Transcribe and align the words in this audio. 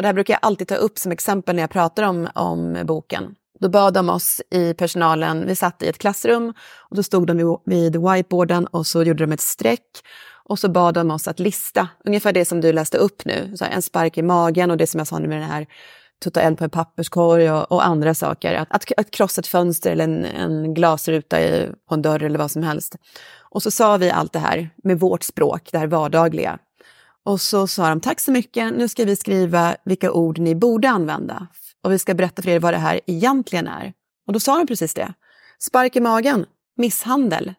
Och 0.00 0.02
det 0.02 0.08
här 0.08 0.14
brukar 0.14 0.34
jag 0.34 0.38
alltid 0.42 0.68
ta 0.68 0.74
upp 0.74 0.98
som 0.98 1.12
exempel 1.12 1.56
när 1.56 1.62
jag 1.62 1.70
pratar 1.70 2.02
om, 2.02 2.28
om 2.34 2.82
boken. 2.84 3.34
Då 3.60 3.68
bad 3.68 3.94
de 3.94 4.08
oss 4.08 4.40
i 4.50 4.74
personalen, 4.74 5.46
vi 5.46 5.56
satt 5.56 5.82
i 5.82 5.88
ett 5.88 5.98
klassrum 5.98 6.54
och 6.90 6.96
då 6.96 7.02
stod 7.02 7.26
de 7.26 7.58
vid 7.66 7.96
whiteboarden 7.96 8.66
och 8.66 8.86
så 8.86 9.02
gjorde 9.02 9.26
de 9.26 9.32
ett 9.32 9.40
streck 9.40 9.86
och 10.44 10.58
så 10.58 10.68
bad 10.68 10.94
de 10.94 11.10
oss 11.10 11.28
att 11.28 11.40
lista, 11.40 11.88
ungefär 12.04 12.32
det 12.32 12.44
som 12.44 12.60
du 12.60 12.72
läste 12.72 12.98
upp 12.98 13.24
nu, 13.24 13.56
så 13.56 13.64
en 13.64 13.82
spark 13.82 14.18
i 14.18 14.22
magen 14.22 14.70
och 14.70 14.76
det 14.76 14.86
som 14.86 14.98
jag 14.98 15.06
sa 15.06 15.18
nu 15.18 15.28
med 15.28 15.40
den 15.40 15.48
här 15.48 15.66
tutta 16.24 16.42
eld 16.42 16.58
på 16.58 16.64
en 16.64 16.70
papperskorg 16.70 17.50
och, 17.50 17.72
och, 17.72 17.86
andra 17.86 18.14
saker. 18.14 18.54
Att, 18.54 18.68
att, 18.70 18.92
att 18.96 19.10
krossa 19.10 19.40
ett 19.40 19.46
fönster 19.46 19.92
eller 19.92 20.04
en, 20.04 20.24
en 20.24 20.74
glasruta 20.74 21.40
i, 21.40 21.70
på 21.88 21.94
en 21.94 22.02
dörr 22.02 22.22
eller 22.22 22.38
vad 22.38 22.50
som 22.50 22.62
helst. 22.62 22.96
Och 23.50 23.62
så 23.62 23.70
sa 23.70 23.96
vi 23.96 24.10
allt 24.10 24.32
det 24.32 24.38
här 24.38 24.70
med 24.84 25.00
vårt 25.00 25.22
språk, 25.22 25.68
det 25.72 25.78
här 25.78 25.86
vardagliga. 25.86 26.58
Och 27.24 27.40
så 27.40 27.66
sa 27.66 27.88
de, 27.88 28.00
tack 28.00 28.20
så 28.20 28.32
mycket, 28.32 28.72
nu 28.72 28.88
ska 28.88 29.04
vi 29.04 29.16
skriva 29.16 29.76
vilka 29.84 30.12
ord 30.12 30.38
ni 30.38 30.54
borde 30.54 30.90
använda. 30.90 31.46
Och 31.84 31.92
vi 31.92 31.98
ska 31.98 32.14
berätta 32.14 32.42
för 32.42 32.50
er 32.50 32.60
vad 32.60 32.74
det 32.74 32.78
här 32.78 33.00
egentligen 33.06 33.68
är. 33.68 33.92
Och 34.26 34.32
då 34.32 34.40
sa 34.40 34.58
de 34.58 34.66
precis 34.66 34.94
det. 34.94 35.14
Spark 35.58 35.96
i 35.96 36.00
magen, 36.00 36.46
misshandel, 36.76 37.54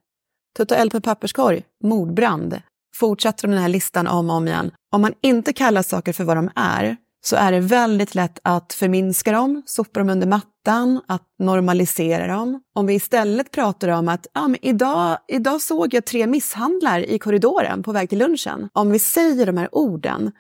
tutta 0.58 0.76
eld 0.76 0.92
på 0.92 0.98
en 0.98 1.02
papperskorg, 1.02 1.64
mordbrand. 1.84 2.62
Fortsätter 2.96 3.48
de 3.48 3.52
den 3.52 3.62
här 3.62 3.70
listan 3.70 4.08
om 4.08 4.30
och 4.30 4.36
om 4.36 4.48
igen. 4.48 4.72
Om 4.92 5.02
man 5.02 5.14
inte 5.22 5.54
kallar 5.54 5.82
saker 5.82 6.14
för 6.14 6.24
vad 6.24 6.38
de 6.38 6.50
är, 6.56 6.98
så 7.22 7.36
är 7.36 7.52
det 7.52 7.60
väldigt 7.60 8.16
lätt 8.16 8.40
att 8.44 8.74
förminska 8.74 9.32
dem, 9.32 9.64
sopa 9.66 10.00
dem 10.00 10.10
under 10.10 10.28
mattan, 10.28 11.02
att 11.08 11.24
normalisera 11.40 12.28
dem. 12.28 12.62
Om 12.76 12.86
vi 12.86 12.94
istället 12.94 13.52
pratar 13.52 13.88
om 13.88 14.08
att 14.08 14.28
ja, 14.34 14.48
men 14.48 14.66
idag, 14.66 15.18
idag 15.28 15.62
såg 15.62 15.94
jag 15.94 16.06
tre 16.06 16.28
misshandlar 16.28 17.00
i 17.00 17.20
korridoren 17.20 17.84
på 17.84 17.92
väg 17.92 18.10
till 18.10 18.20
lunchen. 18.20 18.70
Om 18.74 18.92
vi 18.92 19.00
säger 19.00 19.46
de 19.46 19.58
här 19.58 19.76
orden, 19.76 20.32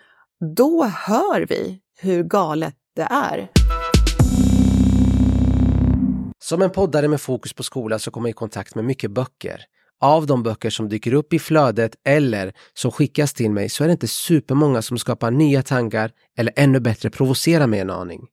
då 0.55 0.83
hör 0.83 1.45
vi 1.49 1.79
hur 1.99 2.23
galet 2.23 2.75
det 2.95 3.07
är. 3.11 3.47
Som 6.39 6.61
en 6.61 6.69
poddare 6.69 7.07
med 7.07 7.21
fokus 7.21 7.53
på 7.53 7.63
skola 7.63 7.99
så 7.99 8.11
kommer 8.11 8.29
jag 8.29 8.33
i 8.33 8.33
kontakt 8.33 8.75
med 8.75 8.85
mycket 8.85 9.11
böcker 9.11 9.61
av 10.01 10.25
de 10.25 10.43
böcker 10.43 10.69
som 10.69 10.89
dyker 10.89 11.13
upp 11.13 11.33
i 11.33 11.39
flödet 11.39 11.95
eller 12.05 12.53
som 12.73 12.91
skickas 12.91 13.33
till 13.33 13.51
mig 13.51 13.69
så 13.69 13.83
är 13.83 13.87
det 13.87 13.91
inte 13.91 14.07
supermånga 14.07 14.81
som 14.81 14.97
skapar 14.97 15.31
nya 15.31 15.63
tankar 15.63 16.11
eller 16.37 16.53
ännu 16.55 16.79
bättre 16.79 17.09
provocerar 17.09 17.67
mig 17.67 17.79
en 17.79 17.89
aning. 17.89 18.27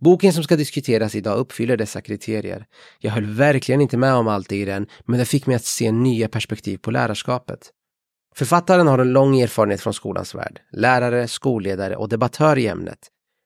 Boken 0.00 0.32
som 0.32 0.44
ska 0.44 0.56
diskuteras 0.56 1.14
idag 1.14 1.38
uppfyller 1.38 1.76
dessa 1.76 2.00
kriterier. 2.00 2.66
Jag 2.98 3.10
höll 3.10 3.26
verkligen 3.26 3.80
inte 3.80 3.96
med 3.96 4.14
om 4.14 4.28
allt 4.28 4.52
i 4.52 4.64
den, 4.64 4.86
men 5.04 5.18
det 5.18 5.24
fick 5.24 5.46
mig 5.46 5.56
att 5.56 5.64
se 5.64 5.92
nya 5.92 6.28
perspektiv 6.28 6.78
på 6.78 6.90
lärarskapet. 6.90 7.70
Författaren 8.34 8.86
har 8.86 8.98
en 8.98 9.12
lång 9.12 9.40
erfarenhet 9.40 9.80
från 9.80 9.94
skolans 9.94 10.34
värld, 10.34 10.60
lärare, 10.72 11.28
skolledare 11.28 11.96
och 11.96 12.08
debattör 12.08 12.58
i 12.58 12.66
ämnet. 12.66 12.98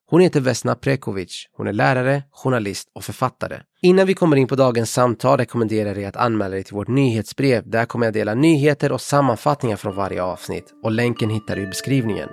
Hon 0.09 0.21
heter 0.21 0.41
Vesna 0.41 0.75
Prekovic. 0.75 1.49
Hon 1.57 1.67
är 1.67 1.73
lärare, 1.73 2.23
journalist 2.31 2.89
och 2.95 3.05
författare. 3.05 3.61
Innan 3.83 4.07
vi 4.07 4.15
kommer 4.15 4.37
in 4.37 4.49
på 4.49 4.57
dagens 4.57 4.93
samtal 4.93 5.39
rekommenderar 5.39 5.87
jag 5.87 5.97
dig 5.97 6.05
att 6.05 6.17
anmäla 6.17 6.55
dig 6.55 6.65
till 6.65 6.75
vårt 6.75 6.89
nyhetsbrev. 6.89 7.71
Där 7.71 7.85
kommer 7.85 8.07
jag 8.07 8.15
dela 8.15 8.35
nyheter 8.35 8.93
och 8.93 9.01
sammanfattningar 9.01 9.77
från 9.77 9.97
varje 9.97 10.23
avsnitt 10.23 10.65
och 10.85 10.91
länken 10.91 11.31
hittar 11.31 11.57
du 11.57 11.63
i 11.63 11.67
beskrivningen. 11.67 12.29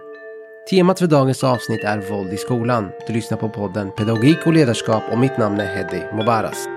Temat 0.70 1.00
för 1.00 1.08
dagens 1.08 1.44
avsnitt 1.44 1.84
är 1.84 2.10
våld 2.10 2.34
i 2.34 2.38
skolan. 2.38 2.92
Du 3.08 3.14
lyssnar 3.14 3.38
på 3.38 3.50
podden 3.50 3.92
Pedagogik 3.98 4.48
och 4.48 4.54
ledarskap 4.54 5.04
och 5.12 5.20
mitt 5.20 5.38
namn 5.38 5.60
är 5.60 5.76
Hedi 5.76 6.16
Mobaras. 6.18 6.68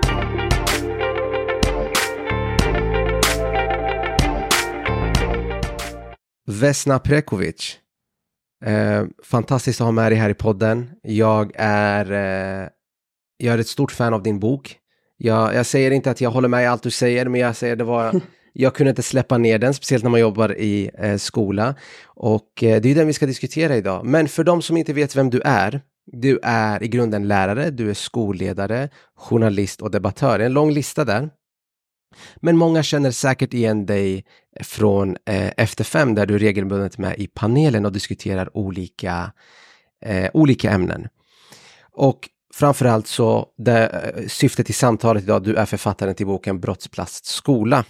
Vesna 6.45 6.99
Prekovic 6.99 7.79
Eh, 8.65 9.05
fantastiskt 9.23 9.81
att 9.81 9.85
ha 9.85 9.91
med 9.91 10.11
dig 10.11 10.19
här 10.19 10.29
i 10.29 10.33
podden. 10.33 10.89
Jag 11.03 11.51
är, 11.55 12.11
eh, 12.11 12.69
jag 13.37 13.53
är 13.53 13.57
ett 13.57 13.67
stort 13.67 13.91
fan 13.91 14.13
av 14.13 14.23
din 14.23 14.39
bok. 14.39 14.77
Jag, 15.17 15.55
jag, 15.55 15.65
säger 15.65 15.91
inte 15.91 16.11
att 16.11 16.21
jag 16.21 16.29
håller 16.29 16.47
med 16.47 16.63
i 16.63 16.65
allt 16.65 16.83
du 16.83 16.91
säger, 16.91 17.27
men 17.27 17.41
jag 17.41 17.55
säger 17.55 17.75
det 17.75 17.83
var 17.83 18.21
jag 18.53 18.75
kunde 18.75 18.89
inte 18.89 19.03
släppa 19.03 19.37
ner 19.37 19.59
den, 19.59 19.73
speciellt 19.73 20.03
när 20.03 20.11
man 20.11 20.19
jobbar 20.19 20.57
i 20.57 20.89
eh, 20.97 21.17
skola. 21.17 21.75
Och 22.05 22.63
eh, 22.63 22.81
det 22.81 22.91
är 22.91 22.95
den 22.95 23.07
vi 23.07 23.13
ska 23.13 23.25
diskutera 23.25 23.75
idag. 23.75 24.05
Men 24.05 24.27
för 24.27 24.43
de 24.43 24.61
som 24.61 24.77
inte 24.77 24.93
vet 24.93 25.15
vem 25.15 25.29
du 25.29 25.41
är, 25.45 25.81
du 26.11 26.39
är 26.43 26.83
i 26.83 26.87
grunden 26.87 27.27
lärare, 27.27 27.69
du 27.69 27.89
är 27.89 27.93
skolledare, 27.93 28.89
journalist 29.15 29.81
och 29.81 29.91
debattör. 29.91 30.39
En 30.39 30.53
lång 30.53 30.71
lista 30.71 31.05
där. 31.05 31.29
Men 32.35 32.57
många 32.57 32.83
känner 32.83 33.11
säkert 33.11 33.53
igen 33.53 33.85
dig 33.85 34.25
eh, 34.55 34.63
från 34.63 35.17
eh, 35.25 35.51
Efter 35.57 35.83
fem 35.83 36.15
där 36.15 36.25
du 36.25 36.37
regelbundet 36.37 36.95
är 36.95 37.01
med 37.01 37.19
i 37.19 37.27
panelen 37.27 37.85
och 37.85 37.91
diskuterar 37.91 38.57
olika, 38.57 39.31
eh, 40.05 40.29
olika 40.33 40.71
ämnen. 40.71 41.07
Och 41.91 42.29
framförallt 42.53 43.07
så 43.07 43.47
det, 43.57 43.87
eh, 43.87 44.27
syftet 44.27 44.69
i 44.69 44.73
samtalet 44.73 45.23
idag, 45.23 45.43
du 45.43 45.55
är 45.55 45.65
författaren 45.65 46.15
till 46.15 46.27
boken 46.27 46.59
Brottsplats 46.59 47.25
skola 47.25 47.85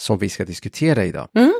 som 0.00 0.18
vi 0.18 0.28
ska 0.28 0.44
diskutera 0.44 1.04
idag. 1.04 1.28
Mm. 1.34 1.52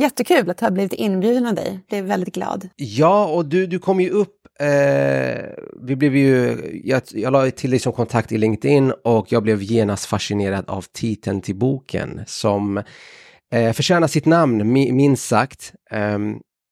Jättekul 0.00 0.50
att 0.50 0.60
ha 0.60 0.70
blivit 0.70 0.92
inbjuden 0.92 1.46
av 1.46 1.54
dig. 1.54 1.80
blev 1.88 2.04
väldigt 2.04 2.34
glad. 2.34 2.68
Ja, 2.76 3.26
och 3.26 3.44
du, 3.44 3.66
du 3.66 3.78
kom 3.78 4.00
ju 4.00 4.10
upp 4.10 4.38
Eh, 4.60 5.50
vi 5.82 5.96
blev 5.96 6.16
ju, 6.16 6.56
jag, 6.84 7.02
jag 7.12 7.32
la 7.32 7.50
till 7.50 7.70
dig 7.70 7.78
som 7.78 7.92
kontakt 7.92 8.32
i 8.32 8.38
LinkedIn 8.38 8.92
och 9.04 9.32
jag 9.32 9.42
blev 9.42 9.62
genast 9.62 10.06
fascinerad 10.06 10.64
av 10.68 10.84
titeln 10.92 11.40
till 11.40 11.56
boken 11.56 12.20
som 12.26 12.82
eh, 13.52 13.72
förtjänar 13.72 14.06
sitt 14.06 14.26
namn, 14.26 14.72
minst 14.72 15.28
sagt. 15.28 15.72
Eh, 15.90 16.18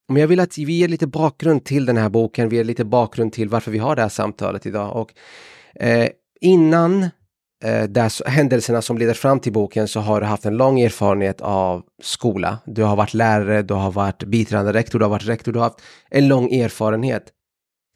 men 0.09 0.17
jag 0.17 0.29
vill 0.29 0.41
att 0.41 0.59
vi 0.59 0.73
ger 0.73 0.89
lite 0.89 1.07
bakgrund 1.07 1.65
till 1.65 1.87
den 1.87 1.97
här 1.97 2.09
boken, 2.09 2.49
vi 2.49 2.57
ger 2.57 2.65
lite 2.65 2.85
bakgrund 2.85 3.33
till 3.33 3.49
varför 3.49 3.71
vi 3.71 3.79
har 3.79 3.97
det 3.97 4.03
här 4.03 4.09
samtalet 4.09 4.67
idag. 4.67 4.97
Och 4.97 5.15
eh, 5.83 6.09
innan 6.41 7.09
Eh, 7.65 7.85
där 7.85 8.29
händelserna 8.29 8.83
som 8.83 8.99
leder 8.99 9.15
fram 9.15 9.41
till 9.41 9.53
boken 9.53 9.89
så 9.89 10.01
har 10.01 10.21
du 10.21 10.27
haft 10.27 10.45
en 10.45 10.57
lång 10.57 10.81
erfarenhet 10.81 11.41
av 11.41 11.83
skola. 12.03 12.59
Du 12.67 12.83
har 12.83 12.97
varit 12.97 13.15
lärare, 13.15 13.63
du 13.63 13.75
har 13.75 13.91
varit 13.91 14.25
biträdande 14.25 14.73
rektor, 14.73 14.99
du 14.99 15.05
har 15.05 15.11
varit 15.11 15.29
rektor, 15.29 15.53
du 15.53 15.59
har 15.59 15.67
haft 15.67 15.81
en 16.11 16.29
lång 16.29 16.53
erfarenhet. 16.53 17.23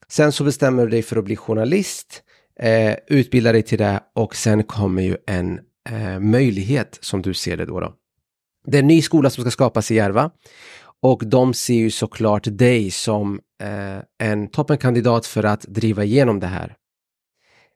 Sen 0.09 0.33
så 0.33 0.45
bestämmer 0.45 0.83
du 0.83 0.91
dig 0.91 1.03
för 1.03 1.17
att 1.17 1.25
bli 1.25 1.37
journalist, 1.37 2.23
eh, 2.61 2.95
utbildar 3.07 3.53
dig 3.53 3.63
till 3.63 3.79
det 3.79 4.01
och 4.15 4.37
sen 4.37 4.63
kommer 4.63 5.03
ju 5.03 5.17
en 5.27 5.61
eh, 5.89 6.21
möjlighet 6.21 6.99
som 7.01 7.23
du 7.23 7.35
ser 7.35 7.57
det 7.57 7.65
då, 7.65 7.81
då. 7.81 7.95
Det 8.67 8.77
är 8.77 8.83
en 8.83 8.87
ny 8.87 9.03
skola 9.03 9.31
som 9.31 9.45
ska 9.45 9.51
skapas 9.51 9.91
i 9.91 9.95
Järva 9.95 10.31
och 11.03 11.23
de 11.27 11.55
ser 11.55 11.75
ju 11.75 11.91
såklart 11.91 12.43
dig 12.47 12.91
som 12.91 13.41
eh, 13.63 14.29
en 14.29 14.49
toppenkandidat 14.49 15.27
för 15.27 15.45
att 15.45 15.63
driva 15.63 16.05
igenom 16.05 16.41
det 16.41 16.47
här. 16.47 16.77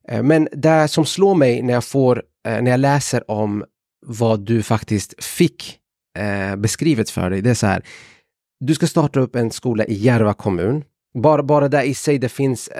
Eh, 0.09 0.22
men 0.22 0.48
det 0.53 0.88
som 0.88 1.04
slår 1.04 1.34
mig 1.34 1.62
när 1.62 1.75
jag 1.75 1.84
får, 1.84 2.22
eh, 2.47 2.62
när 2.62 2.70
jag 2.70 2.81
läser 2.81 3.31
om 3.31 3.65
vad 4.06 4.41
du 4.41 4.62
faktiskt 4.62 5.25
fick 5.25 5.78
eh, 6.19 6.56
beskrivet 6.56 7.10
för 7.10 7.31
dig, 7.31 7.42
det 7.42 7.50
är 7.50 7.54
så 7.54 7.66
här. 7.66 7.82
Du 8.60 8.75
ska 8.75 8.87
starta 8.87 9.20
upp 9.20 9.37
en 9.37 9.50
skola 9.50 9.84
i 9.84 9.94
Järva 9.94 10.34
kommun 10.34 10.84
bara, 11.19 11.42
bara 11.42 11.69
där 11.69 11.82
i 11.82 11.94
sig, 11.94 12.19
det 12.19 12.28
finns, 12.28 12.70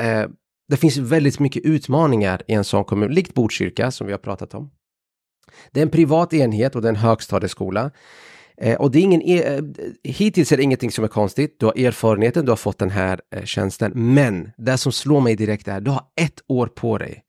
det 0.69 0.77
finns 0.77 0.97
väldigt 0.97 1.39
mycket 1.39 1.65
utmaningar 1.65 2.43
i 2.49 2.53
en 2.53 2.65
sån 2.65 2.85
kommun, 2.85 3.13
likt 3.13 3.35
Botkyrka 3.35 3.91
som 3.91 4.07
vi 4.07 4.13
har 4.13 4.19
pratat 4.19 4.55
om. 4.55 4.71
Det 5.73 5.81
är 5.81 5.83
en 5.83 5.91
privat 5.91 6.33
enhet 6.33 6.77
och 6.77 6.83
det 6.83 6.89
är 6.89 6.91
en 6.91 6.97
högstadieskola. 6.97 7.91
Eh, 8.61 8.77
och 8.77 8.91
det 8.91 8.99
är 8.99 9.03
ingen, 9.03 9.23
e- 9.23 9.43
eh, 9.43 9.63
hittills 10.03 10.53
är 10.53 10.57
det 10.57 10.63
ingenting 10.63 10.91
som 10.91 11.05
är 11.05 11.09
konstigt. 11.09 11.57
Du 11.61 11.67
har 11.67 11.79
erfarenheten, 11.79 12.45
du 12.45 12.51
har 12.51 12.57
fått 12.57 12.79
den 12.79 12.91
här 12.91 13.21
eh, 13.35 13.45
tjänsten. 13.45 13.93
Men 13.95 14.51
det 14.57 14.79
som 14.79 14.93
slår 14.93 15.21
mig 15.21 15.37
direkt 15.37 15.69
är, 15.69 15.81
du 15.81 15.91
har 15.91 16.03
ett 16.21 16.41
år 16.49 16.67
på 16.67 16.99
dig. 16.99 17.23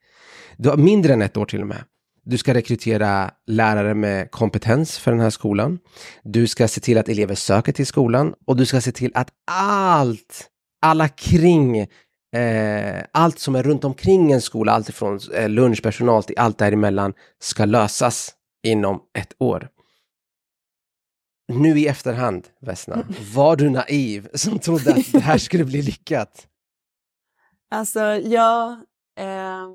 Du 0.58 0.70
har 0.70 0.78
mindre 0.78 1.14
än 1.14 1.22
ett 1.22 1.38
år 1.38 1.46
till 1.46 1.62
och 1.62 1.68
med. 1.68 1.84
Du 2.24 2.38
ska 2.38 2.54
rekrytera 2.54 3.32
lärare 3.48 3.94
med 3.94 4.32
kompetens 4.32 4.98
för 4.98 5.12
den 5.12 5.20
här 5.20 5.30
skolan. 5.30 5.80
Du 6.24 6.48
ska 6.48 6.68
se 6.68 6.82
till 6.82 6.98
att 6.98 7.10
elever 7.10 7.36
söker 7.36 7.72
till 7.72 7.86
skolan 7.86 8.34
och 8.46 8.56
du 8.56 8.66
ska 8.66 8.82
se 8.82 8.92
till 8.92 9.12
att 9.16 9.30
allt 9.52 10.50
alla 10.82 11.08
kring, 11.08 11.78
eh, 12.36 13.04
allt 13.12 13.40
som 13.40 13.56
är 13.56 13.64
runt 13.64 13.84
omkring 13.84 14.32
en 14.32 14.42
skola, 14.42 14.72
allt 14.72 14.90
ifrån 14.90 15.20
eh, 15.36 15.50
lunchpersonal 15.50 16.24
till 16.24 16.38
allt 16.38 16.58
däremellan, 16.58 17.14
ska 17.40 17.66
lösas 17.66 18.34
inom 18.64 19.00
ett 19.18 19.34
år. 19.40 19.68
Nu 21.48 21.80
i 21.80 21.88
efterhand, 21.88 22.48
Vesna, 22.62 23.08
var 23.34 23.56
du 23.56 23.70
naiv 23.70 24.28
som 24.34 24.60
trodde 24.60 24.92
att 24.92 25.12
det 25.12 25.20
här 25.20 25.38
skulle 25.38 25.66
bli 25.66 25.82
lyckat? 25.82 26.48
Alltså, 27.72 28.00
ja... 28.00 28.82
Eh, 29.20 29.68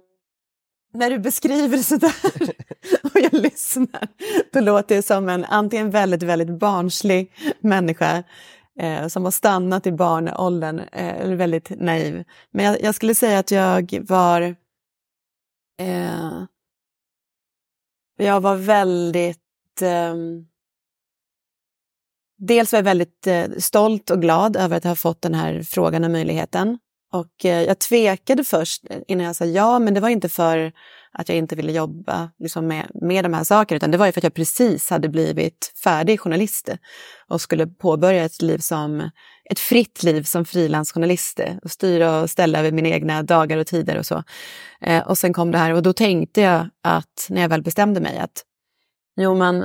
när 0.93 1.11
du 1.11 1.19
beskriver 1.19 1.77
det 1.77 1.83
sådär 1.83 2.15
och 3.03 3.21
jag 3.21 3.33
lyssnar, 3.33 4.09
då 4.53 4.61
låter 4.61 4.97
det 4.97 5.03
som 5.03 5.29
en 5.29 5.45
antingen 5.45 5.91
väldigt, 5.91 6.23
väldigt 6.23 6.59
barnslig 6.59 7.33
människa 7.61 8.25
eh, 8.81 9.07
som 9.07 9.25
har 9.25 9.31
stannat 9.31 9.87
i 9.87 9.93
barnåldern, 9.93 10.79
eh, 10.79 11.29
väldigt 11.29 11.71
naiv. 11.71 12.25
Men 12.51 12.65
jag, 12.65 12.83
jag, 12.83 12.95
skulle 12.95 13.15
säga 13.15 13.39
att 13.39 13.51
jag 13.51 13.99
var... 14.09 14.43
Eh, 15.81 16.45
jag 18.17 18.41
var 18.41 18.57
väldigt... 18.57 19.39
Dels 22.41 22.73
var 22.73 22.79
jag 22.79 22.85
väldigt 22.85 23.27
eh, 23.27 23.45
stolt 23.59 24.11
och 24.11 24.23
glad 24.23 24.57
över 24.57 24.77
att 24.77 24.85
ha 24.85 24.95
fått 24.95 25.23
den 25.23 25.35
här 25.35 25.63
frågan 25.63 26.05
och 26.05 26.11
möjligheten. 26.11 26.79
Och 27.13 27.45
eh, 27.45 27.63
jag 27.63 27.79
tvekade 27.79 28.45
först 28.45 28.85
innan 29.09 29.27
jag 29.27 29.37
sa 29.37 29.45
ja, 29.45 29.79
men 29.79 29.95
det 29.95 30.01
var 30.01 30.09
inte 30.09 30.29
för 30.29 30.73
att 31.13 31.29
jag 31.29 31.39
inte 31.39 31.57
ville 31.57 31.73
jobba 31.73 32.31
liksom 32.39 32.67
med, 32.67 32.91
med 32.95 33.25
de 33.25 33.35
här 33.35 33.45
sakerna, 33.45 33.77
utan 33.77 33.91
det 33.91 33.99
var 33.99 34.07
ju 34.07 34.13
för 34.13 34.21
att 34.21 34.25
jag 34.25 34.35
precis 34.35 34.91
hade 34.91 35.09
blivit 35.09 35.73
färdig 35.85 36.21
journalist 36.21 36.69
och 37.29 37.41
skulle 37.41 37.67
påbörja 37.67 38.25
ett 38.25 38.43
liv 38.43 38.59
som 38.59 39.11
ett 39.45 39.59
fritt 39.59 40.03
liv 40.03 40.23
som 40.23 40.45
frilansjournalist 40.45 41.41
och 41.63 41.71
styra 41.71 42.21
och 42.21 42.31
ställa 42.31 42.59
över 42.59 42.73
mina 42.73 42.89
egna 42.89 43.23
dagar 43.23 43.59
och 43.59 43.67
tider 43.67 43.99
och 43.99 44.07
så. 44.07 44.23
Eh, 44.81 45.09
och 45.09 45.19
sen 45.19 45.33
kom 45.33 45.51
det 45.51 45.59
här 45.59 45.75
och 45.75 45.83
då 45.83 45.93
tänkte 45.93 46.41
jag 46.41 46.69
att 46.83 47.27
när 47.29 47.43
jag 47.43 47.49
väl 47.49 47.63
bestämde 47.63 48.01
mig 48.01 48.19
att 48.19 48.45
jo, 49.17 49.35
men 49.35 49.65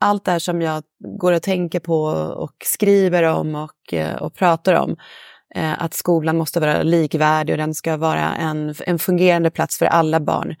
allt 0.00 0.24
det 0.24 0.30
här 0.30 0.38
som 0.38 0.62
jag 0.62 0.82
går 1.18 1.32
och 1.32 1.42
tänker 1.42 1.80
på 1.80 2.02
och 2.36 2.54
skriver 2.64 3.22
om 3.22 3.54
och, 3.54 3.94
eh, 3.94 4.16
och 4.16 4.34
pratar 4.34 4.74
om, 4.74 4.96
eh, 5.54 5.82
att 5.82 5.94
skolan 5.94 6.36
måste 6.36 6.60
vara 6.60 6.82
likvärdig 6.82 7.52
och 7.52 7.58
den 7.58 7.74
ska 7.74 7.96
vara 7.96 8.34
en, 8.34 8.74
en 8.86 8.98
fungerande 8.98 9.50
plats 9.50 9.78
för 9.78 9.86
alla 9.86 10.20
barn 10.20 10.56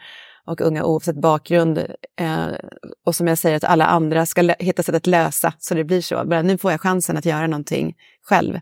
och 0.46 0.60
unga 0.60 0.84
oavsett 0.84 1.20
bakgrund. 1.20 1.78
Eh, 2.20 2.46
och 3.06 3.16
som 3.16 3.26
jag 3.26 3.38
säger, 3.38 3.56
att 3.56 3.64
alla 3.64 3.86
andra 3.86 4.26
ska 4.26 4.54
hitta 4.58 4.82
sätt 4.82 4.94
att 4.94 5.06
lösa 5.06 5.52
så 5.58 5.74
det 5.74 5.84
blir 5.84 6.00
så. 6.00 6.24
Men 6.26 6.46
nu 6.46 6.58
får 6.58 6.70
jag 6.70 6.80
chansen 6.80 7.16
att 7.16 7.24
göra 7.24 7.46
någonting 7.46 7.94
själv. 8.22 8.60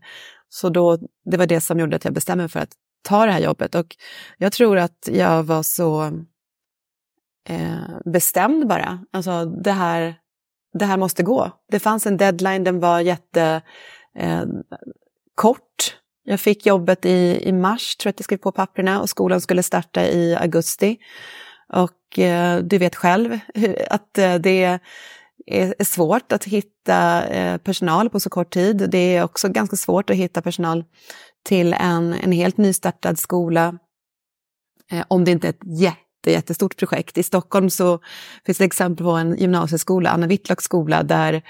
Så 0.48 0.68
då, 0.68 0.98
det 1.24 1.36
var 1.36 1.46
det 1.46 1.60
som 1.60 1.78
gjorde 1.78 1.96
att 1.96 2.04
jag 2.04 2.14
bestämde 2.14 2.42
mig 2.42 2.48
för 2.48 2.60
att 2.60 2.72
ta 3.02 3.26
det 3.26 3.32
här 3.32 3.40
jobbet. 3.40 3.74
Och 3.74 3.96
jag 4.38 4.52
tror 4.52 4.78
att 4.78 5.08
jag 5.12 5.42
var 5.42 5.62
så 5.62 6.04
eh, 7.48 8.10
bestämd 8.12 8.68
bara. 8.68 8.98
Alltså 9.12 9.44
det 9.44 9.72
här, 9.72 10.14
det 10.78 10.84
här 10.84 10.96
måste 10.96 11.22
gå. 11.22 11.50
Det 11.70 11.78
fanns 11.78 12.06
en 12.06 12.16
deadline, 12.16 12.64
den 12.64 12.80
var 12.80 13.00
jättekort. 13.00 13.62
Eh, 14.18 15.94
jag 16.24 16.40
fick 16.40 16.66
jobbet 16.66 17.06
i, 17.06 17.40
i 17.42 17.52
mars, 17.52 17.96
tror 17.96 18.08
jag 18.08 18.12
att 18.12 18.20
jag 18.20 18.24
skrev 18.24 18.38
på 18.38 18.52
papperna, 18.52 19.00
och 19.00 19.10
skolan 19.10 19.40
skulle 19.40 19.62
starta 19.62 20.06
i 20.06 20.36
augusti. 20.36 20.96
Och 21.72 22.18
eh, 22.18 22.58
du 22.58 22.78
vet 22.78 22.96
själv 22.96 23.38
att 23.90 24.18
eh, 24.18 24.34
det 24.34 24.80
är 25.46 25.84
svårt 25.84 26.32
att 26.32 26.44
hitta 26.44 27.26
eh, 27.26 27.56
personal 27.56 28.10
på 28.10 28.20
så 28.20 28.30
kort 28.30 28.52
tid. 28.52 28.90
Det 28.90 29.16
är 29.16 29.24
också 29.24 29.48
ganska 29.48 29.76
svårt 29.76 30.10
att 30.10 30.16
hitta 30.16 30.42
personal 30.42 30.84
till 31.44 31.72
en, 31.72 32.12
en 32.12 32.32
helt 32.32 32.56
nystartad 32.56 33.18
skola 33.18 33.78
eh, 34.92 35.04
om 35.08 35.24
det 35.24 35.30
inte 35.30 35.46
är 35.46 35.50
ett 35.50 35.64
jätte 36.30 36.44
jättestort 36.44 36.76
projekt. 36.76 37.18
I 37.18 37.22
Stockholm 37.22 37.70
så 37.70 38.00
finns 38.46 38.58
det 38.58 38.64
exempel 38.64 39.04
på 39.04 39.10
en 39.10 39.36
gymnasieskola, 39.36 40.10
Anna 40.10 40.26
Whitlocks 40.26 40.64
skola, 40.64 41.02
där, 41.02 41.42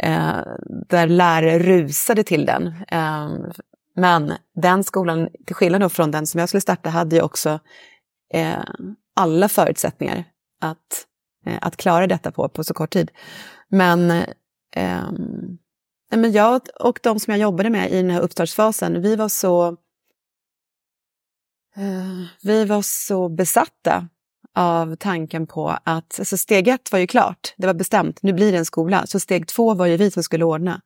eh, 0.00 0.40
där 0.88 1.06
lärare 1.06 1.58
rusade 1.58 2.24
till 2.24 2.46
den. 2.46 2.66
Eh, 2.88 3.28
men 3.96 4.32
den 4.54 4.84
skolan, 4.84 5.28
till 5.46 5.54
skillnad 5.54 5.92
från 5.92 6.10
den 6.10 6.26
som 6.26 6.40
jag 6.40 6.48
skulle 6.48 6.60
starta, 6.60 6.90
hade 6.90 7.16
ju 7.16 7.22
också 7.22 7.60
eh, 8.34 8.64
alla 9.16 9.48
förutsättningar 9.48 10.24
att, 10.60 11.06
eh, 11.46 11.58
att 11.60 11.76
klara 11.76 12.06
detta 12.06 12.32
på, 12.32 12.48
på 12.48 12.64
så 12.64 12.74
kort 12.74 12.90
tid. 12.90 13.10
Men, 13.68 14.10
eh, 14.76 15.10
men 16.10 16.32
jag 16.32 16.60
och 16.80 16.98
de 17.02 17.20
som 17.20 17.30
jag 17.30 17.40
jobbade 17.40 17.70
med 17.70 17.90
i 17.90 17.96
den 17.96 18.10
här 18.10 18.20
uppstartsfasen, 18.20 19.02
vi 19.02 19.16
var 19.16 19.28
så 19.28 19.76
vi 22.42 22.64
var 22.64 22.82
så 22.82 23.28
besatta 23.28 24.08
av 24.54 24.96
tanken 24.96 25.46
på 25.46 25.68
att, 25.84 26.18
alltså 26.18 26.36
steg 26.36 26.68
ett 26.68 26.92
var 26.92 26.98
ju 26.98 27.06
klart, 27.06 27.54
det 27.56 27.66
var 27.66 27.74
bestämt, 27.74 28.22
nu 28.22 28.32
blir 28.32 28.52
det 28.52 28.58
en 28.58 28.64
skola. 28.64 29.06
Så 29.06 29.20
steg 29.20 29.48
två 29.48 29.74
var 29.74 29.86
ju 29.86 29.96
vi 29.96 30.10
som 30.10 30.22
skulle 30.22 30.44
ordna. 30.44 30.80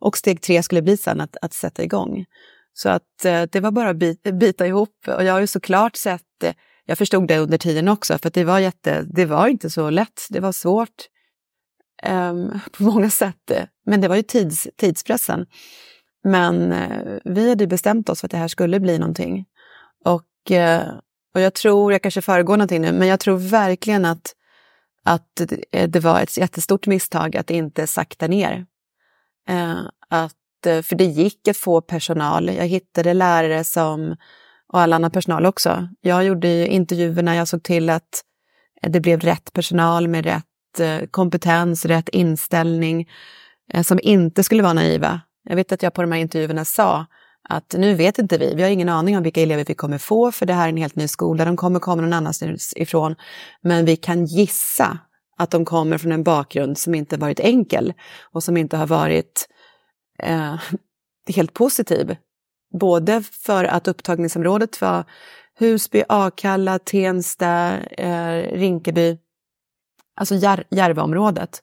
Och 0.00 0.16
steg 0.16 0.42
tre 0.42 0.62
skulle 0.62 0.82
bli 0.82 0.96
sen 0.96 1.20
att, 1.20 1.36
att 1.42 1.52
sätta 1.52 1.82
igång. 1.82 2.24
Så 2.72 2.88
att 2.88 3.24
eh, 3.24 3.42
det 3.42 3.60
var 3.60 3.70
bara 3.70 3.90
att 3.90 3.96
bita, 3.96 4.32
bita 4.32 4.66
ihop. 4.66 4.94
Och 5.06 5.24
jag 5.24 5.32
har 5.32 5.40
ju 5.40 5.46
såklart 5.46 5.96
sett 5.96 6.42
eh, 6.44 6.52
jag 6.88 6.98
förstod 6.98 7.28
det 7.28 7.38
under 7.38 7.58
tiden 7.58 7.88
också, 7.88 8.18
för 8.18 8.30
det 8.30 8.44
var, 8.44 8.58
jätte, 8.58 9.02
det 9.02 9.26
var 9.26 9.48
inte 9.48 9.70
så 9.70 9.90
lätt. 9.90 10.26
Det 10.30 10.40
var 10.40 10.52
svårt 10.52 11.08
um, 12.08 12.60
på 12.72 12.82
många 12.82 13.10
sätt. 13.10 13.52
Men 13.86 14.00
det 14.00 14.08
var 14.08 14.16
ju 14.16 14.22
tids, 14.22 14.68
tidspressen. 14.76 15.46
Men 16.24 16.72
eh, 16.72 17.18
vi 17.24 17.48
hade 17.48 17.66
bestämt 17.66 18.08
oss 18.08 18.20
för 18.20 18.26
att 18.26 18.30
det 18.30 18.36
här 18.36 18.48
skulle 18.48 18.80
bli 18.80 18.98
någonting. 18.98 19.44
Och, 20.04 20.50
eh, 20.50 20.88
och 21.34 21.40
jag 21.40 21.54
tror, 21.54 21.92
jag 21.92 22.02
kanske 22.02 22.22
föregår 22.22 22.56
någonting 22.56 22.82
nu, 22.82 22.92
men 22.92 23.08
jag 23.08 23.20
tror 23.20 23.36
verkligen 23.36 24.04
att, 24.04 24.34
att 25.04 25.42
det 25.70 25.96
eh, 25.96 26.02
var 26.02 26.20
ett 26.20 26.36
jättestort 26.36 26.86
misstag 26.86 27.36
att 27.36 27.50
inte 27.50 27.86
sakta 27.86 28.26
ner. 28.26 28.66
Eh, 29.48 29.80
att, 30.08 30.34
för 30.64 30.94
det 30.94 31.04
gick 31.04 31.48
att 31.48 31.56
få 31.56 31.80
personal. 31.80 32.48
Jag 32.48 32.66
hittade 32.66 33.14
lärare 33.14 33.64
som 33.64 34.16
och 34.72 34.80
all 34.80 34.92
annan 34.92 35.10
personal 35.10 35.46
också. 35.46 35.88
Jag 36.00 36.24
gjorde 36.24 36.48
ju 36.48 36.66
intervjuerna, 36.66 37.36
jag 37.36 37.48
såg 37.48 37.62
till 37.62 37.90
att 37.90 38.22
det 38.82 39.00
blev 39.00 39.20
rätt 39.20 39.52
personal 39.52 40.08
med 40.08 40.24
rätt 40.24 40.44
kompetens, 41.10 41.84
rätt 41.84 42.08
inställning, 42.08 43.08
som 43.82 44.00
inte 44.02 44.44
skulle 44.44 44.62
vara 44.62 44.72
naiva. 44.72 45.20
Jag 45.44 45.56
vet 45.56 45.72
att 45.72 45.82
jag 45.82 45.94
på 45.94 46.02
de 46.02 46.12
här 46.12 46.20
intervjuerna 46.20 46.64
sa 46.64 47.06
att 47.48 47.74
nu 47.78 47.94
vet 47.94 48.18
inte 48.18 48.38
vi, 48.38 48.54
vi 48.54 48.62
har 48.62 48.70
ingen 48.70 48.88
aning 48.88 49.16
om 49.16 49.22
vilka 49.22 49.40
elever 49.40 49.64
vi 49.64 49.74
kommer 49.74 49.98
få, 49.98 50.32
för 50.32 50.46
det 50.46 50.52
här 50.52 50.64
är 50.64 50.68
en 50.68 50.76
helt 50.76 50.96
ny 50.96 51.08
skola, 51.08 51.44
de 51.44 51.56
kommer 51.56 51.80
komma 51.80 52.02
någon 52.02 52.12
annanstans 52.12 52.72
ifrån, 52.76 53.16
men 53.62 53.84
vi 53.84 53.96
kan 53.96 54.24
gissa 54.24 54.98
att 55.38 55.50
de 55.50 55.64
kommer 55.64 55.98
från 55.98 56.12
en 56.12 56.22
bakgrund 56.22 56.78
som 56.78 56.94
inte 56.94 57.16
varit 57.16 57.40
enkel 57.40 57.92
och 58.32 58.42
som 58.42 58.56
inte 58.56 58.76
har 58.76 58.86
varit 58.86 59.48
eh, 60.22 60.54
helt 61.34 61.54
positiv. 61.54 62.16
Både 62.80 63.22
för 63.22 63.64
att 63.64 63.88
upptagningsområdet 63.88 64.80
var 64.80 65.04
Husby, 65.58 66.02
Akalla, 66.08 66.78
Tensta, 66.78 67.78
eh, 67.80 68.58
Rinkeby, 68.58 69.18
alltså 70.16 70.34
Jär, 70.34 70.64
Järvaområdet. 70.70 71.62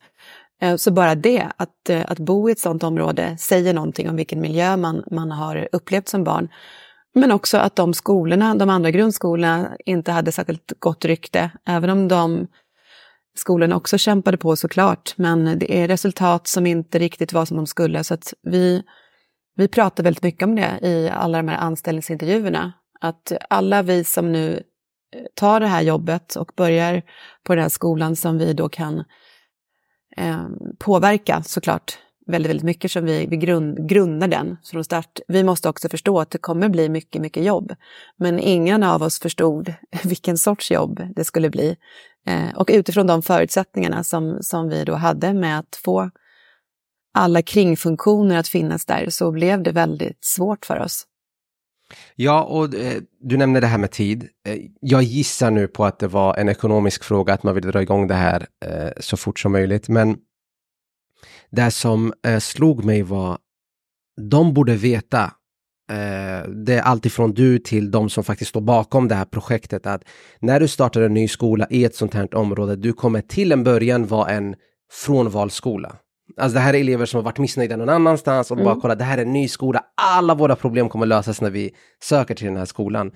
Eh, 0.61 0.75
så 0.75 0.91
bara 0.91 1.15
det, 1.15 1.47
att, 1.57 1.89
eh, 1.89 2.03
att 2.07 2.19
bo 2.19 2.49
i 2.49 2.51
ett 2.51 2.59
sådant 2.59 2.83
område 2.83 3.37
säger 3.37 3.73
någonting 3.73 4.09
om 4.09 4.15
vilken 4.15 4.41
miljö 4.41 4.77
man, 4.77 5.03
man 5.11 5.31
har 5.31 5.69
upplevt 5.71 6.07
som 6.07 6.23
barn. 6.23 6.49
Men 7.13 7.31
också 7.31 7.57
att 7.57 7.75
de 7.75 7.93
skolorna, 7.93 8.55
de 8.55 8.69
andra 8.69 8.91
grundskolorna, 8.91 9.77
inte 9.85 10.11
hade 10.11 10.31
särskilt 10.31 10.73
gott 10.79 11.05
rykte, 11.05 11.51
även 11.67 11.89
om 11.89 12.07
de 12.07 12.47
skolorna 13.37 13.75
också 13.75 13.97
kämpade 13.97 14.37
på 14.37 14.55
såklart. 14.55 15.13
Men 15.17 15.59
det 15.59 15.77
är 15.77 15.87
resultat 15.87 16.47
som 16.47 16.65
inte 16.65 16.99
riktigt 16.99 17.33
var 17.33 17.45
som 17.45 17.57
de 17.57 17.67
skulle, 17.67 18.03
så 18.03 18.13
att 18.13 18.33
vi 18.43 18.83
vi 19.55 19.67
pratar 19.67 20.03
väldigt 20.03 20.23
mycket 20.23 20.43
om 20.43 20.55
det 20.55 20.79
i 20.81 21.09
alla 21.09 21.37
de 21.37 21.47
här 21.47 21.57
anställningsintervjuerna. 21.57 22.73
Att 23.01 23.31
alla 23.49 23.81
vi 23.81 24.03
som 24.03 24.31
nu 24.31 24.53
eh, 25.15 25.21
tar 25.35 25.59
det 25.59 25.67
här 25.67 25.81
jobbet 25.81 26.35
och 26.35 26.51
börjar 26.55 27.01
på 27.43 27.55
den 27.55 27.61
här 27.61 27.69
skolan 27.69 28.15
som 28.15 28.37
vi 28.37 28.53
då 28.53 28.69
kan 28.69 29.03
eh, 30.17 30.45
påverka 30.79 31.43
såklart 31.43 31.97
väldigt, 32.27 32.49
väldigt 32.49 32.65
mycket 32.65 32.91
som 32.91 33.05
vi, 33.05 33.25
vi 33.25 33.37
grund, 33.37 33.89
grundar 33.89 34.27
den 34.27 34.57
från 34.71 34.83
start. 34.83 35.19
Vi 35.27 35.43
måste 35.43 35.69
också 35.69 35.89
förstå 35.89 36.19
att 36.19 36.31
det 36.31 36.37
kommer 36.37 36.69
bli 36.69 36.89
mycket, 36.89 37.21
mycket 37.21 37.43
jobb. 37.43 37.75
Men 38.17 38.39
ingen 38.39 38.83
av 38.83 39.03
oss 39.03 39.19
förstod 39.19 39.73
vilken 40.03 40.37
sorts 40.37 40.71
jobb 40.71 41.01
det 41.15 41.23
skulle 41.23 41.49
bli. 41.49 41.75
Eh, 42.27 42.55
och 42.55 42.69
utifrån 42.73 43.07
de 43.07 43.21
förutsättningarna 43.21 44.03
som, 44.03 44.37
som 44.41 44.69
vi 44.69 44.83
då 44.83 44.95
hade 44.95 45.33
med 45.33 45.59
att 45.59 45.79
få 45.83 46.09
alla 47.13 47.41
kringfunktioner 47.41 48.37
att 48.37 48.47
finnas 48.47 48.85
där 48.85 49.09
så 49.09 49.31
blev 49.31 49.63
det 49.63 49.71
väldigt 49.71 50.25
svårt 50.25 50.65
för 50.65 50.79
oss. 50.79 51.07
Ja, 52.15 52.43
och 52.43 52.75
eh, 52.75 53.01
du 53.19 53.37
nämnde 53.37 53.59
det 53.59 53.67
här 53.67 53.77
med 53.77 53.91
tid. 53.91 54.27
Eh, 54.47 54.59
jag 54.81 55.03
gissar 55.03 55.51
nu 55.51 55.67
på 55.67 55.85
att 55.85 55.99
det 55.99 56.07
var 56.07 56.35
en 56.35 56.49
ekonomisk 56.49 57.03
fråga, 57.03 57.33
att 57.33 57.43
man 57.43 57.55
vill 57.55 57.63
dra 57.63 57.81
igång 57.81 58.07
det 58.07 58.13
här 58.13 58.47
eh, 58.65 58.91
så 58.99 59.17
fort 59.17 59.39
som 59.39 59.51
möjligt. 59.51 59.89
Men 59.89 60.17
det 61.51 61.71
som 61.71 62.13
eh, 62.27 62.39
slog 62.39 62.85
mig 62.85 63.01
var, 63.01 63.37
de 64.31 64.53
borde 64.53 64.75
veta, 64.75 65.23
eh, 65.91 66.49
det 66.49 66.73
är 66.73 66.81
alltifrån 66.81 67.33
du 67.33 67.59
till 67.59 67.91
de 67.91 68.09
som 68.09 68.23
faktiskt 68.23 68.49
står 68.49 68.61
bakom 68.61 69.07
det 69.07 69.15
här 69.15 69.25
projektet, 69.25 69.85
att 69.85 70.03
när 70.39 70.59
du 70.59 70.67
startar 70.67 71.01
en 71.01 71.13
ny 71.13 71.27
skola 71.27 71.67
i 71.69 71.85
ett 71.85 71.95
sånt 71.95 72.13
här 72.13 72.35
område, 72.35 72.75
du 72.75 72.93
kommer 72.93 73.21
till 73.21 73.51
en 73.51 73.63
början 73.63 74.07
vara 74.07 74.29
en 74.29 74.55
frånvalsskola. 74.91 75.95
Alltså 76.37 76.53
det 76.53 76.59
här 76.59 76.73
är 76.73 76.79
elever 76.79 77.05
som 77.05 77.17
har 77.17 77.23
varit 77.23 77.37
missnöjda 77.37 77.75
någon 77.75 77.89
annanstans 77.89 78.51
och 78.51 78.57
mm. 78.57 78.65
bara 78.65 78.81
kolla, 78.81 78.95
det 78.95 79.03
här 79.03 79.17
är 79.17 79.21
en 79.21 79.33
ny 79.33 79.47
skola, 79.47 79.83
alla 80.01 80.35
våra 80.35 80.55
problem 80.55 80.89
kommer 80.89 81.05
lösas 81.05 81.41
när 81.41 81.49
vi 81.49 81.71
söker 82.03 82.35
till 82.35 82.47
den 82.47 82.57
här 82.57 82.65
skolan. 82.65 83.11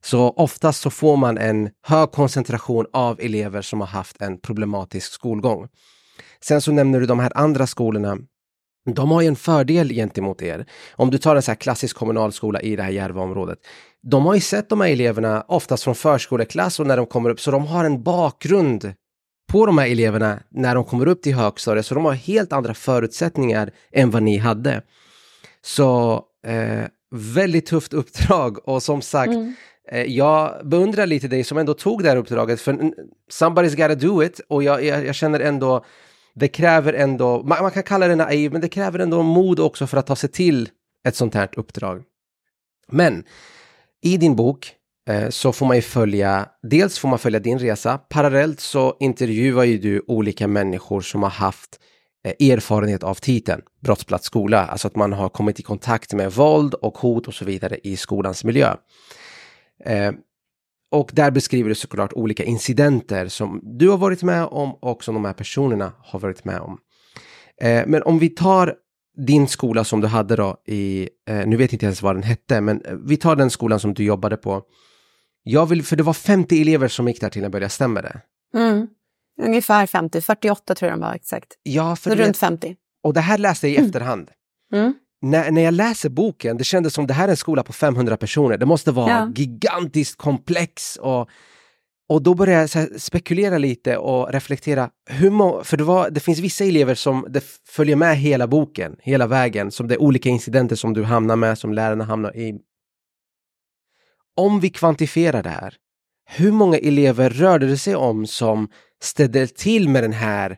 Så 0.00 0.30
oftast 0.30 0.80
så 0.80 0.90
får 0.90 1.16
man 1.16 1.38
en 1.38 1.70
hög 1.82 2.12
koncentration 2.12 2.86
av 2.92 3.20
elever 3.20 3.62
som 3.62 3.80
har 3.80 3.88
haft 3.88 4.22
en 4.22 4.40
problematisk 4.40 5.12
skolgång. 5.12 5.68
Sen 6.40 6.60
så 6.60 6.72
nämner 6.72 7.00
du 7.00 7.06
de 7.06 7.18
här 7.18 7.32
andra 7.34 7.66
skolorna. 7.66 8.18
De 8.94 9.10
har 9.10 9.22
ju 9.22 9.28
en 9.28 9.36
fördel 9.36 9.88
gentemot 9.88 10.42
er. 10.42 10.66
Om 10.92 11.10
du 11.10 11.18
tar 11.18 11.36
en 11.36 11.42
så 11.42 11.50
här 11.50 11.56
klassisk 11.56 11.96
kommunalskola 11.96 12.60
i 12.60 12.76
det 12.76 12.82
här 12.82 12.90
Järvaområdet. 12.90 13.58
De 14.02 14.26
har 14.26 14.34
ju 14.34 14.40
sett 14.40 14.68
de 14.68 14.80
här 14.80 14.88
eleverna 14.88 15.44
oftast 15.48 15.84
från 15.84 15.94
förskoleklass 15.94 16.80
och 16.80 16.86
när 16.86 16.96
de 16.96 17.06
kommer 17.06 17.30
upp, 17.30 17.40
så 17.40 17.50
de 17.50 17.66
har 17.66 17.84
en 17.84 18.02
bakgrund 18.02 18.94
på 19.46 19.66
de 19.66 19.78
här 19.78 19.86
eleverna 19.86 20.42
när 20.48 20.74
de 20.74 20.84
kommer 20.84 21.08
upp 21.08 21.22
till 21.22 21.34
högstadiet, 21.34 21.86
så 21.86 21.94
de 21.94 22.04
har 22.04 22.12
helt 22.12 22.52
andra 22.52 22.74
förutsättningar 22.74 23.70
än 23.92 24.10
vad 24.10 24.22
ni 24.22 24.38
hade. 24.38 24.82
Så 25.62 26.22
eh, 26.46 26.84
väldigt 27.10 27.66
tufft 27.66 27.92
uppdrag 27.92 28.68
och 28.68 28.82
som 28.82 29.02
sagt, 29.02 29.32
mm. 29.32 29.54
eh, 29.90 30.02
jag 30.02 30.66
beundrar 30.66 31.06
lite 31.06 31.28
dig 31.28 31.44
som 31.44 31.58
ändå 31.58 31.74
tog 31.74 32.02
det 32.02 32.08
här 32.08 32.16
uppdraget 32.16 32.60
för 32.60 32.72
somebody's 33.32 33.76
gotta 33.76 33.94
do 33.94 34.22
it 34.22 34.40
och 34.48 34.62
jag, 34.62 34.84
jag, 34.84 35.06
jag 35.06 35.14
känner 35.14 35.40
ändå, 35.40 35.84
det 36.34 36.48
kräver 36.48 36.92
ändå, 36.92 37.42
man, 37.42 37.62
man, 37.62 37.70
kan 37.70 37.82
kalla 37.82 38.08
det 38.08 38.16
naiv, 38.16 38.52
men 38.52 38.60
det 38.60 38.68
kräver 38.68 38.98
ändå 38.98 39.22
mod 39.22 39.60
också 39.60 39.86
för 39.86 39.96
att 39.96 40.06
ta 40.06 40.16
sig 40.16 40.30
till 40.30 40.68
ett 41.04 41.16
sånt 41.16 41.34
här 41.34 41.48
uppdrag. 41.56 42.02
Men 42.88 43.24
i 44.02 44.16
din 44.16 44.36
bok 44.36 44.75
Eh, 45.08 45.28
så 45.28 45.52
får 45.52 45.66
man 45.66 45.76
ju 45.76 45.82
följa, 45.82 46.48
dels 46.62 46.98
får 46.98 47.08
man 47.08 47.18
följa 47.18 47.40
din 47.40 47.58
resa, 47.58 47.98
parallellt 47.98 48.60
så 48.60 48.96
intervjuar 49.00 49.64
ju 49.64 49.78
du 49.78 50.04
olika 50.06 50.48
människor 50.48 51.00
som 51.00 51.22
har 51.22 51.30
haft 51.30 51.80
eh, 52.24 52.50
erfarenhet 52.50 53.02
av 53.02 53.14
titeln 53.14 53.62
brottsplatsskola, 53.80 54.66
alltså 54.66 54.88
att 54.88 54.96
man 54.96 55.12
har 55.12 55.28
kommit 55.28 55.60
i 55.60 55.62
kontakt 55.62 56.12
med 56.12 56.32
våld 56.32 56.74
och 56.74 56.98
hot 56.98 57.28
och 57.28 57.34
så 57.34 57.44
vidare 57.44 57.78
i 57.82 57.96
skolans 57.96 58.44
miljö. 58.44 58.74
Eh, 59.84 60.12
och 60.90 61.10
där 61.12 61.30
beskriver 61.30 61.68
du 61.68 61.74
såklart 61.74 62.12
olika 62.12 62.44
incidenter 62.44 63.28
som 63.28 63.60
du 63.62 63.88
har 63.88 63.98
varit 63.98 64.22
med 64.22 64.44
om 64.44 64.74
och 64.74 65.04
som 65.04 65.14
de 65.14 65.24
här 65.24 65.32
personerna 65.32 65.92
har 65.98 66.18
varit 66.18 66.44
med 66.44 66.60
om. 66.60 66.78
men 67.86 68.02
om 68.02 68.18
vi 68.18 68.28
tar 68.28 68.74
din 69.26 69.48
skola 69.48 69.84
som 69.84 70.00
du 70.00 70.06
hade 70.06 70.36
då 70.36 70.56
i, 70.66 71.08
nu 71.26 71.56
vet 71.56 71.72
jag 71.72 71.72
inte 71.72 71.86
ens 71.86 72.02
vad 72.02 72.16
den 72.16 72.22
hette, 72.22 72.60
men 72.60 72.82
vi 73.06 73.16
tar 73.16 73.36
den 73.36 73.50
skolan 73.50 73.80
som 73.80 73.94
du 73.94 74.04
jobbade 74.04 74.36
på. 74.36 74.62
Jag 75.48 75.66
vill, 75.66 75.82
för 75.82 75.96
det 75.96 76.02
var 76.02 76.12
50 76.12 76.60
elever 76.60 76.88
som 76.88 77.08
gick 77.08 77.20
där 77.20 77.30
till 77.30 77.44
en 77.44 77.50
början, 77.50 77.70
stämmer 77.70 78.02
det? 78.02 78.20
Mm. 78.58 78.86
Ungefär 79.42 79.86
50, 79.86 80.20
48 80.20 80.74
tror 80.74 80.90
jag 80.90 80.98
de 80.98 81.02
var 81.02 81.14
exakt. 81.14 81.46
Ja, 81.62 81.96
för 81.96 82.16
runt 82.16 82.36
50. 82.36 82.76
Och 83.02 83.14
det 83.14 83.20
här 83.20 83.38
läste 83.38 83.66
jag 83.66 83.74
i 83.74 83.76
mm. 83.76 83.86
efterhand. 83.86 84.30
Mm. 84.72 84.94
När, 85.22 85.50
när 85.50 85.62
jag 85.62 85.74
läser 85.74 86.08
boken, 86.08 86.56
det 86.56 86.64
kändes 86.64 86.94
som 86.94 87.06
det 87.06 87.14
här 87.14 87.24
är 87.24 87.30
en 87.30 87.36
skola 87.36 87.62
på 87.62 87.72
500 87.72 88.16
personer. 88.16 88.58
Det 88.58 88.66
måste 88.66 88.92
vara 88.92 89.10
ja. 89.10 89.32
gigantiskt 89.34 90.16
komplex 90.16 90.96
och 90.96 91.30
och 92.08 92.22
då 92.22 92.34
började 92.34 92.68
jag 92.74 93.00
spekulera 93.00 93.58
lite 93.58 93.96
och 93.96 94.32
reflektera. 94.32 94.90
Hur 95.10 95.64
för 95.64 95.76
det, 95.76 95.84
var, 95.84 96.10
det 96.10 96.20
finns 96.20 96.38
vissa 96.38 96.64
elever 96.64 96.94
som 96.94 97.26
det 97.28 97.44
följer 97.68 97.96
med 97.96 98.16
hela 98.16 98.46
boken, 98.46 98.96
hela 99.00 99.26
vägen, 99.26 99.70
som 99.70 99.88
det 99.88 99.94
är 99.94 100.02
olika 100.02 100.28
incidenter 100.28 100.76
som 100.76 100.94
du 100.94 101.04
hamnar 101.04 101.36
med, 101.36 101.58
som 101.58 101.72
lärarna 101.72 102.04
hamnar 102.04 102.36
i. 102.36 102.54
Om 104.36 104.60
vi 104.60 104.70
kvantifierar 104.70 105.42
det 105.42 105.50
här, 105.50 105.74
hur 106.28 106.52
många 106.52 106.78
elever 106.78 107.30
rörde 107.30 107.66
det 107.66 107.78
sig 107.78 107.96
om 107.96 108.26
som 108.26 108.68
ställde 109.02 109.46
till 109.46 109.88
med 109.88 110.04
den 110.04 110.12
här 110.12 110.56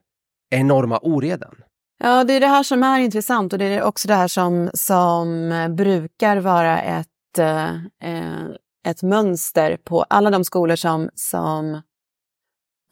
enorma 0.50 0.99
oredan? 1.02 1.54
Ja, 1.99 2.25
det 2.25 2.32
är 2.32 2.40
det 2.40 2.47
här 2.47 2.62
som 2.62 2.82
är 2.82 3.00
intressant 3.00 3.52
och 3.52 3.58
det 3.58 3.64
är 3.64 3.82
också 3.82 4.08
det 4.08 4.14
här 4.14 4.28
som, 4.28 4.70
som 4.75 5.52
eh, 5.52 5.68
brukar 5.68 6.37
vara 6.37 6.80
ett, 6.80 7.38
eh, 7.38 7.75
eh, 8.04 8.47
ett 8.87 9.02
mönster 9.02 9.76
på 9.76 10.02
alla 10.02 10.30
de 10.30 10.44
skolor 10.44 10.76
som, 10.76 11.11
som 11.14 11.82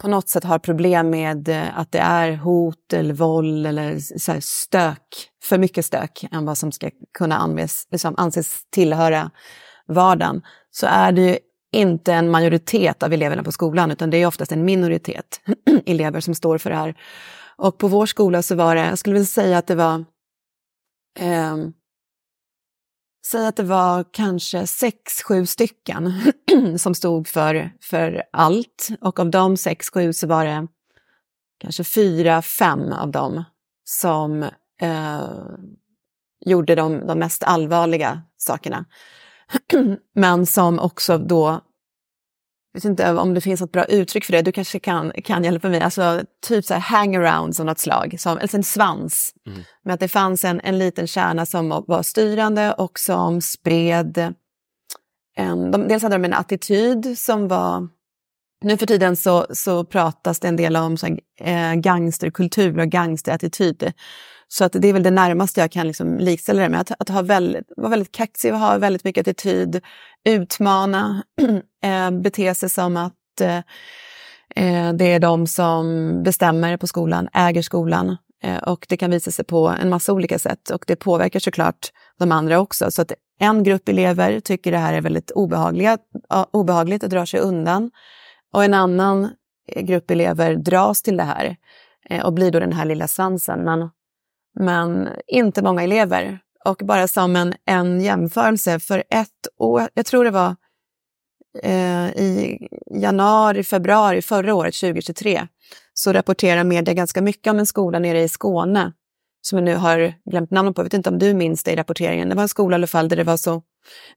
på 0.02 0.09
något 0.09 0.28
sätt 0.28 0.45
har 0.45 0.59
problem 0.59 1.11
med 1.11 1.49
eh, 1.49 1.78
att 1.78 1.93
det 1.93 1.99
är 1.99 2.37
hot 2.37 2.93
eller 2.93 3.14
våld 3.14 3.66
eller 3.66 3.99
så 4.19 4.40
stök, 4.40 5.31
för 5.43 5.59
mycket 5.59 5.85
stök 5.85 6.25
än 6.33 6.45
vad 6.45 6.59
som 6.59 6.73
ska 6.73 6.90
kunna 7.19 7.37
anses, 7.37 7.87
liksom 7.90 8.14
anses 8.16 8.61
tillhöra 8.71 9.31
vardagen, 9.88 10.43
så 10.71 10.87
är 10.87 11.12
det 11.12 11.23
ju 11.23 11.38
inte 11.73 12.12
en 12.12 12.31
majoritet 12.31 13.02
av 13.02 13.12
eleverna 13.12 13.43
på 13.43 13.52
skolan, 13.52 13.90
utan 13.90 14.11
det 14.11 14.16
är 14.16 14.26
oftast 14.26 14.52
en 14.52 14.64
minoritet 14.64 15.40
elever 15.87 16.21
som 16.21 16.35
står 16.35 16.59
för 16.59 16.71
det 16.71 16.76
här. 16.76 16.95
Och 17.57 17.78
på 17.78 17.88
vår 17.88 18.07
skola 18.07 18.43
så 18.43 18.55
var 18.55 18.75
det, 18.75 18.87
jag 18.87 18.99
skulle 18.99 19.14
vilja 19.14 19.26
säga 19.26 19.59
att 19.59 19.66
det 19.66 19.75
var 19.75 20.05
eh, 21.19 21.57
Säg 23.31 23.47
att 23.47 23.57
det 23.57 23.62
var 23.62 24.05
kanske 24.12 24.66
sex, 24.66 25.23
sju 25.23 25.47
stycken 25.47 26.12
som 26.78 26.95
stod 26.95 27.28
för, 27.28 27.71
för 27.81 28.23
allt. 28.33 28.88
Och 29.00 29.21
av 29.21 29.31
de 29.31 29.57
sex, 29.57 29.90
sju 29.90 30.12
så 30.12 30.26
var 30.26 30.45
det 30.45 30.66
kanske 31.59 31.85
fyra, 31.85 32.43
fem 32.43 32.93
av 32.93 33.11
dem 33.11 33.45
som 33.85 34.43
eh, 34.81 35.28
gjorde 36.45 36.75
de, 36.75 37.07
de 37.07 37.19
mest 37.19 37.43
allvarliga 37.43 38.23
sakerna. 38.37 38.85
Men 40.15 40.47
som 40.47 40.79
också 40.79 41.19
då 41.19 41.61
vet 42.75 42.85
inte 42.85 43.12
om 43.15 43.35
det 43.35 43.41
finns 43.41 43.61
något 43.61 43.73
bra 43.73 43.85
uttryck 43.85 44.25
för 44.25 44.33
det, 44.33 44.43
du 44.43 44.53
kanske 44.53 44.79
kan, 44.79 45.12
kan 45.25 45.45
hjälpa 45.45 45.69
mig. 45.69 45.81
Alltså 45.81 46.23
typ 46.47 46.65
så 46.65 46.75
här 46.75 46.81
hangarounds 46.81 47.61
av 47.61 47.67
något 47.67 47.79
slag, 47.79 48.17
som, 48.19 48.38
alltså 48.38 48.57
en 48.57 48.62
svans. 48.62 49.35
Mm. 49.47 49.61
Men 49.85 49.95
att 49.95 50.00
det 50.00 50.09
fanns 50.09 50.45
en, 50.45 50.61
en 50.61 50.79
liten 50.79 51.07
kärna 51.07 51.47
som 51.47 51.69
var 51.87 52.03
styrande 52.03 52.73
och 52.73 52.99
som 52.99 53.41
spred 53.41 54.35
en, 55.37 55.71
de, 55.71 55.88
dels 55.88 56.03
hade 56.03 56.15
de 56.15 56.25
en 56.25 56.33
attityd 56.33 57.19
som 57.19 57.49
var 57.49 57.88
nu 58.65 58.76
för 58.76 58.87
tiden 58.87 59.17
så, 59.17 59.47
så 59.50 59.85
pratas 59.85 60.41
det 60.41 60.49
en 60.49 60.57
del 60.57 60.76
om 60.76 60.97
så 60.97 61.07
här, 61.07 61.19
eh, 61.41 61.75
gangsterkultur 61.75 62.79
och 62.79 62.88
gangsterattityd. 62.88 63.93
Så 64.49 64.65
att 64.65 64.73
det 64.73 64.88
är 64.88 64.93
väl 64.93 65.03
det 65.03 65.11
närmaste 65.11 65.61
jag 65.61 65.71
kan 65.71 65.87
liksom 65.87 66.19
likställa 66.19 66.62
det 66.62 66.69
med. 66.69 66.81
Att, 66.81 66.93
att 66.99 67.09
ha 67.09 67.23
väldigt, 67.23 67.73
vara 67.76 67.88
väldigt 67.88 68.12
kaxig 68.12 68.50
ha 68.50 68.79
väldigt 68.79 69.05
mycket 69.05 69.29
attityd, 69.29 69.81
utmana, 70.25 71.23
eh, 71.85 72.11
bete 72.11 72.55
sig 72.55 72.71
som 72.71 72.97
att 72.97 73.41
eh, 73.41 73.57
eh, 74.57 74.93
det 74.93 75.05
är 75.05 75.21
de 75.21 75.47
som 75.47 76.12
bestämmer 76.23 76.76
på 76.76 76.87
skolan, 76.87 77.29
äger 77.33 77.62
skolan. 77.62 78.17
Eh, 78.43 78.59
och 78.59 78.87
det 78.88 78.97
kan 78.97 79.11
visa 79.11 79.31
sig 79.31 79.45
på 79.45 79.69
en 79.69 79.91
massa 79.91 80.12
olika 80.12 80.38
sätt 80.38 80.71
och 80.71 80.85
det 80.87 80.97
påverkar 80.97 81.41
såklart 81.41 81.93
de 82.19 82.33
andra 82.33 82.61
också. 82.61 82.91
Så 82.91 83.03
att 83.03 83.12
en 83.38 83.62
grupp 83.62 83.88
elever 83.88 84.41
tycker 84.41 84.73
det 84.73 84.79
här 84.79 84.95
är 84.95 85.00
väldigt 85.00 85.31
obehagliga, 85.31 85.99
obehagligt 86.50 87.03
och 87.03 87.09
drar 87.09 87.25
sig 87.25 87.41
undan. 87.41 87.91
Och 88.53 88.65
en 88.65 88.75
annan 88.75 89.31
eh, 89.73 89.83
grupp 89.83 90.11
elever 90.11 90.55
dras 90.55 91.03
till 91.03 91.17
det 91.17 91.23
här 91.23 91.57
eh, 92.11 92.25
och 92.26 92.33
blir 92.33 92.50
då 92.50 92.61
den 92.61 92.73
här 92.73 92.85
lilla 92.85 93.09
svansen. 93.09 93.65
Men 93.65 93.91
men 94.60 95.08
inte 95.26 95.62
många 95.62 95.82
elever. 95.82 96.38
Och 96.64 96.82
bara 96.84 97.08
som 97.08 97.36
en, 97.36 97.54
en 97.64 98.00
jämförelse, 98.00 98.80
för 98.80 99.04
ett 99.10 99.48
år, 99.58 99.88
jag 99.94 100.06
tror 100.06 100.25
det 100.25 100.30
var 100.30 100.56
eh, 101.62 102.08
i 102.08 102.58
januari, 102.90 103.62
februari 103.62 104.22
förra 104.22 104.54
året, 104.54 104.75
2023, 104.75 105.46
så 105.94 106.12
rapporterar 106.12 106.64
media 106.64 106.94
ganska 106.94 107.22
mycket 107.22 107.50
om 107.50 107.58
en 107.58 107.66
skola 107.66 107.98
nere 107.98 108.22
i 108.22 108.28
Skåne, 108.28 108.92
som 109.40 109.58
jag 109.58 109.64
nu 109.64 109.75
har 109.75 110.14
glömt 110.30 110.50
namnet 110.50 110.75
på, 110.75 110.80
jag 110.80 110.84
vet 110.84 110.94
inte 110.94 111.10
om 111.10 111.18
du 111.18 111.34
minns 111.34 111.62
det 111.62 111.72
i 111.72 111.76
rapporteringen. 111.76 112.28
Det 112.28 112.34
var 112.34 112.42
en 112.42 112.48
skola 112.48 112.75
i 112.75 112.78
alla 112.78 112.86
fall 112.86 113.08
där 113.08 113.16
det 113.16 113.25
var 113.25 113.36
så 113.36 113.62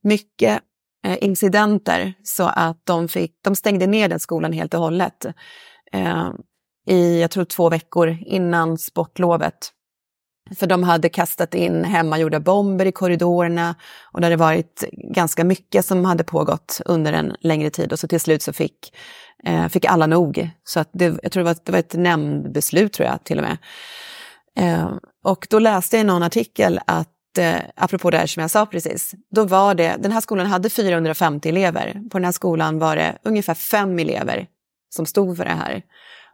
mycket 0.01 0.59
eh, 1.05 1.17
incidenter 1.21 2.13
så 2.23 2.43
att 2.43 2.81
de, 2.83 3.07
fick, 3.07 3.31
de 3.43 3.55
stängde 3.55 3.87
ner 3.87 4.09
den 4.09 4.19
skolan 4.19 4.53
helt 4.53 4.73
och 4.73 4.79
hållet 4.79 5.25
eh, 5.91 6.29
i, 6.87 7.21
jag 7.21 7.31
tror 7.31 7.45
två 7.45 7.69
veckor 7.69 8.17
innan 8.25 8.77
sportlovet. 8.77 9.71
För 10.55 10.67
de 10.67 10.83
hade 10.83 11.09
kastat 11.09 11.53
in 11.53 11.83
hemmagjorda 11.83 12.39
bomber 12.39 12.85
i 12.85 12.91
korridorerna 12.91 13.75
och 14.11 14.21
det 14.21 14.25
hade 14.25 14.35
varit 14.35 14.83
ganska 14.91 15.43
mycket 15.43 15.85
som 15.85 16.05
hade 16.05 16.23
pågått 16.23 16.81
under 16.85 17.13
en 17.13 17.35
längre 17.41 17.69
tid 17.69 17.91
och 17.91 17.99
så 17.99 18.07
till 18.07 18.19
slut 18.19 18.41
så 18.41 18.53
fick, 18.53 18.95
eh, 19.45 19.67
fick 19.67 19.85
alla 19.85 20.07
nog. 20.07 20.49
Så 20.63 20.79
att 20.79 20.89
det, 20.93 21.19
jag 21.23 21.31
tror 21.31 21.43
det 21.43 21.49
var, 21.49 21.57
det 21.63 21.71
var 21.71 21.79
ett 21.79 21.93
nämndbeslut 21.93 22.93
tror 22.93 23.07
jag 23.07 23.23
till 23.23 23.37
och 23.37 23.43
med. 23.43 23.57
Eh, 24.59 24.91
och 25.23 25.47
då 25.49 25.59
läste 25.59 25.95
jag 25.95 26.03
i 26.03 26.07
någon 26.07 26.23
artikel 26.23 26.79
att 26.85 27.37
eh, 27.37 27.55
apropå 27.75 28.09
det 28.09 28.17
här 28.17 28.27
som 28.27 28.41
jag 28.41 28.51
sa 28.51 28.65
precis, 28.65 29.13
då 29.35 29.45
var 29.45 29.75
det, 29.75 29.95
den 29.99 30.11
här 30.11 30.21
skolan 30.21 30.45
hade 30.45 30.69
450 30.69 31.49
elever. 31.49 32.01
På 32.11 32.17
den 32.17 32.25
här 32.25 32.31
skolan 32.31 32.79
var 32.79 32.95
det 32.95 33.17
ungefär 33.23 33.53
fem 33.53 33.99
elever 33.99 34.47
som 34.89 35.05
stod 35.05 35.37
för 35.37 35.45
det 35.45 35.51
här 35.51 35.83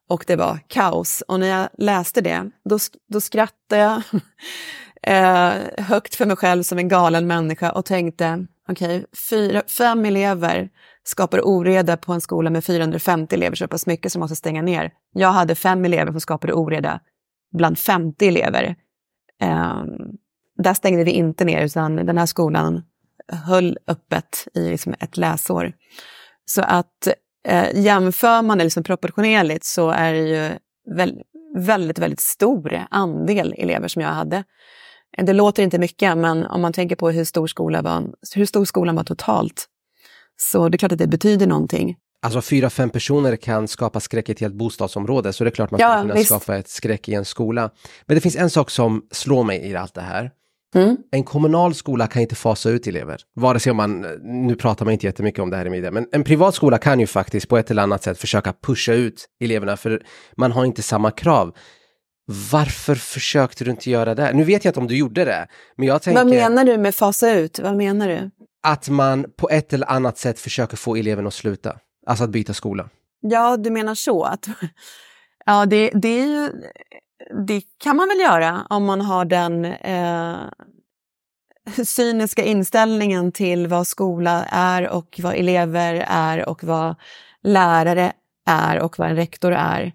och 0.10 0.24
det 0.28 0.36
var 0.36 0.60
kaos. 0.68 1.24
Och 1.28 1.40
när 1.40 1.48
jag 1.48 1.70
läste 1.78 2.22
det, 2.22 2.50
då, 2.70 2.78
då 3.10 3.22
skrattade 3.22 3.82
jag 3.82 4.02
eh, 5.04 5.86
högt 5.86 6.16
för 6.16 6.26
mig 6.26 6.36
själv 6.36 6.64
som 6.64 6.78
en 6.78 6.88
galen 6.88 7.28
människa 7.28 7.72
och 7.72 7.86
tänkte, 7.86 8.48
okej, 8.70 9.06
okay, 9.32 9.62
fem 9.78 10.06
elever 10.06 10.70
skapar 11.04 11.42
oreda 11.42 11.98
på 11.98 12.14
en 12.14 12.22
skola 12.22 12.50
med 12.50 12.66
450 12.66 13.36
elever 13.36 13.56
så 13.56 13.68
pass 13.68 13.88
mycket 13.88 14.12
som 14.12 14.20
måste 14.20 14.36
stänga 14.36 14.62
ner. 14.62 14.92
Jag 15.14 15.32
hade 15.32 15.56
fem 15.56 15.86
elever 15.86 16.12
som 16.12 16.22
skapade 16.22 16.54
oreda 16.54 17.00
bland 17.54 17.80
50 17.80 18.28
elever. 18.28 18.76
Eh, 19.42 19.84
där 20.58 20.74
stängde 20.74 21.04
vi 21.04 21.12
inte 21.12 21.46
ner, 21.46 21.62
utan 21.62 21.96
den 21.96 22.18
här 22.18 22.26
skolan 22.26 22.84
höll 23.28 23.78
öppet 23.88 24.48
i 24.54 24.70
liksom 24.70 24.96
ett 25.00 25.18
läsår. 25.18 25.74
Så 26.46 26.62
att 26.62 27.08
Eh, 27.46 27.80
jämför 27.80 28.42
man 28.42 28.58
det 28.58 28.64
liksom 28.64 28.84
proportionerligt 28.84 29.64
så 29.66 29.90
är 29.90 30.14
det 30.14 30.20
ju 30.20 30.58
väldigt, 30.96 31.28
väldigt, 31.58 32.00
väldigt 32.00 32.20
stor 32.20 32.86
andel 32.90 33.56
elever 33.58 33.88
som 33.88 34.02
jag 34.02 34.10
hade. 34.10 34.44
Det 35.18 35.34
låter 35.34 35.64
inte 35.64 35.80
mycket, 35.80 36.18
men 36.18 36.46
om 36.46 36.62
man 36.62 36.74
tänker 36.74 36.96
på 36.96 37.10
hur 37.10 37.24
stor, 37.24 37.48
skola 37.48 37.82
var, 37.82 38.04
hur 38.36 38.46
stor 38.46 38.66
skolan 38.66 38.96
var 38.96 39.04
totalt, 39.04 39.66
så 40.38 40.70
det 40.70 40.76
är 40.76 40.78
klart 40.78 40.92
att 40.92 40.98
det 40.98 41.08
betyder 41.08 41.48
någonting. 41.48 41.96
Alltså 42.22 42.42
fyra, 42.42 42.70
fem 42.70 42.90
personer 42.90 43.36
kan 43.36 43.68
skapa 43.68 44.00
skräck 44.00 44.30
i 44.30 44.32
ett 44.32 44.40
helt 44.40 44.56
bostadsområde, 44.56 45.34
så 45.34 45.44
det 45.44 45.50
är 45.50 45.52
klart 45.52 45.72
man 45.72 45.80
ja, 45.80 45.94
kan 45.94 46.08
kunna 46.10 46.24
skapa 46.24 46.58
ett 46.58 46.70
skräck 46.70 47.10
i 47.10 47.14
en 47.14 47.26
skola. 47.26 47.70
Men 48.06 48.16
det 48.16 48.22
finns 48.22 48.36
en 48.36 48.50
sak 48.50 48.70
som 48.70 49.08
slår 49.12 49.44
mig 49.44 49.70
i 49.70 49.76
allt 49.76 49.94
det 49.94 50.02
här. 50.02 50.32
Mm. 50.76 50.98
En 51.12 51.24
kommunal 51.24 51.74
skola 51.76 52.08
kan 52.08 52.22
inte 52.22 52.36
fasa 52.36 52.70
ut 52.70 52.88
elever. 52.88 53.22
Vare 53.36 53.60
sig 53.60 53.72
om 53.72 53.78
man, 53.78 54.02
nu 54.24 54.56
pratar 54.56 54.86
man 54.86 54.92
inte 54.92 55.06
jättemycket 55.06 55.40
om 55.40 55.50
det 55.50 55.58
här 55.58 55.66
i 55.66 55.70
media, 55.70 55.92
men 55.92 56.08
en 56.12 56.24
privat 56.24 56.56
skola 56.56 56.78
kan 56.78 57.00
ju 57.00 57.08
faktiskt 57.08 57.48
på 57.48 57.58
ett 57.58 57.72
eller 57.72 57.84
annat 57.84 58.04
sätt 58.04 58.18
försöka 58.18 58.54
pusha 58.62 58.94
ut 58.94 59.26
eleverna 59.40 59.78
för 59.78 60.06
man 60.38 60.52
har 60.52 60.66
inte 60.66 60.82
samma 60.82 61.12
krav. 61.12 61.56
Varför 62.52 62.96
försökte 62.96 63.64
du 63.64 63.72
inte 63.72 63.90
göra 63.90 64.16
det? 64.16 64.34
Nu 64.34 64.44
vet 64.44 64.66
jag 64.66 64.70
inte 64.70 64.80
om 64.80 64.88
du 64.88 64.98
gjorde 64.98 65.26
det, 65.26 65.48
men 65.76 65.88
jag 65.88 66.02
tänker... 66.02 66.24
Vad 66.24 66.34
menar 66.34 66.66
du 66.66 66.78
med 66.78 66.96
fasa 66.96 67.34
ut? 67.34 67.60
Vad 67.60 67.76
menar 67.76 68.08
du? 68.08 68.32
Att 68.64 68.90
man 68.90 69.26
på 69.38 69.50
ett 69.50 69.74
eller 69.74 69.92
annat 69.92 70.18
sätt 70.18 70.40
försöker 70.40 70.78
få 70.78 70.96
eleven 70.96 71.28
att 71.28 71.34
sluta, 71.34 71.78
alltså 72.08 72.24
att 72.24 72.30
byta 72.30 72.54
skola. 72.54 72.90
Ja, 73.22 73.58
du 73.58 73.70
menar 73.70 73.96
så. 73.96 74.24
Att, 74.24 74.48
ja, 75.46 75.66
det, 75.66 75.90
det, 75.94 76.08
är 76.08 76.26
ju, 76.26 76.50
det 77.48 77.62
kan 77.78 77.96
man 77.96 78.08
väl 78.08 78.20
göra 78.20 78.68
om 78.70 78.86
man 78.86 79.02
har 79.02 79.26
den 79.26 79.66
eh, 79.66 80.38
cyniska 81.86 82.44
inställningen 82.44 83.32
till 83.32 83.68
vad 83.68 83.88
skola 83.88 84.46
är 84.50 84.90
och 84.90 85.20
vad 85.24 85.36
elever 85.36 86.06
är 86.08 86.50
och 86.50 86.64
vad 86.64 86.96
lärare 87.44 88.14
är 88.46 88.80
och 88.80 89.00
vad 89.00 89.10
en 89.10 89.16
rektor 89.16 89.52
är. 89.52 89.94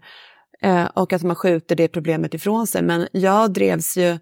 Eh, 0.63 0.85
och 0.85 1.13
att 1.13 1.23
man 1.23 1.37
skjuter 1.37 1.77
det 1.77 1.89
problemet 1.89 2.35
ifrån 2.35 2.67
sig. 2.67 2.83
Men 2.83 3.09
jag 3.13 3.53
drevs 3.53 3.97
ju 3.97 4.19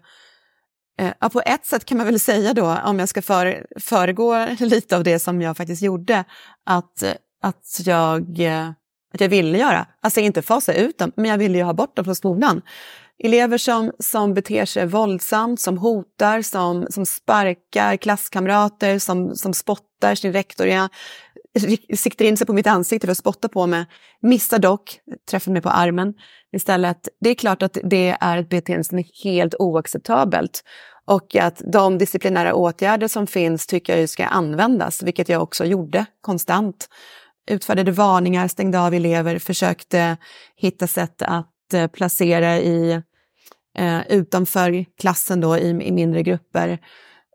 eh, 0.99 1.13
Ja, 1.19 1.29
på 1.29 1.41
ett 1.45 1.65
sätt 1.65 1.85
kan 1.85 1.97
man 1.97 2.05
väl 2.05 2.19
säga 2.19 2.53
då, 2.53 2.77
om 2.85 2.99
jag 2.99 3.09
ska 3.09 3.21
för, 3.21 3.65
föregå 3.79 4.47
lite 4.59 4.97
av 4.97 5.03
det 5.03 5.19
som 5.19 5.41
jag 5.41 5.57
faktiskt 5.57 5.81
gjorde, 5.81 6.23
att, 6.65 7.03
att 7.41 7.79
jag 7.85 8.39
eh, 8.39 8.71
att 9.13 9.21
jag 9.21 9.29
ville 9.29 9.57
göra. 9.57 9.85
Alltså 10.01 10.19
inte 10.19 10.41
fasa 10.41 10.73
ut 10.73 10.97
dem, 10.97 11.11
men 11.15 11.25
jag 11.25 11.37
ville 11.37 11.57
ju 11.57 11.63
ha 11.63 11.73
bort 11.73 11.95
dem 11.95 12.05
från 12.05 12.15
skolan. 12.15 12.61
Elever 13.23 13.57
som, 13.57 13.91
som 13.99 14.33
beter 14.33 14.65
sig 14.65 14.85
våldsamt, 14.85 15.61
som 15.61 15.77
hotar, 15.77 16.41
som, 16.41 16.87
som 16.89 17.05
sparkar 17.05 17.97
klasskamrater, 17.97 18.99
som, 18.99 19.35
som 19.35 19.53
spottar 19.53 20.15
sin 20.15 20.33
rektor. 20.33 20.67
Jag 20.67 20.89
siktar 21.97 22.25
in 22.25 22.37
sig 22.37 22.47
på 22.47 22.53
mitt 22.53 22.67
ansikte 22.67 23.07
för 23.07 23.11
att 23.11 23.17
spotta 23.17 23.49
på 23.49 23.67
mig. 23.67 23.85
Missar 24.21 24.59
dock, 24.59 24.99
träffar 25.29 25.51
mig 25.51 25.61
på 25.61 25.69
armen 25.69 26.13
istället. 26.51 27.07
Det 27.21 27.29
är 27.29 27.35
klart 27.35 27.61
att 27.61 27.77
det 27.83 28.17
är 28.19 28.37
ett 28.37 28.49
beteende 28.49 28.83
som 28.83 28.99
är 28.99 29.05
helt 29.23 29.55
oacceptabelt 29.59 30.63
och 31.05 31.35
att 31.35 31.61
de 31.73 31.97
disciplinära 31.97 32.53
åtgärder 32.53 33.07
som 33.07 33.27
finns 33.27 33.67
tycker 33.67 33.97
jag 33.97 34.09
ska 34.09 34.25
användas, 34.25 35.03
vilket 35.03 35.29
jag 35.29 35.43
också 35.43 35.65
gjorde 35.65 36.05
konstant 36.21 36.89
utfärdade 37.47 37.91
varningar, 37.91 38.47
stängde 38.47 38.79
av 38.79 38.93
elever, 38.93 39.39
försökte 39.39 40.17
hitta 40.55 40.87
sätt 40.87 41.21
att 41.21 41.73
eh, 41.73 41.87
placera 41.87 42.59
i, 42.59 43.01
eh, 43.77 44.01
utanför 44.09 44.85
klassen 44.97 45.41
då, 45.41 45.57
i, 45.57 45.69
i 45.69 45.91
mindre 45.91 46.23
grupper. 46.23 46.79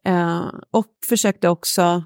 Eh, 0.04 0.46
och 0.70 0.86
försökte 1.08 1.48
också, 1.48 2.04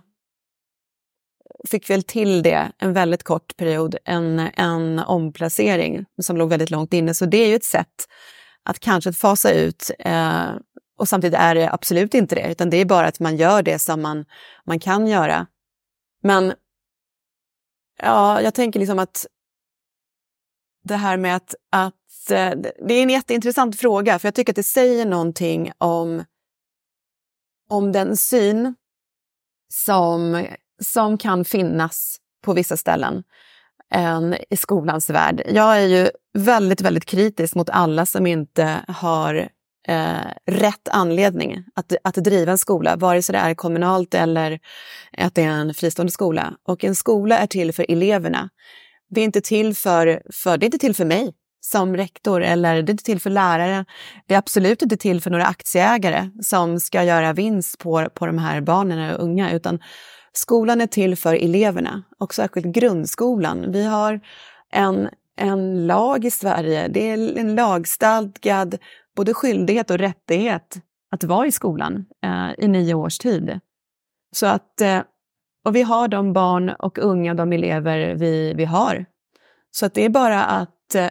fick 1.69 1.91
väl 1.91 2.03
till 2.03 2.43
det 2.43 2.73
en 2.79 2.93
väldigt 2.93 3.23
kort 3.23 3.57
period, 3.57 3.97
en, 4.05 4.39
en 4.39 4.99
omplacering 4.99 6.05
som 6.23 6.37
låg 6.37 6.51
väldigt 6.51 6.71
långt 6.71 6.93
inne. 6.93 7.15
Så 7.15 7.27
det 7.27 7.39
är 7.39 7.49
ju 7.49 7.55
ett 7.55 7.65
sätt 7.65 8.09
att 8.63 8.81
kanske 8.81 9.13
fasa 9.13 9.53
ut 9.53 9.91
eh, 9.99 10.51
och 10.99 11.09
samtidigt 11.09 11.39
är 11.39 11.55
det 11.55 11.73
absolut 11.73 12.15
inte 12.15 12.35
det, 12.35 12.51
utan 12.51 12.71
det 12.71 12.77
är 12.77 12.85
bara 12.85 13.07
att 13.07 13.21
man 13.21 13.37
gör 13.37 13.63
det 13.63 13.79
som 13.79 14.03
man, 14.03 14.25
man 14.67 14.81
kan 14.81 15.07
göra. 15.07 15.47
Men 16.23 16.53
Ja, 18.03 18.41
jag 18.41 18.55
tänker 18.55 18.81
liksom 18.81 18.99
att 18.99 19.27
det 20.85 20.97
här 20.97 21.17
med 21.17 21.37
att, 21.37 21.55
att 21.71 22.31
eh, 22.31 22.51
det 22.87 22.95
är 22.95 23.03
en 23.03 23.11
jätteintressant 23.11 23.81
fråga, 23.81 24.19
för 24.19 24.27
jag 24.27 24.35
tycker 24.35 24.53
att 24.53 24.57
det 24.57 24.63
säger 24.63 25.07
någonting 25.07 25.73
om, 25.79 26.25
om 27.71 27.93
den 27.93 28.17
syn 28.17 28.75
som, 29.73 30.47
som 30.83 31.19
kan 31.19 31.45
finnas 31.45 32.19
på 32.45 32.53
vissa 32.53 32.77
ställen 32.77 33.23
än 33.91 34.37
i 34.51 34.57
skolans 34.57 35.11
värld. 35.11 35.43
Jag 35.47 35.83
är 35.83 35.87
ju 35.87 36.11
väldigt, 36.39 36.81
väldigt 36.81 37.05
kritisk 37.05 37.55
mot 37.55 37.71
alla 37.71 38.07
som 38.07 38.27
inte 38.27 38.85
har 38.89 39.49
eh, 39.89 40.31
rätt 40.47 40.89
anledning 40.91 41.65
att, 41.75 41.93
att 42.05 42.15
driva 42.15 42.53
en 42.53 42.59
skola, 42.59 42.97
vare 42.97 43.23
sig 43.23 43.33
det 43.33 43.39
är 43.39 43.55
kommunalt 43.55 44.15
eller 44.15 44.61
att 45.19 45.35
det 45.35 45.43
är 45.43 45.49
en 45.49 45.75
fristående 45.75 46.13
skola. 46.13 46.55
Och 46.67 46.85
en 46.85 46.95
skola 46.95 47.39
är 47.39 47.47
till 47.47 47.73
för 47.73 47.87
eleverna. 47.89 48.49
Det 49.11 49.21
är 49.21 49.25
inte 49.25 49.41
till 49.41 49.75
för, 49.75 50.23
för, 50.33 50.59
det 50.59 50.65
är 50.65 50.69
inte 50.69 50.79
till 50.79 50.95
för 50.95 51.05
mig 51.05 51.33
som 51.61 51.97
rektor 51.97 52.43
eller 52.43 52.83
det 52.83 52.91
är 52.91 52.93
inte 52.93 53.05
till 53.05 53.21
för 53.21 53.31
lärare. 53.31 53.85
Det 54.27 54.35
är 54.35 54.39
absolut 54.39 54.83
inte 54.83 54.97
till 54.97 55.21
för 55.21 55.31
några 55.31 55.47
aktieägare 55.47 56.31
som 56.43 56.81
ska 56.81 57.05
göra 57.05 57.33
vinst 57.33 57.79
på, 57.79 58.09
på 58.15 58.27
de 58.27 58.39
här 58.39 58.61
barnen 58.61 59.15
och 59.15 59.23
unga, 59.25 59.53
utan 59.53 59.79
skolan 60.33 60.81
är 60.81 60.87
till 60.87 61.17
för 61.17 61.35
eleverna 61.35 62.03
och 62.19 62.35
särskilt 62.35 62.67
grundskolan. 62.67 63.73
Vi 63.73 63.85
har 63.85 64.21
en, 64.73 65.09
en 65.37 65.87
lag 65.87 66.25
i 66.25 66.31
Sverige, 66.31 66.89
det 66.89 67.11
är 67.11 67.39
en 67.39 67.55
lagstadgad 67.55 68.79
både 69.19 69.35
skyldighet 69.35 69.91
och 69.91 69.99
rättighet 69.99 70.81
att 71.11 71.25
vara 71.25 71.47
i 71.47 71.53
skolan 71.53 72.05
eh, 72.25 72.65
i 72.65 72.69
nio 72.69 72.95
års 72.95 73.19
tid. 73.19 73.61
Så 74.37 74.47
att, 74.47 74.81
eh, 74.81 75.01
och 75.65 75.77
vi 75.77 75.83
har 75.83 76.09
de 76.09 76.33
barn 76.33 76.71
och 76.79 76.99
unga, 76.99 77.35
de 77.35 77.53
elever 77.53 78.15
vi, 78.15 78.55
vi 78.55 78.65
har. 78.65 79.05
Så 79.71 79.87
att 79.87 79.95
det 79.95 80.05
är 80.05 80.09
bara 80.09 80.45
att, 80.45 80.95
eh, 80.95 81.11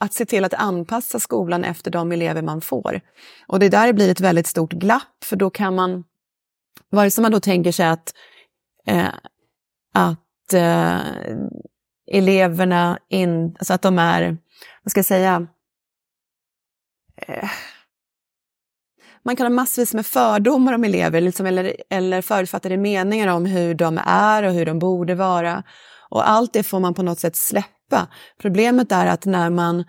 att 0.00 0.12
se 0.12 0.24
till 0.24 0.44
att 0.44 0.54
anpassa 0.54 1.20
skolan 1.20 1.64
efter 1.64 1.90
de 1.90 2.12
elever 2.12 2.42
man 2.42 2.60
får. 2.60 3.00
Och 3.46 3.58
det 3.58 3.68
där 3.68 3.92
blir 3.92 4.10
ett 4.10 4.20
väldigt 4.20 4.46
stort 4.46 4.72
glapp, 4.72 5.24
för 5.24 5.36
då 5.36 5.50
kan 5.50 5.74
man, 5.74 6.04
vare 6.90 7.10
sig 7.10 7.22
man 7.22 7.32
då 7.32 7.40
tänker 7.40 7.72
sig 7.72 7.86
att, 7.86 8.14
eh, 8.86 9.14
att 9.94 10.52
eh, 10.52 11.00
eleverna 12.12 12.98
in, 13.08 13.56
alltså 13.58 13.74
att 13.74 13.82
de 13.82 13.98
är, 13.98 14.36
vad 14.84 14.90
ska 14.90 14.98
jag 14.98 15.06
säga, 15.06 15.46
Eh. 17.28 17.50
man 19.22 19.36
kan 19.36 19.46
ha 19.46 19.50
massvis 19.50 19.94
med 19.94 20.06
fördomar 20.06 20.72
om 20.72 20.84
elever 20.84 21.20
liksom, 21.20 21.46
eller, 21.46 21.76
eller 21.90 22.22
förutfattade 22.22 22.76
meningar 22.76 23.28
om 23.28 23.46
hur 23.46 23.74
de 23.74 24.00
är 24.06 24.42
och 24.42 24.52
hur 24.52 24.66
de 24.66 24.78
borde 24.78 25.14
vara. 25.14 25.62
Och 26.08 26.28
allt 26.28 26.52
det 26.52 26.62
får 26.62 26.80
man 26.80 26.94
på 26.94 27.02
något 27.02 27.20
sätt 27.20 27.36
släppa. 27.36 28.08
Problemet 28.38 28.92
är 28.92 29.06
att 29.06 29.24
när 29.24 29.50
man, 29.50 29.80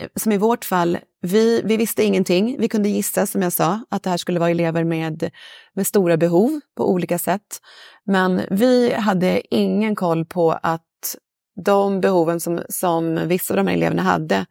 eh, 0.00 0.08
som 0.16 0.32
i 0.32 0.38
vårt 0.38 0.64
fall, 0.64 0.98
vi, 1.22 1.62
vi 1.64 1.76
visste 1.76 2.02
ingenting. 2.02 2.56
Vi 2.60 2.68
kunde 2.68 2.88
gissa, 2.88 3.26
som 3.26 3.42
jag 3.42 3.52
sa, 3.52 3.80
att 3.88 4.02
det 4.02 4.10
här 4.10 4.16
skulle 4.16 4.40
vara 4.40 4.50
elever 4.50 4.84
med, 4.84 5.30
med 5.74 5.86
stora 5.86 6.16
behov 6.16 6.60
på 6.76 6.90
olika 6.90 7.18
sätt. 7.18 7.60
Men 8.04 8.40
vi 8.50 8.92
hade 8.94 9.54
ingen 9.54 9.96
koll 9.96 10.24
på 10.24 10.52
att 10.62 11.16
de 11.64 12.00
behoven 12.00 12.40
som, 12.40 12.62
som 12.68 13.28
vissa 13.28 13.54
av 13.54 13.56
de 13.56 13.66
här 13.66 13.74
eleverna 13.74 14.02
hade 14.02 14.46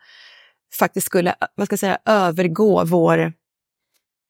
faktiskt 0.73 1.07
skulle 1.07 1.35
vad 1.55 1.67
ska 1.67 1.73
jag 1.73 1.79
säga, 1.79 1.99
övergå 2.05 2.83
vår, 2.85 3.19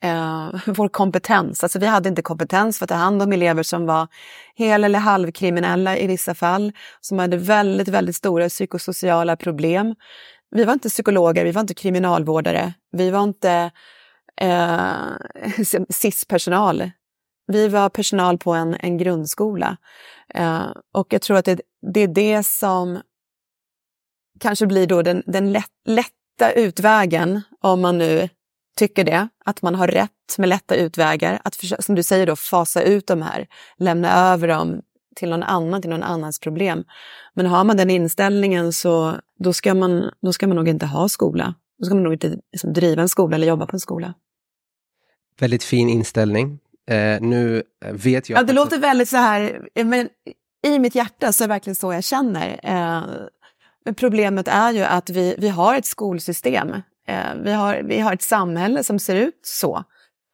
eh, 0.04 0.50
vår 0.66 0.90
kompetens. 0.90 1.64
Alltså 1.64 1.80
vi 1.80 1.86
hade 1.86 2.10
inte 2.10 2.22
kompetens 2.22 2.78
för 2.78 2.86
att 2.86 2.90
ta 2.90 2.96
hand 2.96 3.22
om 3.22 3.34
elever 3.34 3.64
som 3.64 3.86
var 3.86 4.08
hel 4.56 4.84
eller 4.84 5.00
halvkriminella 5.00 5.98
i 5.98 6.08
vissa 6.08 6.36
fall, 6.36 6.72
som 7.02 7.20
hade 7.20 7.38
väldigt, 7.38 7.88
väldigt 7.88 8.16
stora 8.16 8.50
psykosociala 8.50 9.36
problem. 9.36 9.96
Vi 10.52 10.64
var 10.64 10.74
inte 10.74 10.90
psykologer, 10.90 11.46
vi 11.46 11.52
var 11.52 11.62
inte 11.62 11.74
kriminalvårdare, 11.74 12.74
vi 12.92 13.10
var 13.10 13.24
inte 13.24 13.72
eh, 14.42 14.92
SIS-personal. 15.90 16.92
Vi 17.48 17.68
var 17.68 17.90
personal 17.90 18.38
på 18.38 18.54
en, 18.54 18.76
en 18.80 18.98
grundskola. 18.98 19.78
Eh, 20.34 20.72
och 20.94 21.14
jag 21.14 21.22
tror 21.22 21.38
att 21.38 21.46
det, 21.46 21.62
det 21.94 22.00
är 22.00 22.08
det 22.08 22.44
som 22.44 23.00
kanske 24.40 24.68
blir 24.68 24.88
då 24.88 25.02
den, 25.02 25.24
den 25.26 25.52
lätt, 25.52 25.72
lätt 25.86 26.14
hitta 26.40 26.52
utvägen, 26.52 27.42
om 27.62 27.82
man 27.82 27.98
nu 27.98 28.30
tycker 28.78 29.04
det, 29.04 29.28
att 29.46 29.62
man 29.62 29.76
har 29.76 29.88
rätt 29.88 30.38
med 30.38 30.50
lätta 30.50 30.76
utvägar, 30.76 31.42
att 31.44 31.56
som 31.80 31.96
du 31.96 32.04
säger 32.04 32.28
då 32.28 32.36
fasa 32.36 32.82
ut 32.82 33.08
de 33.08 33.22
här, 33.22 33.48
lämna 33.78 34.32
över 34.34 34.48
dem 34.48 34.82
till 35.16 35.30
någon 35.30 35.44
annan, 35.44 35.82
till 35.82 35.90
någon 35.90 36.04
annans 36.04 36.40
problem. 36.40 36.84
Men 37.34 37.46
har 37.46 37.64
man 37.64 37.78
den 37.78 37.90
inställningen 37.90 38.74
så 38.74 39.16
då 39.40 39.54
ska 39.54 39.74
man, 39.74 40.12
då 40.22 40.34
ska 40.34 40.48
man 40.48 40.56
nog 40.56 40.68
inte 40.68 40.86
ha 40.86 41.10
skola. 41.10 41.56
Då 41.80 41.86
ska 41.86 41.96
man 41.96 42.04
nog 42.04 42.14
inte 42.14 42.38
liksom, 42.52 42.74
driva 42.74 43.02
en 43.02 43.10
skola 43.10 43.36
eller 43.36 43.48
jobba 43.48 43.66
på 43.66 43.76
en 43.76 43.80
skola. 43.80 44.14
Väldigt 45.40 45.64
fin 45.64 45.90
inställning. 45.90 46.60
Eh, 46.90 47.22
nu 47.22 47.64
vet 47.92 48.30
jag... 48.30 48.40
Ja, 48.40 48.44
det 48.44 48.54
låter 48.54 48.80
väldigt 48.80 49.10
så 49.10 49.18
här, 49.18 49.68
men 49.84 50.10
i 50.68 50.80
mitt 50.80 50.96
hjärta 50.96 51.32
så 51.32 51.44
är 51.44 51.48
det 51.48 51.54
verkligen 51.54 51.76
så 51.76 51.94
jag 51.94 52.04
känner. 52.04 52.60
Eh, 52.64 53.04
men 53.86 53.96
problemet 53.96 54.48
är 54.48 54.72
ju 54.72 54.84
att 54.84 55.10
vi, 55.10 55.36
vi 55.38 55.50
har 55.50 55.76
ett 55.76 55.86
skolsystem. 55.86 56.74
Eh, 57.08 57.36
vi, 57.44 57.52
har, 57.52 57.82
vi 57.84 58.00
har 58.00 58.14
ett 58.14 58.22
samhälle 58.22 58.84
som 58.84 59.00
ser 59.00 59.16
ut 59.16 59.40
så 59.44 59.84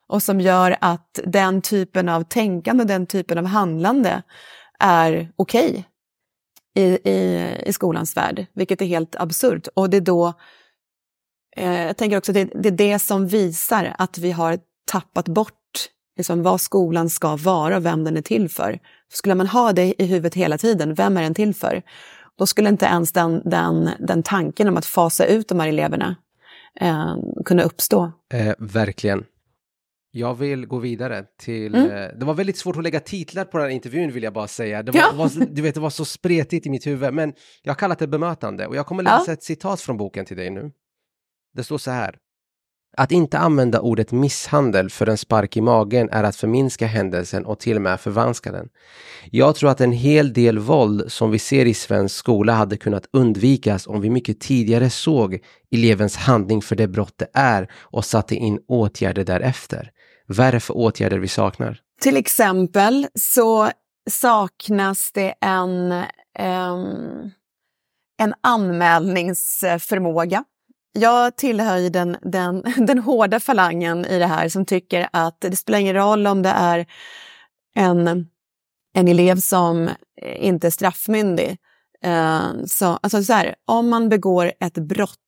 och 0.08 0.24
som 0.24 0.42
gör 0.42 0.76
att 0.82 1.20
den 1.26 1.62
typen 1.62 2.10
av 2.10 2.24
tänkande 2.24 2.84
och 2.84 2.88
den 2.88 3.08
typen 3.08 3.38
av 3.38 3.46
handlande 3.46 4.24
är 4.80 5.32
okej 5.36 5.70
okay 5.70 5.84
i, 6.76 7.10
i, 7.10 7.50
i 7.66 7.74
skolans 7.74 8.18
värld, 8.18 8.46
vilket 8.54 8.82
är 8.82 8.86
helt 8.86 9.16
absurt. 9.16 9.68
Och 9.74 9.90
det 9.90 9.98
är 9.98 10.02
då, 10.02 10.34
eh, 11.58 11.82
jag 11.84 11.98
tänker 11.98 12.18
också 12.18 12.32
att 12.32 12.36
det, 12.36 12.44
det 12.44 12.70
är 12.70 12.72
det 12.92 13.00
som 13.00 13.28
visar 13.28 13.96
att 13.98 14.18
vi 14.18 14.32
har 14.32 14.60
tappat 14.92 15.28
bort 15.28 15.54
liksom, 16.18 16.44
vad 16.44 16.62
skolan 16.62 17.10
ska 17.10 17.36
vara 17.36 17.78
och 17.78 17.86
vem 17.86 18.04
den 18.04 18.18
är 18.18 18.22
till 18.22 18.50
för. 18.50 18.80
Skulle 19.14 19.36
man 19.36 19.48
ha 19.48 19.74
det 19.74 20.02
i 20.02 20.06
huvudet 20.06 20.34
hela 20.34 20.58
tiden, 20.58 20.94
vem 20.94 21.18
är 21.18 21.22
den 21.22 21.34
till 21.34 21.56
för? 21.56 21.82
Då 22.38 22.46
skulle 22.46 22.70
inte 22.70 22.86
ens 22.86 23.12
den, 23.12 23.42
den, 23.46 23.90
den 24.00 24.24
tanken 24.24 24.68
om 24.68 24.78
att 24.78 24.86
fasa 24.86 25.26
ut 25.26 25.48
de 25.48 25.60
här 25.60 25.68
eleverna 25.68 26.16
eh, 26.82 27.16
kunna 27.46 27.64
uppstå. 27.64 28.12
Eh, 28.34 28.54
verkligen. 28.60 29.26
Jag 30.12 30.36
vill 30.36 30.66
gå 30.66 30.80
vidare 30.80 31.26
till... 31.40 31.76
Mm. 31.76 31.92
Eh, 31.92 32.18
det 32.18 32.26
var 32.26 32.34
väldigt 32.34 32.58
svårt 32.58 32.78
att 32.78 32.84
lägga 32.84 33.00
titlar 33.00 33.46
på 33.46 33.58
den 33.58 33.68
här 33.68 33.74
intervjun 33.74 34.12
vill 34.12 34.24
jag 34.24 34.34
bara 34.34 34.48
säga. 34.48 34.84
Det 34.84 34.92
var, 34.92 35.00
ja. 35.00 35.12
var, 35.16 35.46
du 35.46 35.62
vet, 35.62 35.76
det 35.76 35.82
var 35.82 35.90
så 35.90 36.06
spretigt 36.06 36.66
i 36.66 36.70
mitt 36.70 36.88
huvud, 36.88 37.14
men 37.14 37.34
jag 37.64 37.72
har 37.74 37.78
kallat 37.78 38.00
det 38.00 38.08
bemötande 38.08 38.68
och 38.68 38.76
jag 38.76 38.86
kommer 38.86 39.04
läsa 39.04 39.24
ja. 39.28 39.34
ett 39.34 39.44
citat 39.44 39.82
från 39.82 39.98
boken 39.98 40.26
till 40.26 40.38
dig 40.38 40.50
nu. 40.50 40.72
Det 41.54 41.64
står 41.64 41.78
så 41.78 41.92
här. 41.92 42.18
Att 42.98 43.12
inte 43.12 43.38
använda 43.38 43.80
ordet 43.80 44.12
misshandel 44.12 44.90
för 44.90 45.10
en 45.10 45.18
spark 45.18 45.58
i 45.58 45.62
magen 45.62 46.10
är 46.10 46.24
att 46.24 46.36
förminska 46.36 46.88
händelsen 46.88 47.46
och 47.46 47.60
till 47.60 47.76
och 47.76 47.82
med 47.82 48.00
förvanska 48.00 48.52
den. 48.52 48.70
Jag 49.32 49.56
tror 49.56 49.70
att 49.70 49.82
en 49.82 49.92
hel 49.92 50.34
del 50.34 50.60
våld 50.60 51.12
som 51.12 51.32
vi 51.32 51.40
ser 51.40 51.66
i 51.66 51.74
svensk 51.74 52.16
skola 52.16 52.54
hade 52.54 52.78
kunnat 52.78 53.06
undvikas 53.14 53.88
om 53.88 54.02
vi 54.02 54.10
mycket 54.10 54.40
tidigare 54.40 54.90
såg 54.90 55.40
elevens 55.72 56.16
handling 56.16 56.62
för 56.62 56.76
det 56.76 56.88
brott 56.88 57.14
det 57.18 57.28
är 57.34 57.72
och 57.82 58.06
satte 58.06 58.36
in 58.36 58.60
åtgärder 58.68 59.24
därefter. 59.24 59.92
Vad 60.28 60.48
är 60.48 60.52
det 60.52 60.60
för 60.60 60.78
åtgärder 60.78 61.18
vi 61.18 61.28
saknar? 61.28 61.80
Till 62.02 62.18
exempel 62.18 63.08
så 63.20 63.70
saknas 64.10 65.12
det 65.14 65.34
en, 65.42 65.92
um, 66.40 67.32
en 68.18 68.34
anmälningsförmåga 68.42 70.44
jag 70.96 71.36
tillhör 71.36 71.78
ju 71.78 71.90
den, 71.90 72.18
den, 72.22 72.64
den 72.78 73.00
hårda 73.00 73.40
falangen 73.40 74.06
i 74.06 74.20
det 74.20 74.28
här 74.28 74.50
som 74.50 74.66
tycker 74.66 75.10
att 75.14 75.42
det 75.42 75.56
spelar 75.56 75.80
ingen 75.80 75.96
roll 75.96 76.28
om 76.28 76.42
det 76.42 76.50
är 76.50 76.86
en, 77.76 78.28
en 78.94 79.08
elev 79.08 79.38
som 79.38 79.90
inte 80.40 80.68
är 80.68 80.72
straffmyndig. 80.72 81.58
Uh, 82.06 82.66
så, 82.66 82.86
alltså 82.86 83.24
så 83.24 83.34
här, 83.34 83.56
om 83.66 83.90
man 83.90 84.10
begår 84.10 84.52
ett 84.60 84.74
brott 84.74 85.20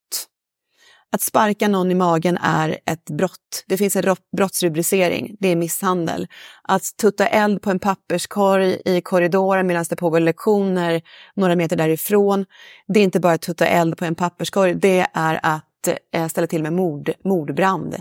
att 1.11 1.21
sparka 1.21 1.67
någon 1.67 1.91
i 1.91 1.95
magen 1.95 2.37
är 2.37 2.79
ett 2.85 3.09
brott. 3.09 3.63
Det 3.67 3.77
finns 3.77 3.95
en 3.95 4.15
brottsrubricering, 4.37 5.35
det 5.39 5.47
är 5.47 5.55
misshandel. 5.55 6.27
Att 6.63 6.97
tutta 7.01 7.27
eld 7.27 7.61
på 7.61 7.71
en 7.71 7.79
papperskorg 7.79 8.81
i 8.85 9.01
korridoren 9.01 9.67
medan 9.67 9.85
det 9.89 9.95
pågår 9.95 10.19
lektioner 10.19 11.01
några 11.35 11.55
meter 11.55 11.75
därifrån, 11.75 12.45
det 12.87 12.99
är 12.99 13.03
inte 13.03 13.19
bara 13.19 13.33
att 13.33 13.41
tutta 13.41 13.67
eld 13.67 13.97
på 13.97 14.05
en 14.05 14.15
papperskorg, 14.15 14.73
det 14.73 15.07
är 15.13 15.39
att 15.43 15.87
eh, 16.13 16.27
ställa 16.27 16.47
till 16.47 16.63
med 16.63 16.73
mord, 16.73 17.11
mordbrand. 17.23 17.95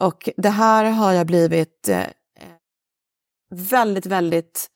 Och 0.00 0.28
det 0.36 0.50
här 0.50 0.84
har 0.84 1.12
jag 1.12 1.26
blivit 1.26 1.88
eh, 1.88 2.06
väldigt, 3.54 4.06
väldigt 4.06 4.68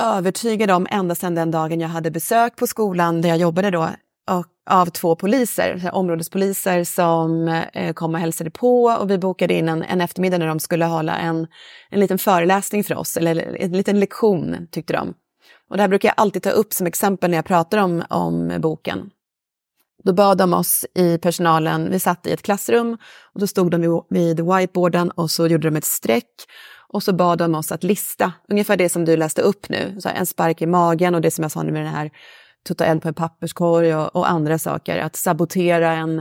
övertygad 0.00 0.70
om 0.70 0.86
ända 0.90 1.14
sedan 1.14 1.34
den 1.34 1.50
dagen 1.50 1.80
jag 1.80 1.88
hade 1.88 2.10
besök 2.10 2.56
på 2.56 2.66
skolan 2.66 3.22
där 3.22 3.28
jag 3.28 3.38
jobbade 3.38 3.70
då 3.70 3.90
och, 4.30 4.46
av 4.70 4.86
två 4.86 5.16
poliser, 5.16 5.90
områdespoliser 5.92 6.84
som 6.84 7.48
eh, 7.48 7.92
kom 7.92 8.14
och 8.14 8.20
hälsade 8.20 8.50
på 8.50 8.84
och 8.84 9.10
vi 9.10 9.18
bokade 9.18 9.54
in 9.54 9.68
en, 9.68 9.82
en 9.82 10.00
eftermiddag 10.00 10.38
när 10.38 10.46
de 10.46 10.60
skulle 10.60 10.84
hålla 10.84 11.16
en, 11.18 11.46
en 11.90 12.00
liten 12.00 12.18
föreläsning 12.18 12.84
för 12.84 12.94
oss, 12.94 13.16
eller 13.16 13.56
en 13.60 13.72
liten 13.72 14.00
lektion 14.00 14.68
tyckte 14.70 14.92
de. 14.92 15.14
Och 15.70 15.76
det 15.76 15.82
här 15.82 15.88
brukar 15.88 16.08
jag 16.08 16.14
alltid 16.16 16.42
ta 16.42 16.50
upp 16.50 16.72
som 16.72 16.86
exempel 16.86 17.30
när 17.30 17.38
jag 17.38 17.44
pratar 17.44 17.78
om, 17.78 18.04
om 18.08 18.56
boken. 18.58 19.10
Då 20.04 20.12
bad 20.12 20.38
de 20.38 20.54
oss 20.54 20.86
i 20.94 21.18
personalen, 21.18 21.90
vi 21.90 22.00
satt 22.00 22.26
i 22.26 22.32
ett 22.32 22.42
klassrum 22.42 22.98
och 23.34 23.40
då 23.40 23.46
stod 23.46 23.70
de 23.70 24.02
vid 24.10 24.40
whiteboarden 24.40 25.10
och 25.10 25.30
så 25.30 25.46
gjorde 25.46 25.68
de 25.68 25.76
ett 25.76 25.84
streck 25.84 26.34
och 26.88 27.02
så 27.02 27.12
bad 27.12 27.38
de 27.38 27.54
oss 27.54 27.72
att 27.72 27.84
lista, 27.84 28.32
ungefär 28.48 28.76
det 28.76 28.88
som 28.88 29.04
du 29.04 29.16
läste 29.16 29.42
upp 29.42 29.68
nu, 29.68 29.96
så 30.00 30.08
en 30.08 30.26
spark 30.26 30.62
i 30.62 30.66
magen 30.66 31.14
och 31.14 31.20
det 31.20 31.30
som 31.30 31.42
jag 31.42 31.52
sa 31.52 31.62
nu 31.62 31.72
med 31.72 31.82
den 31.82 31.94
här 31.94 32.10
tutta 32.68 32.86
eld 32.86 33.02
på 33.02 33.08
en 33.08 33.14
papperskorg 33.14 33.94
och, 33.94 34.16
och 34.16 34.30
andra 34.30 34.58
saker. 34.58 34.98
Att 34.98 35.16
sabotera 35.16 35.92
en, 35.92 36.18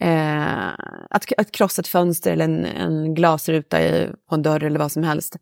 eh, 0.00 0.68
att, 1.10 1.32
att 1.38 1.52
krossa 1.52 1.80
ett 1.80 1.88
fönster 1.88 2.32
eller 2.32 2.44
en, 2.44 2.64
en 2.64 3.14
glasruta 3.14 3.82
i, 3.82 4.10
på 4.28 4.34
en 4.34 4.42
dörr 4.42 4.64
eller 4.64 4.78
vad 4.78 4.92
som 4.92 5.04
helst. 5.04 5.36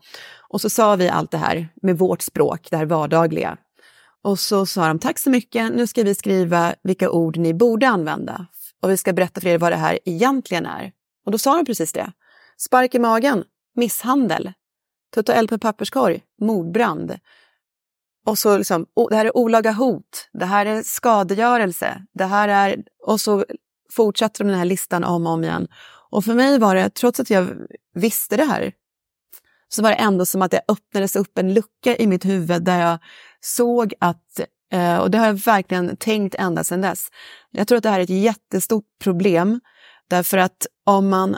Och 0.49 0.61
så 0.61 0.71
sa 0.71 0.97
vi 0.97 1.09
allt 1.09 1.31
det 1.31 1.39
här 1.39 1.69
med 1.83 1.99
vårt 1.99 2.23
språk, 2.23 2.69
det 2.71 2.77
här 2.77 2.87
vardagliga. 2.87 3.57
Och 4.25 4.39
så 4.39 4.67
sa 4.67 4.89
de, 4.89 4.99
tack 4.99 5.19
så 5.19 5.31
mycket, 5.31 5.73
nu 5.73 5.87
ska 5.87 6.03
vi 6.03 6.15
skriva 6.15 6.75
vilka 6.83 7.11
ord 7.11 7.37
ni 7.37 7.55
borde 7.55 7.89
använda. 7.89 8.47
Och 8.83 8.91
vi 8.91 8.97
ska 8.97 9.13
berätta 9.13 9.41
för 9.41 9.49
er 9.49 9.59
vad 9.59 9.73
det 9.73 9.77
här 9.77 9.99
egentligen 10.05 10.67
är. 10.67 10.93
Och 11.27 11.33
då 11.33 11.39
sa 11.39 11.57
de 11.57 11.65
precis 11.65 11.93
det. 11.93 12.13
Spark 12.59 12.95
i 12.95 12.99
magen, 12.99 13.45
misshandel, 13.77 14.53
tutta 15.15 15.35
eld 15.35 15.49
på 15.49 15.55
en 15.55 15.61
papperskorg, 15.61 16.21
mordbrand, 16.41 17.19
och 18.27 18.39
så 18.39 18.59
liksom, 18.59 18.87
det 19.11 19.17
här 19.17 19.25
är 19.25 19.37
olaga 19.37 19.73
hot, 19.73 20.29
det 20.33 20.45
här 20.45 20.67
är 20.67 20.83
skadegörelse, 20.83 22.03
det 22.15 22.25
här 22.25 22.49
är... 22.49 22.77
Och 23.07 23.21
så 23.21 23.45
fortsätter 23.93 24.45
de 24.45 24.51
den 24.51 24.59
här 24.59 24.65
listan 24.65 25.05
om 25.05 25.27
och 25.27 25.33
om 25.33 25.45
igen. 25.45 25.69
Och 26.11 26.25
för 26.25 26.35
mig 26.35 26.59
var 26.59 26.75
det, 26.75 26.91
trots 26.91 27.21
att 27.21 27.31
jag 27.31 27.49
visste 27.95 28.37
det 28.37 28.45
här, 28.45 28.73
så 29.69 29.83
var 29.83 29.91
det 29.91 29.97
ändå 29.97 30.27
som 30.27 30.43
att 30.43 30.51
det 30.51 30.63
öppnades 30.69 31.17
upp 31.17 31.39
en 31.39 31.55
lucka 31.55 31.97
i 31.97 32.07
mitt 32.07 32.25
huvud 32.25 32.65
där 32.65 32.81
jag 32.81 32.99
såg 33.41 33.95
att, 34.01 34.41
eh, 34.73 34.97
och 34.97 35.11
det 35.11 35.19
har 35.19 35.27
jag 35.27 35.35
verkligen 35.35 35.97
tänkt 35.97 36.35
ända 36.35 36.65
sedan 36.65 36.81
dess, 36.81 37.09
jag 37.51 37.69
tror 37.69 37.77
att 37.77 37.83
det 37.83 37.91
här 37.91 38.01
är 38.01 38.05
ett 38.05 38.11
jättestort 38.11 38.85
problem 39.03 39.61
därför 40.09 40.39
att 40.39 40.67
om 40.87 41.09
man, 41.09 41.37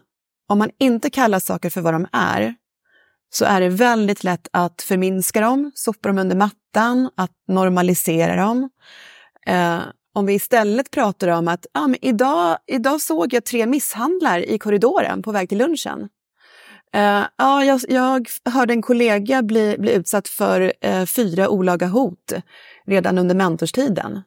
om 0.49 0.59
man 0.59 0.71
inte 0.79 1.11
kallar 1.11 1.39
saker 1.39 1.71
för 1.71 1.81
vad 1.81 1.95
de 1.95 2.07
är, 2.13 2.55
så 3.31 3.45
är 3.45 3.61
det 3.61 3.69
väldigt 3.69 4.25
lätt 4.25 4.49
att 4.53 4.83
förminska 4.83 5.41
dem, 5.41 5.73
sopa 5.75 6.09
dem 6.09 6.19
under 6.19 6.37
mattan, 6.37 6.59
att 7.15 7.31
normalisera 7.49 8.37
dem. 8.37 8.71
Eh, 9.47 9.81
om 10.15 10.27
vi 10.27 10.35
istället 10.35 10.91
pratar 10.91 11.29
om 11.29 11.49
att 11.49 11.67
ah, 11.75 11.87
men 11.87 12.05
idag, 12.05 12.59
idag 12.67 13.01
såg 13.01 13.35
jag 13.35 13.45
tre 13.45 13.67
misshandlar 13.67 14.39
i 14.39 14.59
korridoren 14.59 15.23
på 15.23 15.33
väg 15.33 15.49
till 15.49 15.59
lunchen. 15.59 16.09
Eh, 16.95 17.23
ja, 17.37 17.65
jag, 17.65 17.81
jag 17.89 18.29
hörde 18.45 18.73
en 18.73 18.83
kollega 18.83 19.43
bli, 19.43 19.77
bli 19.79 19.93
utsatt 19.93 20.29
för 20.29 20.73
eh, 20.81 21.05
fyra 21.05 21.49
olaga 21.49 21.87
hot 21.87 22.33
redan 22.87 23.19
under 23.19 23.35
mentorstiden. 23.35 24.23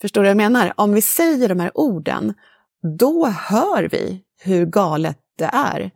Förstår 0.00 0.20
du 0.20 0.24
vad 0.24 0.30
jag 0.30 0.36
menar? 0.36 0.72
Om 0.76 0.94
vi 0.94 1.02
säger 1.02 1.48
de 1.48 1.60
här 1.60 1.70
orden, 1.78 2.34
då 2.98 3.26
hör 3.26 3.88
vi 3.88 4.22
hur 4.40 4.66
galet 4.66 5.18
det 5.38 5.50
är. 5.52 5.90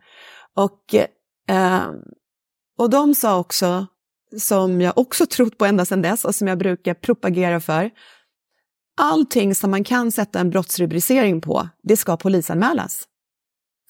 Och 0.55 0.95
eh, 1.49 1.87
och 2.77 2.89
de 2.89 3.15
sa 3.15 3.39
också, 3.39 3.87
som 4.37 4.81
jag 4.81 4.97
också 4.97 5.25
trott 5.25 5.57
på 5.57 5.65
ända 5.65 5.85
sedan 5.85 6.01
dess 6.01 6.25
och 6.25 6.35
som 6.35 6.47
jag 6.47 6.57
brukar 6.57 6.93
propagera 6.93 7.59
för, 7.59 7.89
allting 8.97 9.55
som 9.55 9.71
man 9.71 9.83
kan 9.83 10.11
sätta 10.11 10.39
en 10.39 10.49
brottsrubricering 10.49 11.41
på, 11.41 11.69
det 11.83 11.97
ska 11.97 12.17
polisanmälas 12.17 13.03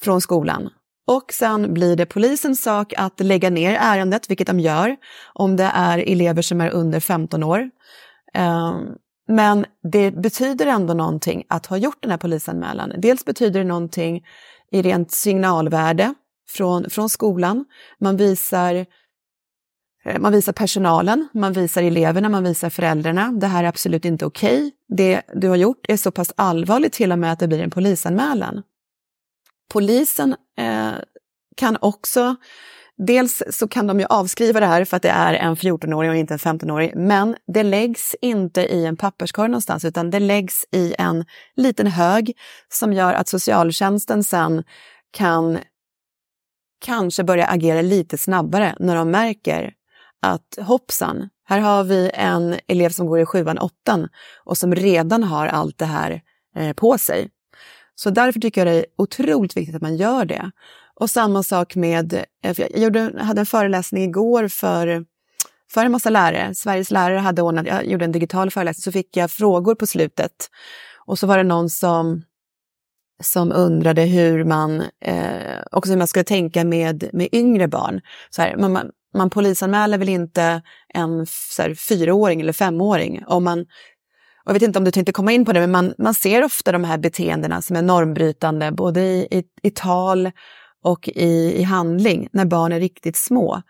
från 0.01 0.21
skolan. 0.21 0.69
Och 1.07 1.33
sen 1.33 1.73
blir 1.73 1.95
det 1.95 2.05
polisens 2.05 2.61
sak 2.61 2.93
att 2.97 3.19
lägga 3.19 3.49
ner 3.49 3.77
ärendet, 3.81 4.29
vilket 4.29 4.47
de 4.47 4.59
gör, 4.59 4.95
om 5.33 5.55
det 5.55 5.71
är 5.73 5.97
elever 5.97 6.41
som 6.41 6.61
är 6.61 6.69
under 6.69 6.99
15 6.99 7.43
år. 7.43 7.69
Ehm, 8.33 8.75
men 9.27 9.65
det 9.91 10.11
betyder 10.11 10.65
ändå 10.65 10.93
någonting 10.93 11.43
att 11.49 11.65
ha 11.65 11.77
gjort 11.77 11.97
den 12.01 12.11
här 12.11 12.17
polisanmälan. 12.17 12.93
Dels 12.97 13.25
betyder 13.25 13.59
det 13.59 13.65
någonting 13.65 14.21
i 14.71 14.81
rent 14.81 15.11
signalvärde, 15.11 16.13
från, 16.49 16.89
från 16.89 17.09
skolan. 17.09 17.65
Man 17.99 18.17
visar, 18.17 18.85
Eh, 20.07 20.19
man 20.19 20.31
visar 20.31 20.53
personalen, 20.53 21.27
man 21.33 21.53
visar 21.53 21.83
eleverna, 21.83 22.29
man 22.29 22.43
visar 22.43 22.69
föräldrarna. 22.69 23.31
Det 23.31 23.47
här 23.47 23.63
är 23.63 23.67
absolut 23.67 24.05
inte 24.05 24.25
okej. 24.25 24.57
Okay. 24.57 24.71
Det 24.87 25.21
du 25.33 25.49
har 25.49 25.55
gjort 25.55 25.85
är 25.87 25.97
så 25.97 26.11
pass 26.11 26.33
allvarligt 26.37 26.93
till 26.93 27.11
och 27.11 27.19
med 27.19 27.31
att 27.31 27.39
det 27.39 27.47
blir 27.47 27.63
en 27.63 27.69
polisanmälan. 27.69 28.63
Polisen 29.73 30.35
eh, 30.57 30.91
kan 31.57 31.77
också 31.81 32.35
Dels 32.99 33.43
så 33.51 33.67
kan 33.67 33.87
de 33.87 33.99
ju 33.99 34.05
avskriva 34.05 34.59
det 34.59 34.65
här 34.65 34.85
för 34.85 34.97
att 34.97 35.03
det 35.03 35.09
är 35.09 35.33
en 35.33 35.55
14-åring 35.55 36.09
och 36.09 36.15
inte 36.15 36.33
en 36.33 36.39
15-åring, 36.39 36.91
men 36.95 37.35
det 37.53 37.63
läggs 37.63 38.15
inte 38.21 38.61
i 38.61 38.85
en 38.85 38.97
papperskorg 38.97 39.49
någonstans 39.49 39.85
utan 39.85 40.09
det 40.09 40.19
läggs 40.19 40.65
i 40.71 40.95
en 40.97 41.25
liten 41.55 41.87
hög 41.87 42.37
som 42.69 42.93
gör 42.93 43.13
att 43.13 43.27
socialtjänsten 43.27 44.23
sen 44.23 44.63
kan 45.11 45.59
kanske 46.85 47.23
börja 47.23 47.45
agera 47.45 47.81
lite 47.81 48.17
snabbare 48.17 48.75
när 48.79 48.95
de 48.95 49.11
märker 49.11 49.73
att 50.21 50.57
hoppsan, 50.61 51.29
här 51.45 51.59
har 51.59 51.83
vi 51.83 52.11
en 52.13 52.55
elev 52.67 52.89
som 52.89 53.07
går 53.07 53.19
i 53.19 53.25
sjuan, 53.25 53.57
åttan 53.57 54.09
och 54.43 54.57
som 54.57 54.75
redan 54.75 55.23
har 55.23 55.47
allt 55.47 55.77
det 55.77 55.85
här 55.85 56.21
eh, 56.55 56.73
på 56.73 56.97
sig. 56.97 57.29
Så 57.95 58.09
därför 58.09 58.39
tycker 58.39 58.65
jag 58.65 58.75
det 58.75 58.79
är 58.79 58.85
otroligt 58.97 59.57
viktigt 59.57 59.75
att 59.75 59.81
man 59.81 59.97
gör 59.97 60.25
det. 60.25 60.51
Och 60.99 61.09
samma 61.09 61.43
sak 61.43 61.75
med, 61.75 62.13
eh, 62.43 62.59
jag 62.59 62.77
gjorde, 62.77 63.13
hade 63.19 63.41
en 63.41 63.45
föreläsning 63.45 64.03
igår 64.03 64.47
för, 64.47 65.05
för 65.71 65.85
en 65.85 65.91
massa 65.91 66.09
lärare. 66.09 66.55
Sveriges 66.55 66.91
lärare 66.91 67.19
hade 67.19 67.41
ordnat, 67.41 67.67
jag 67.67 67.85
gjorde 67.85 68.05
en 68.05 68.11
digital 68.11 68.51
föreläsning, 68.51 68.81
så 68.81 68.91
fick 68.91 69.17
jag 69.17 69.31
frågor 69.31 69.75
på 69.75 69.87
slutet. 69.87 70.49
Och 71.05 71.19
så 71.19 71.27
var 71.27 71.37
det 71.37 71.43
någon 71.43 71.69
som 71.69 72.23
som 73.23 73.51
undrade 73.51 74.01
hur 74.01 74.43
man, 74.43 74.81
eh, 75.01 75.59
också 75.71 75.91
hur 75.91 75.97
man 75.97 76.07
skulle 76.07 76.23
tänka 76.23 76.63
med, 76.63 77.09
med 77.13 77.29
yngre 77.31 77.67
barn. 77.67 78.01
Så 78.29 78.41
här, 78.41 78.57
man, 78.57 78.91
man 79.13 79.29
polisanmäler 79.29 79.97
väl 79.97 80.09
inte 80.09 80.61
en 80.93 81.25
så 81.25 81.61
här, 81.61 81.73
fyraåring 81.73 82.41
eller 82.41 82.53
femåring 82.53 83.23
om 83.27 83.43
man 83.43 83.65
jag 84.45 84.53
vet 84.53 84.61
inte 84.61 84.79
om 84.79 84.85
du 84.85 84.91
tänkte 84.91 85.11
komma 85.11 85.31
in 85.31 85.45
på 85.45 85.53
det, 85.53 85.59
men 85.59 85.71
man, 85.71 85.93
man 85.97 86.13
ser 86.13 86.43
ofta 86.43 86.71
de 86.71 86.83
här 86.83 86.97
beteendena 86.97 87.61
som 87.61 87.75
är 87.75 87.81
normbrytande, 87.81 88.71
både 88.71 89.01
i, 89.01 89.27
i, 89.31 89.43
i 89.63 89.71
tal 89.71 90.31
och 90.83 91.09
i, 91.09 91.55
i 91.57 91.63
handling, 91.63 92.29
när 92.31 92.45
barn 92.45 92.71
är 92.71 92.79
riktigt 92.79 93.17
små. 93.17 93.61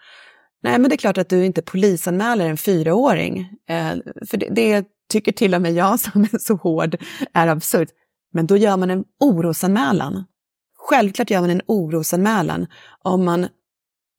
Nej, 0.64 0.80
men 0.80 0.90
det 0.90 0.96
är 0.96 0.98
klart 0.98 1.18
att 1.18 1.30
du 1.30 1.46
inte 1.46 1.62
polisanmäler 1.62 2.50
en 2.50 2.58
fyraåring. 2.58 3.40
Eh, 3.70 3.94
för 4.30 4.38
det, 4.38 4.50
det, 4.50 4.86
tycker 5.10 5.32
till 5.32 5.56
och 5.56 5.62
med 5.62 5.74
jag 5.74 6.00
som 6.00 6.22
är 6.22 6.40
så 6.40 6.56
hård 6.56 6.98
är 7.34 7.48
absurt. 7.48 7.90
Men 8.34 8.48
då 8.48 8.58
gör 8.58 8.78
man 8.78 8.92
en 8.92 9.04
orosanmälan. 9.20 10.26
Självklart 10.78 11.30
gör 11.30 11.42
man 11.42 11.50
en 11.50 11.62
orosanmälan 11.66 12.68
om 13.04 13.26
man 13.26 13.48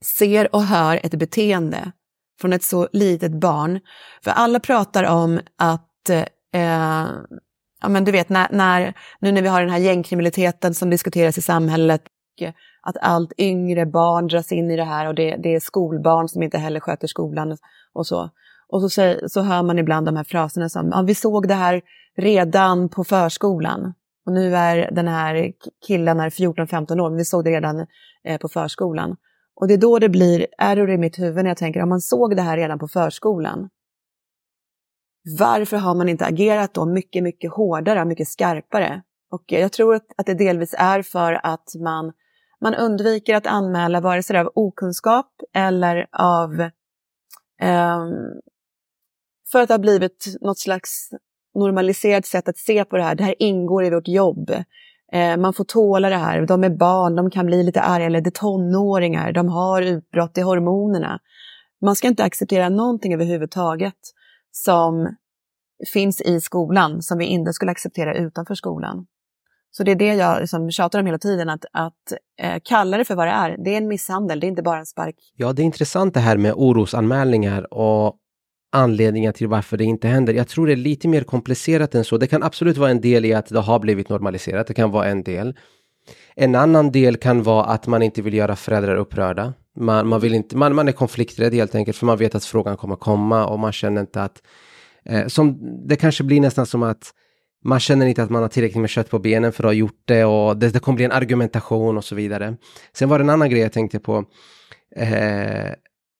ser 0.04 0.54
och 0.54 0.62
hör 0.62 1.00
ett 1.02 1.14
beteende 1.14 1.92
från 2.40 2.52
ett 2.52 2.62
så 2.62 2.88
litet 2.92 3.32
barn. 3.32 3.80
För 4.24 4.30
alla 4.30 4.60
pratar 4.60 5.04
om 5.04 5.40
att, 5.56 6.10
eh, 6.52 7.06
ja 7.80 7.88
men 7.88 8.04
du 8.04 8.12
vet, 8.12 8.28
när, 8.28 8.48
när, 8.50 8.94
nu 9.20 9.32
när 9.32 9.42
vi 9.42 9.48
har 9.48 9.60
den 9.60 9.70
här 9.70 9.78
gängkriminaliteten 9.78 10.74
som 10.74 10.90
diskuteras 10.90 11.38
i 11.38 11.42
samhället, 11.42 12.02
att 12.82 12.96
allt 13.00 13.32
yngre 13.38 13.86
barn 13.86 14.26
dras 14.26 14.52
in 14.52 14.70
i 14.70 14.76
det 14.76 14.84
här 14.84 15.06
och 15.06 15.14
det, 15.14 15.36
det 15.36 15.54
är 15.54 15.60
skolbarn 15.60 16.28
som 16.28 16.42
inte 16.42 16.58
heller 16.58 16.80
sköter 16.80 17.06
skolan 17.06 17.56
och 17.92 18.06
så. 18.06 18.30
Och 18.68 18.80
så, 18.80 18.88
säger, 18.90 19.28
så 19.28 19.40
hör 19.40 19.62
man 19.62 19.78
ibland 19.78 20.06
de 20.06 20.16
här 20.16 20.24
fraserna 20.24 20.68
som, 20.68 20.88
ja, 20.92 21.02
vi 21.02 21.14
såg 21.14 21.48
det 21.48 21.54
här 21.54 21.82
redan 22.16 22.88
på 22.88 23.04
förskolan. 23.04 23.94
Och 24.26 24.32
nu 24.32 24.56
är 24.56 24.90
den 24.92 25.08
här 25.08 25.52
killen 25.86 26.20
14-15 26.20 27.00
år, 27.00 27.10
men 27.10 27.16
vi 27.16 27.24
såg 27.24 27.44
det 27.44 27.50
redan 27.50 27.86
eh, 28.24 28.38
på 28.38 28.48
förskolan. 28.48 29.16
Och 29.60 29.68
det 29.68 29.74
är 29.74 29.78
då 29.78 29.98
det 29.98 30.08
blir 30.08 30.46
error 30.58 30.90
i 30.90 30.98
mitt 30.98 31.18
huvud 31.18 31.44
när 31.44 31.50
jag 31.50 31.56
tänker, 31.56 31.82
om 31.82 31.88
man 31.88 32.00
såg 32.00 32.36
det 32.36 32.42
här 32.42 32.56
redan 32.56 32.78
på 32.78 32.88
förskolan, 32.88 33.68
varför 35.38 35.76
har 35.76 35.94
man 35.94 36.08
inte 36.08 36.26
agerat 36.26 36.74
då 36.74 36.86
mycket, 36.86 37.22
mycket 37.22 37.52
hårdare, 37.52 38.04
mycket 38.04 38.28
skarpare? 38.28 39.02
Och 39.30 39.44
jag 39.46 39.72
tror 39.72 39.94
att, 39.94 40.06
att 40.16 40.26
det 40.26 40.34
delvis 40.34 40.74
är 40.78 41.02
för 41.02 41.46
att 41.46 41.74
man, 41.84 42.12
man 42.60 42.74
undviker 42.74 43.34
att 43.34 43.46
anmäla 43.46 44.00
vare 44.00 44.22
sig 44.22 44.38
av 44.38 44.50
okunskap 44.54 45.32
eller 45.54 46.06
av 46.12 46.60
eh, 47.60 48.06
för 49.52 49.62
att 49.62 49.68
det 49.68 49.74
har 49.74 49.78
blivit 49.78 50.36
något 50.40 50.58
slags 50.58 51.10
normaliserat 51.54 52.26
sätt 52.26 52.48
att 52.48 52.58
se 52.58 52.84
på 52.84 52.96
det 52.96 53.02
här. 53.02 53.14
Det 53.14 53.24
här 53.24 53.34
ingår 53.38 53.84
i 53.84 53.90
vårt 53.90 54.08
jobb. 54.08 54.50
Eh, 55.12 55.36
man 55.36 55.52
får 55.52 55.64
tåla 55.64 56.08
det 56.08 56.16
här. 56.16 56.46
De 56.46 56.64
är 56.64 56.70
barn, 56.70 57.16
de 57.16 57.30
kan 57.30 57.46
bli 57.46 57.62
lite 57.62 57.80
arga, 57.80 58.06
eller 58.06 58.20
det 58.20 58.28
är 58.28 58.40
tonåringar, 58.40 59.32
de 59.32 59.48
har 59.48 59.82
utbrott 59.82 60.38
i 60.38 60.40
hormonerna. 60.40 61.18
Man 61.80 61.96
ska 61.96 62.08
inte 62.08 62.24
acceptera 62.24 62.68
någonting 62.68 63.14
överhuvudtaget 63.14 63.94
som 64.50 65.16
finns 65.92 66.20
i 66.20 66.40
skolan 66.40 67.02
som 67.02 67.18
vi 67.18 67.24
inte 67.24 67.52
skulle 67.52 67.70
acceptera 67.70 68.14
utanför 68.14 68.54
skolan. 68.54 69.06
Så 69.70 69.84
det 69.84 69.90
är 69.90 69.96
det 69.96 70.14
jag 70.14 70.40
liksom 70.40 70.70
tjatar 70.70 71.00
om 71.00 71.06
hela 71.06 71.18
tiden, 71.18 71.48
att, 71.48 71.64
att 71.72 72.12
eh, 72.42 72.60
kalla 72.64 72.98
det 72.98 73.04
för 73.04 73.14
vad 73.14 73.26
det 73.26 73.32
är. 73.32 73.56
Det 73.64 73.70
är 73.70 73.76
en 73.76 73.88
misshandel, 73.88 74.40
det 74.40 74.46
är 74.46 74.48
inte 74.48 74.62
bara 74.62 74.78
en 74.78 74.86
spark. 74.86 75.14
Ja, 75.36 75.52
det 75.52 75.62
är 75.62 75.64
intressant 75.64 76.14
det 76.14 76.20
här 76.20 76.36
med 76.36 76.52
orosanmälningar 76.56 77.74
och 77.74 78.16
anledningar 78.72 79.32
till 79.32 79.48
varför 79.48 79.76
det 79.76 79.84
inte 79.84 80.08
händer. 80.08 80.34
Jag 80.34 80.48
tror 80.48 80.66
det 80.66 80.72
är 80.72 80.76
lite 80.76 81.08
mer 81.08 81.22
komplicerat 81.22 81.94
än 81.94 82.04
så. 82.04 82.18
Det 82.18 82.26
kan 82.26 82.42
absolut 82.42 82.76
vara 82.76 82.90
en 82.90 83.00
del 83.00 83.24
i 83.24 83.34
att 83.34 83.46
det 83.46 83.60
har 83.60 83.78
blivit 83.78 84.08
normaliserat. 84.08 84.66
Det 84.66 84.74
kan 84.74 84.90
vara 84.90 85.06
en 85.06 85.22
del. 85.22 85.54
En 86.34 86.54
annan 86.54 86.92
del 86.92 87.16
kan 87.16 87.42
vara 87.42 87.64
att 87.64 87.86
man 87.86 88.02
inte 88.02 88.22
vill 88.22 88.34
göra 88.34 88.56
föräldrar 88.56 88.96
upprörda. 88.96 89.54
Man, 89.76 90.08
man, 90.08 90.20
vill 90.20 90.34
inte, 90.34 90.56
man, 90.56 90.74
man 90.74 90.88
är 90.88 90.92
konflikträdd 90.92 91.54
helt 91.54 91.74
enkelt 91.74 91.96
för 91.96 92.06
man 92.06 92.18
vet 92.18 92.34
att 92.34 92.44
frågan 92.44 92.76
kommer 92.76 92.96
komma 92.96 93.46
och 93.46 93.58
man 93.58 93.72
känner 93.72 94.00
inte 94.00 94.22
att... 94.22 94.42
Eh, 95.04 95.26
som, 95.26 95.58
det 95.88 95.96
kanske 95.96 96.24
blir 96.24 96.40
nästan 96.40 96.66
som 96.66 96.82
att 96.82 97.12
man 97.64 97.80
känner 97.80 98.06
inte 98.06 98.22
att 98.22 98.30
man 98.30 98.42
har 98.42 98.48
tillräckligt 98.48 98.80
med 98.80 98.90
kött 98.90 99.10
på 99.10 99.18
benen 99.18 99.52
för 99.52 99.64
att 99.64 99.68
ha 99.68 99.72
gjort 99.72 100.02
det 100.04 100.24
och 100.24 100.56
det, 100.56 100.68
det 100.68 100.80
kommer 100.80 100.96
bli 100.96 101.04
en 101.04 101.12
argumentation 101.12 101.96
och 101.96 102.04
så 102.04 102.14
vidare. 102.14 102.56
Sen 102.92 103.08
var 103.08 103.18
det 103.18 103.22
en 103.22 103.30
annan 103.30 103.50
grej 103.50 103.60
jag 103.60 103.72
tänkte 103.72 103.98
på. 103.98 104.24
Eh, 104.96 105.72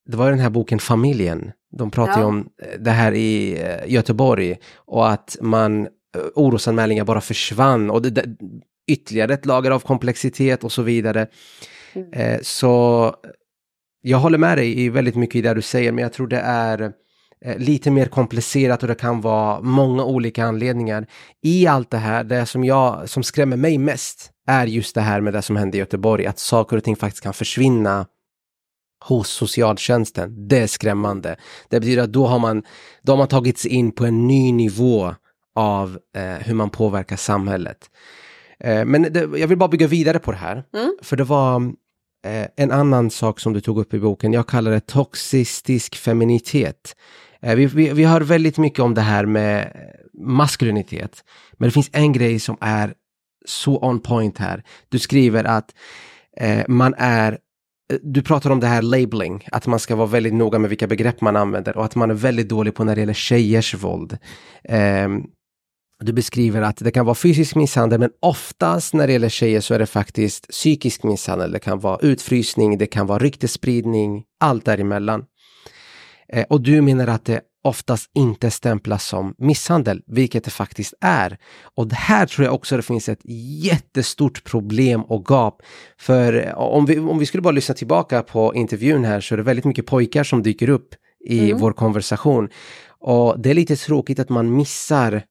det 0.09 0.17
var 0.17 0.31
den 0.31 0.41
här 0.41 0.51
boken 0.51 0.79
Familjen. 0.79 1.53
De 1.79 1.91
pratar 1.91 2.21
ja. 2.21 2.27
om 2.27 2.49
eh, 2.63 2.81
det 2.81 2.91
här 2.91 3.13
i 3.13 3.61
eh, 3.63 3.93
Göteborg 3.93 4.57
och 4.77 5.11
att 5.11 5.37
man 5.41 5.87
eh, 5.87 5.89
orosanmälningar 6.35 7.05
bara 7.05 7.21
försvann 7.21 7.91
och 7.91 8.03
det, 8.03 8.11
det, 8.11 8.25
ytterligare 8.91 9.35
ett 9.35 9.47
lager 9.47 9.71
av 9.71 9.81
komplexitet 9.81 10.65
och 10.65 10.73
så 10.73 10.83
vidare. 10.83 11.27
Mm. 11.95 12.13
Eh, 12.13 12.39
så 12.43 13.15
jag 14.03 14.19
håller 14.19 14.39
med 14.39 14.59
dig 14.59 14.81
i 14.81 14.89
väldigt 14.89 15.17
mycket 15.17 15.37
i 15.37 15.43
det 15.43 15.55
du 15.55 15.63
säger, 15.63 15.93
men 15.93 16.03
jag 16.03 16.13
tror 16.13 16.27
det 16.27 16.41
är 16.41 16.93
eh, 17.45 17.59
lite 17.59 17.91
mer 17.91 18.07
komplicerat 18.07 18.83
och 18.83 18.89
det 18.89 18.95
kan 18.95 19.21
vara 19.21 19.61
många 19.61 20.05
olika 20.05 20.45
anledningar. 20.45 21.07
I 21.43 21.67
allt 21.67 21.91
det 21.91 21.99
här, 21.99 22.25
det 22.25 22.47
som, 22.47 22.65
jag, 22.65 23.09
som 23.09 23.23
skrämmer 23.23 23.57
mig 23.57 23.79
mest 23.79 24.31
är 24.47 24.67
just 24.67 24.95
det 24.95 25.01
här 25.01 25.21
med 25.21 25.33
det 25.33 25.43
som 25.43 25.57
hände 25.57 25.77
i 25.77 25.81
Göteborg, 25.81 26.27
att 26.27 26.39
saker 26.39 26.77
och 26.77 26.85
ting 26.85 26.97
faktiskt 26.97 27.23
kan 27.23 27.35
försvinna 27.35 28.07
hos 29.05 29.29
socialtjänsten. 29.29 30.49
Det 30.49 30.59
är 30.59 30.67
skrämmande. 30.67 31.37
Det 31.69 31.81
betyder 31.81 32.03
att 32.03 32.13
då 32.13 32.27
har 32.27 32.39
man, 32.39 32.63
då 33.03 33.13
har 33.13 33.17
man 33.17 33.29
tagit 33.29 33.59
sig 33.59 33.71
in 33.71 33.93
på 33.93 34.05
en 34.05 34.27
ny 34.27 34.53
nivå 34.53 35.15
av 35.55 35.99
eh, 36.17 36.47
hur 36.47 36.55
man 36.55 36.71
påverkar 36.71 37.17
samhället. 37.17 37.91
Eh, 38.61 38.85
men 38.85 39.03
det, 39.03 39.21
jag 39.21 39.49
vill 39.49 39.59
bara 39.59 39.69
bygga 39.69 39.87
vidare 39.87 40.19
på 40.19 40.33
det 40.33 40.39
här, 40.39 40.65
mm. 40.75 40.97
för 41.03 41.17
det 41.17 41.25
var 41.25 41.63
eh, 42.27 42.47
en 42.57 42.71
annan 42.71 43.11
sak 43.11 43.41
som 43.41 43.53
du 43.53 43.61
tog 43.61 43.79
upp 43.79 43.95
i 43.95 43.99
boken. 43.99 44.33
Jag 44.33 44.47
kallar 44.47 44.71
det 44.71 44.87
toxistisk 44.87 45.97
feminitet. 45.97 46.97
Eh, 47.43 47.55
vi, 47.55 47.67
vi, 47.67 47.93
vi 47.93 48.05
hör 48.05 48.21
väldigt 48.21 48.59
mycket 48.59 48.81
om 48.81 48.95
det 48.95 49.01
här 49.01 49.27
med 49.27 49.73
maskulinitet, 50.15 51.25
men 51.53 51.69
det 51.69 51.73
finns 51.73 51.91
en 51.93 52.13
grej 52.13 52.41
som 52.41 52.57
är 52.61 52.95
så 53.47 53.79
on 53.79 54.01
point 54.01 54.39
här. 54.39 54.65
Du 54.89 54.99
skriver 54.99 55.45
att 55.45 55.75
eh, 56.37 56.65
man 56.69 56.95
är 56.99 57.39
du 58.03 58.23
pratar 58.23 58.51
om 58.51 58.61
det 58.61 58.67
här 58.67 58.83
labeling, 58.83 59.49
att 59.53 59.67
man 59.67 59.79
ska 59.79 59.97
vara 59.97 60.07
väldigt 60.07 60.35
noga 60.35 60.59
med 60.59 60.69
vilka 60.69 60.87
begrepp 60.87 61.21
man 61.21 61.37
använder 61.37 61.77
och 61.77 61.85
att 61.85 61.95
man 61.95 62.11
är 62.11 62.15
väldigt 62.15 62.49
dålig 62.49 62.75
på 62.75 62.85
när 62.85 62.95
det 62.95 63.01
gäller 63.01 63.15
tjejers 63.15 63.75
våld. 63.75 64.19
Um, 64.69 65.27
du 66.05 66.13
beskriver 66.13 66.63
att 66.63 66.77
det 66.77 66.91
kan 66.91 67.07
vara 67.07 67.15
fysisk 67.15 67.55
misshandel, 67.55 68.01
men 68.01 68.11
oftast 68.21 68.95
när 68.95 69.07
det 69.07 69.13
gäller 69.13 69.29
tjejer 69.29 69.61
så 69.61 69.75
är 69.75 69.79
det 69.79 69.87
faktiskt 69.87 70.49
psykisk 70.49 71.03
misshandel. 71.03 71.53
Det 71.53 71.59
kan 71.59 71.81
vara 71.81 71.99
utfrysning, 72.03 72.79
det 72.79 72.87
kan 72.87 73.07
vara 73.07 73.19
ryktesspridning, 73.19 74.25
allt 74.41 74.65
däremellan. 74.65 75.25
Eh, 76.33 76.45
och 76.49 76.61
du 76.61 76.81
menar 76.81 77.07
att 77.07 77.25
det 77.25 77.41
oftast 77.69 78.11
inte 78.15 78.51
stämplas 78.51 79.05
som 79.05 79.35
misshandel, 79.39 80.03
vilket 80.07 80.45
det 80.45 80.51
faktiskt 80.51 80.95
är. 81.01 81.39
Och 81.63 81.93
här 81.93 82.27
tror 82.27 82.45
jag 82.45 82.55
också 82.55 82.77
det 82.77 82.83
finns 82.83 83.09
ett 83.09 83.21
jättestort 83.65 84.45
problem 84.45 85.03
och 85.03 85.25
gap. 85.29 85.63
För 85.99 86.55
om 86.57 86.87
vi, 86.87 86.99
om 86.99 87.19
vi 87.19 87.27
skulle 87.27 87.43
bara 87.43 87.51
lyssna 87.51 87.75
tillbaka 87.75 88.23
på 88.23 88.55
intervjun 88.55 89.05
här 89.05 89.21
så 89.21 89.35
är 89.35 89.37
det 89.37 89.43
väldigt 89.43 89.65
mycket 89.65 89.87
pojkar 89.87 90.25
som 90.25 90.43
dyker 90.43 90.69
upp 90.69 90.95
i 91.25 91.51
mm. 91.51 91.59
vår 91.59 91.73
konversation. 91.73 92.49
Och 93.01 93.41
det 93.41 93.51
är 93.51 93.55
lite 93.55 93.77
tråkigt 93.77 94.19
att 94.19 94.29
man 94.29 94.57
missar 94.57 95.23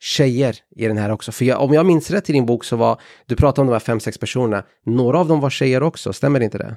tjejer 0.00 0.56
i 0.76 0.86
den 0.86 0.98
här 0.98 1.10
också. 1.10 1.32
För 1.32 1.44
jag, 1.44 1.62
om 1.62 1.72
jag 1.72 1.86
minns 1.86 2.10
rätt 2.10 2.30
i 2.30 2.32
din 2.32 2.46
bok 2.46 2.64
så 2.64 2.76
var, 2.76 3.00
du 3.26 3.36
pratade 3.36 3.60
om 3.60 3.66
de 3.66 3.72
här 3.72 3.80
fem, 3.80 4.00
sex 4.00 4.18
personerna, 4.18 4.64
några 4.86 5.18
av 5.18 5.28
dem 5.28 5.40
var 5.40 5.50
tjejer 5.50 5.82
också, 5.82 6.12
stämmer 6.12 6.40
inte 6.40 6.58
det? 6.58 6.76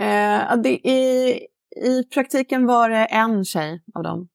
Eh, 0.00 0.56
det 0.62 0.88
i, 0.88 1.40
i 1.84 2.04
praktiken 2.04 2.66
var 2.66 2.90
det 2.90 3.04
en 3.04 3.44
tjej 3.44 3.82
av 3.94 4.02
dem. 4.02 4.28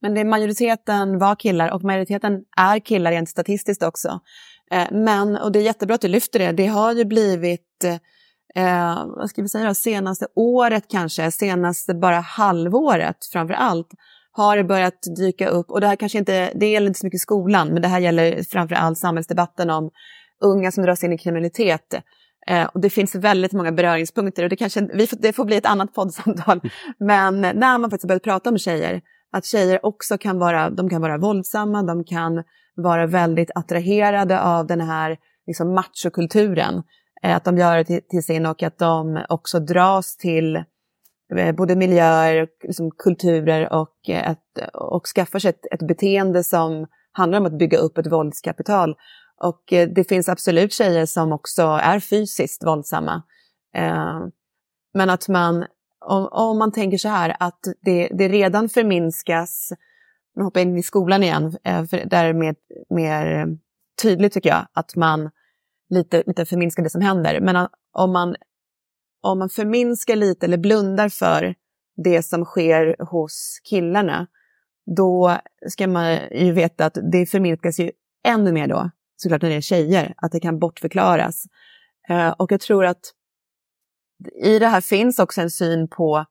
Men 0.00 0.14
det, 0.14 0.24
majoriteten 0.24 1.18
var 1.18 1.34
killar 1.34 1.70
och 1.70 1.84
majoriteten 1.84 2.44
är 2.56 2.78
killar 2.78 3.10
rent 3.10 3.28
statistiskt 3.28 3.82
också. 3.82 4.20
Eh, 4.70 4.86
men, 4.90 5.36
och 5.36 5.52
det 5.52 5.58
är 5.58 5.62
jättebra 5.62 5.94
att 5.94 6.00
du 6.00 6.08
lyfter 6.08 6.38
det, 6.38 6.52
det 6.52 6.66
har 6.66 6.92
ju 6.92 7.04
blivit 7.04 7.84
eh, 7.84 7.94
eh 8.64 9.06
vad 9.06 9.30
ska 9.30 9.42
vi 9.42 9.48
säga, 9.48 9.74
senaste 9.74 10.26
året 10.34 10.84
kanske, 10.88 11.30
senaste 11.30 11.94
bara 11.94 12.20
halvåret 12.20 13.24
framför 13.32 13.54
allt, 13.54 13.88
har 14.32 14.56
det 14.56 14.64
börjat 14.64 15.02
dyka 15.16 15.48
upp, 15.48 15.70
och 15.70 15.80
det 15.80 15.86
här 15.86 15.96
kanske 15.96 16.18
inte, 16.18 16.52
det 16.54 16.66
gäller 16.70 16.86
inte 16.86 17.00
så 17.00 17.06
mycket 17.06 17.20
skolan, 17.20 17.68
men 17.68 17.82
det 17.82 17.88
här 17.88 18.00
gäller 18.00 18.42
framför 18.42 18.74
allt 18.74 18.98
samhällsdebatten 18.98 19.70
om 19.70 19.90
unga 20.40 20.72
som 20.72 20.84
dras 20.84 21.04
in 21.04 21.12
i 21.12 21.18
kriminalitet. 21.18 21.94
Eh, 22.48 22.64
och 22.64 22.80
det 22.80 22.90
finns 22.90 23.14
väldigt 23.14 23.52
många 23.52 23.72
beröringspunkter 23.72 24.42
och 24.42 24.48
det, 24.48 24.56
kanske, 24.56 24.88
vi 24.94 25.06
får, 25.06 25.16
det 25.16 25.32
får 25.32 25.44
bli 25.44 25.56
ett 25.56 25.66
annat 25.66 25.94
poddsamtal. 25.94 26.60
Men 26.98 27.40
när 27.40 27.78
man 27.78 27.90
faktiskt 27.90 28.08
börjat 28.08 28.22
prata 28.22 28.50
om 28.50 28.58
tjejer, 28.58 29.00
att 29.32 29.44
tjejer 29.44 29.86
också 29.86 30.18
kan 30.18 30.38
vara, 30.38 30.70
de 30.70 30.90
kan 30.90 31.02
vara 31.02 31.18
våldsamma, 31.18 31.82
de 31.82 32.04
kan 32.04 32.44
vara 32.76 33.06
väldigt 33.06 33.50
attraherade 33.54 34.40
av 34.40 34.66
den 34.66 34.80
här 34.80 35.16
liksom, 35.46 35.74
machokulturen. 35.74 36.82
Eh, 37.22 37.36
att 37.36 37.44
de 37.44 37.58
gör 37.58 37.76
det 37.76 37.84
till, 37.84 38.00
till 38.08 38.22
sin 38.22 38.46
och 38.46 38.62
att 38.62 38.78
de 38.78 39.24
också 39.28 39.60
dras 39.60 40.16
till 40.16 40.64
Eh, 41.36 41.54
både 41.54 41.76
miljöer, 41.76 42.48
liksom 42.62 42.90
kulturer 42.90 43.72
och, 43.72 44.08
ett, 44.08 44.72
och 44.74 45.06
skaffar 45.06 45.38
sig 45.38 45.48
ett, 45.48 45.66
ett 45.72 45.88
beteende 45.88 46.44
som 46.44 46.86
handlar 47.12 47.38
om 47.38 47.46
att 47.46 47.58
bygga 47.58 47.78
upp 47.78 47.98
ett 47.98 48.12
våldskapital. 48.12 48.94
Och 49.40 49.72
eh, 49.72 49.88
det 49.88 50.04
finns 50.04 50.28
absolut 50.28 50.72
tjejer 50.72 51.06
som 51.06 51.32
också 51.32 51.62
är 51.62 52.00
fysiskt 52.00 52.66
våldsamma. 52.66 53.22
Eh, 53.74 54.20
men 54.94 55.10
att 55.10 55.28
man, 55.28 55.66
om, 56.06 56.28
om, 56.30 56.58
man 56.58 56.72
tänker 56.72 56.98
så 56.98 57.08
här, 57.08 57.36
att 57.40 57.60
det, 57.80 58.08
det 58.08 58.28
redan 58.28 58.68
förminskas, 58.68 59.72
nu 60.36 60.42
hoppar 60.42 60.60
jag 60.60 60.68
in 60.68 60.76
i 60.76 60.82
skolan 60.82 61.22
igen, 61.22 61.56
eh, 61.64 61.84
för 61.84 62.04
där 62.04 62.24
är 62.24 62.32
det 62.32 62.38
mer, 62.38 62.54
mer 62.90 63.46
tydligt 64.02 64.32
tycker 64.32 64.48
jag, 64.48 64.66
att 64.72 64.96
man 64.96 65.30
lite, 65.90 66.22
lite 66.26 66.44
förminskar 66.44 66.82
det 66.82 66.90
som 66.90 67.00
händer. 67.00 67.40
Men 67.40 67.68
om 67.92 68.12
man, 68.12 68.36
om 69.22 69.38
man 69.38 69.50
förminskar 69.50 70.16
lite 70.16 70.46
eller 70.46 70.58
blundar 70.58 71.08
för 71.08 71.54
det 72.04 72.22
som 72.22 72.44
sker 72.44 73.04
hos 73.04 73.60
killarna, 73.64 74.26
då 74.96 75.38
ska 75.68 75.88
man 75.88 76.18
ju 76.32 76.52
veta 76.52 76.86
att 76.86 76.98
det 77.12 77.26
förminskas 77.26 77.80
ju 77.80 77.90
ännu 78.24 78.52
mer 78.52 78.66
då, 78.66 78.90
såklart 79.22 79.42
när 79.42 79.50
det 79.50 79.56
är 79.56 79.60
tjejer, 79.60 80.14
att 80.16 80.32
det 80.32 80.40
kan 80.40 80.58
bortförklaras. 80.58 81.44
Eh, 82.08 82.28
och 82.28 82.52
jag 82.52 82.60
tror 82.60 82.84
att 82.84 83.00
i 84.42 84.58
det 84.58 84.66
här 84.66 84.80
finns 84.80 85.18
också 85.18 85.40
en 85.40 85.50
syn 85.50 85.88
på, 85.88 86.24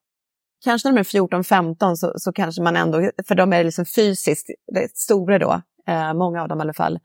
kanske 0.64 0.90
när 0.90 0.96
de 0.96 1.00
är 1.00 1.28
14-15 1.28 1.96
så, 1.96 2.14
så 2.16 2.34
kanske 2.34 2.62
man 2.62 2.76
ändå, 2.76 3.12
för 3.28 3.36
de 3.36 3.54
är 3.54 3.64
liksom 3.64 3.86
fysiskt 3.86 4.48
stora 4.94 5.40
då, 5.40 5.62
eh, 5.88 6.14
många 6.14 6.42
av 6.42 6.48
dem 6.48 6.60
i 6.60 6.62
alla 6.62 6.74
fall. 6.74 7.00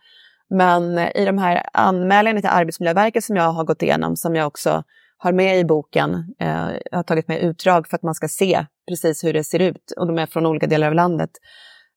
Men 0.50 0.98
i 0.98 1.24
de 1.24 1.38
här 1.38 1.66
anmälningarna 1.72 2.40
till 2.40 2.50
Arbetsmiljöverket 2.50 3.24
som 3.24 3.36
jag 3.36 3.52
har 3.52 3.64
gått 3.64 3.82
igenom, 3.82 4.16
som 4.16 4.34
jag 4.34 4.46
också 4.46 4.84
har 5.16 5.32
med 5.32 5.58
i 5.58 5.64
boken, 5.64 6.34
eh, 6.40 6.68
jag 6.90 6.98
har 6.98 7.02
tagit 7.02 7.28
med 7.28 7.40
utdrag 7.40 7.88
för 7.88 7.96
att 7.96 8.02
man 8.02 8.14
ska 8.14 8.28
se 8.28 8.66
precis 8.88 9.24
hur 9.24 9.32
det 9.32 9.44
ser 9.44 9.58
ut, 9.58 9.92
och 9.96 10.06
de 10.06 10.18
är 10.18 10.26
från 10.26 10.46
olika 10.46 10.66
delar 10.66 10.86
av 10.86 10.94
landet. 10.94 11.30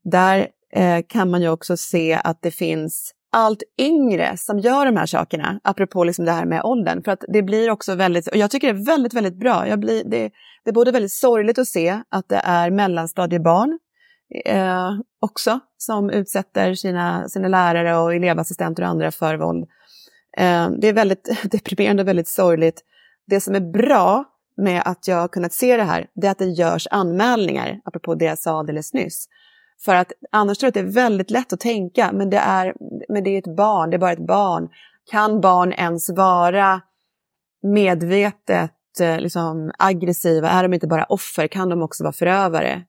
Där 0.04 0.48
eh, 0.74 1.00
kan 1.10 1.32
man 1.32 1.42
ju 1.42 1.50
också 1.50 1.78
se 1.78 2.20
att 2.24 2.42
det 2.42 2.52
finns 2.52 3.15
allt 3.36 3.64
yngre 3.80 4.38
som 4.38 4.60
gör 4.60 4.86
de 4.86 4.98
här 4.98 5.06
sakerna, 5.06 5.60
apropå 5.64 6.04
liksom 6.04 6.26
det 6.26 6.32
här 6.32 6.46
med 6.46 6.64
åldern. 6.64 7.04
För 7.04 7.12
att 7.12 7.24
det 7.28 7.44
blir 7.44 7.70
också 7.70 7.96
väldigt, 7.96 8.28
och 8.28 8.38
jag 8.38 8.52
tycker 8.52 8.74
det 8.74 8.80
är 8.80 8.86
väldigt, 8.86 9.14
väldigt 9.14 9.40
bra. 9.40 9.68
Jag 9.68 9.80
blir, 9.80 10.04
det, 10.04 10.32
det 10.64 10.70
är 10.70 10.74
både 10.74 10.92
väldigt 10.92 11.14
sorgligt 11.14 11.60
att 11.60 11.68
se 11.68 12.02
att 12.10 12.30
det 12.30 12.42
är 12.44 12.72
mellanstadiebarn 12.72 13.80
eh, 14.46 14.92
också 15.22 15.60
som 15.78 16.10
utsätter 16.10 16.74
sina, 16.74 17.30
sina 17.30 17.48
lärare 17.48 17.98
och 17.98 18.16
elevassistenter 18.16 18.84
och 18.84 18.90
andra 18.90 19.12
för 19.12 19.38
våld. 19.38 19.64
Eh, 20.38 20.70
det 20.82 20.88
är 20.88 20.94
väldigt 20.94 21.30
deprimerande 21.52 22.04
och 22.04 22.08
väldigt 22.08 22.28
sorgligt. 22.28 22.82
Det 23.28 23.42
som 23.42 23.56
är 23.56 23.72
bra 23.72 24.26
med 24.58 24.82
att 24.86 25.08
jag 25.08 25.18
har 25.18 25.28
kunnat 25.28 25.54
se 25.54 25.78
det 25.78 25.84
här, 25.84 26.08
det 26.16 26.28
är 26.28 26.32
att 26.32 26.40
det 26.40 26.46
görs 26.46 26.88
anmälningar, 26.92 27.80
apropå 27.86 28.16
det 28.16 28.26
jag 28.26 28.40
sa 28.40 28.60
alldeles 28.60 28.94
nyss. 28.94 29.28
För 29.86 29.96
att 29.96 30.12
annars 30.32 30.58
tror 30.58 30.68
jag 30.68 30.70
att 30.70 30.74
det 30.74 31.00
är 31.00 31.04
väldigt 31.04 31.32
lätt 31.32 31.54
att 31.54 31.60
tänka, 31.60 32.12
men 32.14 32.30
det 32.30 32.38
är, 32.38 32.74
men 33.10 33.24
det 33.24 33.30
är 33.30 33.38
ett 33.38 33.56
barn, 33.56 33.90
det 33.90 33.98
är 33.98 34.00
bara 34.00 34.12
ett 34.12 34.28
barn. 34.28 34.70
Kan 35.12 35.42
barn 35.42 35.74
ens 35.74 36.10
vara 36.10 36.82
medvetet 37.64 39.00
eh, 39.02 39.20
liksom, 39.20 39.72
aggressiva? 39.80 40.50
Är 40.50 40.64
de 40.64 40.74
inte 40.74 40.88
bara 40.88 41.04
offer? 41.04 41.48
Kan 41.48 41.70
de 41.70 41.82
också 41.82 42.04
vara 42.04 42.14
förövare? 42.14 42.84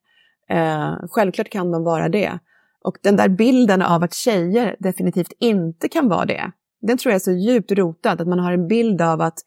Eh, 0.50 0.94
självklart 1.10 1.48
kan 1.48 1.70
de 1.70 1.84
vara 1.84 2.08
det. 2.08 2.38
Och 2.84 2.96
den 3.02 3.16
där 3.16 3.28
bilden 3.28 3.82
av 3.82 4.02
att 4.02 4.14
tjejer 4.14 4.76
definitivt 4.78 5.32
inte 5.38 5.88
kan 5.88 6.08
vara 6.08 6.24
det, 6.24 6.50
den 6.82 6.98
tror 6.98 7.10
jag 7.10 7.16
är 7.16 7.24
så 7.24 7.32
djupt 7.32 7.72
rotad, 7.72 8.20
att 8.20 8.28
man 8.28 8.38
har 8.38 8.52
en 8.52 8.68
bild 8.68 9.02
av 9.02 9.20
att, 9.20 9.38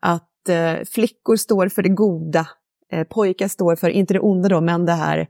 att 0.00 0.48
eh, 0.48 0.74
flickor 0.94 1.36
står 1.36 1.68
för 1.68 1.82
det 1.82 1.88
goda, 1.88 2.48
eh, 2.92 3.04
pojkar 3.04 3.48
står 3.48 3.76
för, 3.76 3.90
inte 3.90 4.14
det 4.14 4.20
onda 4.20 4.48
då, 4.48 4.60
men 4.60 4.86
det 4.86 4.92
här 4.92 5.26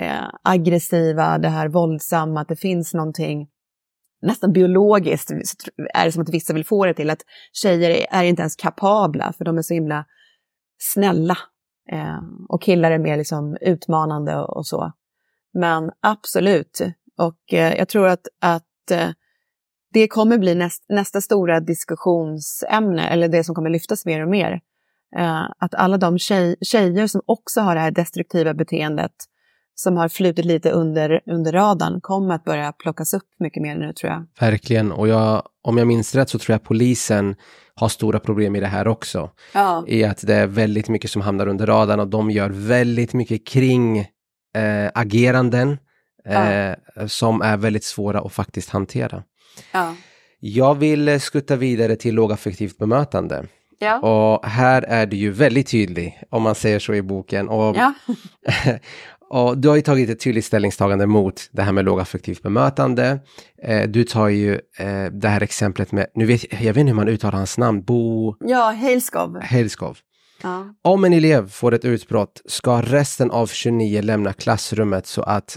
eh, 0.00 0.24
aggressiva, 0.42 1.38
det 1.38 1.48
här 1.48 1.68
våldsamma, 1.68 2.40
att 2.40 2.48
det 2.48 2.56
finns 2.56 2.94
någonting 2.94 3.48
nästan 4.22 4.52
biologiskt 4.52 5.30
är 5.94 6.04
det 6.04 6.12
som 6.12 6.22
att 6.22 6.28
vissa 6.28 6.52
vill 6.52 6.64
få 6.64 6.86
det 6.86 6.94
till 6.94 7.10
att 7.10 7.22
tjejer 7.52 8.06
är 8.10 8.24
inte 8.24 8.42
ens 8.42 8.56
kapabla 8.56 9.32
för 9.38 9.44
de 9.44 9.58
är 9.58 9.62
så 9.62 9.74
himla 9.74 10.04
snälla. 10.78 11.38
Eh, 11.92 12.18
och 12.48 12.62
killar 12.62 12.90
är 12.90 12.98
mer 12.98 13.16
liksom 13.16 13.56
utmanande 13.60 14.36
och, 14.36 14.56
och 14.56 14.66
så. 14.66 14.92
Men 15.52 15.90
absolut, 16.00 16.80
och 17.18 17.52
eh, 17.52 17.74
jag 17.78 17.88
tror 17.88 18.08
att, 18.08 18.28
att 18.40 18.90
eh, 18.90 19.08
det 19.92 20.08
kommer 20.08 20.38
bli 20.38 20.54
näst, 20.54 20.84
nästa 20.88 21.20
stora 21.20 21.60
diskussionsämne, 21.60 23.08
eller 23.08 23.28
det 23.28 23.44
som 23.44 23.54
kommer 23.54 23.70
lyftas 23.70 24.06
mer 24.06 24.22
och 24.22 24.30
mer. 24.30 24.60
Eh, 25.16 25.42
att 25.58 25.74
alla 25.74 25.96
de 25.96 26.18
tjej, 26.18 26.56
tjejer 26.60 27.06
som 27.06 27.22
också 27.26 27.60
har 27.60 27.74
det 27.74 27.80
här 27.80 27.90
destruktiva 27.90 28.54
beteendet 28.54 29.12
som 29.82 29.96
har 29.96 30.08
flutit 30.08 30.44
lite 30.44 30.70
under, 30.70 31.20
under 31.26 31.52
radarn 31.52 32.00
kommer 32.00 32.34
att 32.34 32.44
börja 32.44 32.72
plockas 32.72 33.14
upp 33.14 33.28
mycket 33.38 33.62
mer 33.62 33.74
nu 33.74 33.92
tror 33.92 34.12
jag. 34.12 34.26
Verkligen, 34.40 34.92
och 34.92 35.08
jag, 35.08 35.42
om 35.62 35.78
jag 35.78 35.86
minns 35.86 36.14
rätt 36.14 36.28
så 36.28 36.38
tror 36.38 36.54
jag 36.54 36.62
polisen 36.62 37.36
har 37.74 37.88
stora 37.88 38.18
problem 38.18 38.56
i 38.56 38.60
det 38.60 38.66
här 38.66 38.88
också. 38.88 39.30
Ja. 39.54 39.84
I 39.86 40.04
att 40.04 40.26
det 40.26 40.34
är 40.34 40.46
väldigt 40.46 40.88
mycket 40.88 41.10
som 41.10 41.22
hamnar 41.22 41.46
under 41.46 41.66
radarn 41.66 42.00
och 42.00 42.08
de 42.08 42.30
gör 42.30 42.50
väldigt 42.50 43.12
mycket 43.12 43.46
kring 43.46 43.98
eh, 44.54 44.90
ageranden 44.94 45.78
eh, 46.26 46.74
ja. 46.96 47.08
som 47.08 47.42
är 47.42 47.56
väldigt 47.56 47.84
svåra 47.84 48.20
att 48.20 48.32
faktiskt 48.32 48.70
hantera. 48.70 49.22
Ja. 49.72 49.94
Jag 50.40 50.74
vill 50.74 51.20
skutta 51.20 51.56
vidare 51.56 51.96
till 51.96 52.14
lågaffektivt 52.14 52.78
bemötande. 52.78 53.46
Ja. 53.78 53.98
Och 53.98 54.46
här 54.46 54.82
är 54.82 55.06
det 55.06 55.16
ju 55.16 55.30
väldigt 55.30 55.68
tydligt, 55.70 56.14
om 56.30 56.42
man 56.42 56.54
säger 56.54 56.78
så 56.78 56.94
i 56.94 57.02
boken. 57.02 57.48
Och, 57.48 57.76
ja. 57.76 57.94
Och 59.30 59.58
du 59.58 59.68
har 59.68 59.76
ju 59.76 59.82
tagit 59.82 60.10
ett 60.10 60.20
tydligt 60.20 60.44
ställningstagande 60.44 61.06
mot 61.06 61.48
det 61.52 61.62
här 61.62 61.72
med 61.72 61.84
lågaffektivt 61.84 62.42
bemötande. 62.42 63.18
Eh, 63.62 63.88
du 63.88 64.04
tar 64.04 64.28
ju 64.28 64.54
eh, 64.54 65.04
det 65.12 65.28
här 65.28 65.42
exemplet 65.42 65.92
med, 65.92 66.06
nu 66.14 66.26
vet 66.26 66.52
jag 66.52 66.58
vet 66.58 66.76
inte 66.76 66.90
hur 66.90 66.94
man 66.94 67.08
uttalar 67.08 67.38
hans 67.38 67.58
namn, 67.58 67.82
Bo... 67.82 68.34
Ja, 68.40 68.70
Heilskov. 68.70 69.40
Heilskov. 69.40 69.98
Ja. 70.42 70.74
Om 70.82 71.04
en 71.04 71.12
elev 71.12 71.48
får 71.48 71.74
ett 71.74 71.84
utbrott 71.84 72.42
ska 72.44 72.82
resten 72.82 73.30
av 73.30 73.46
29 73.46 74.02
lämna 74.02 74.32
klassrummet 74.32 75.06
så 75.06 75.22
att 75.22 75.56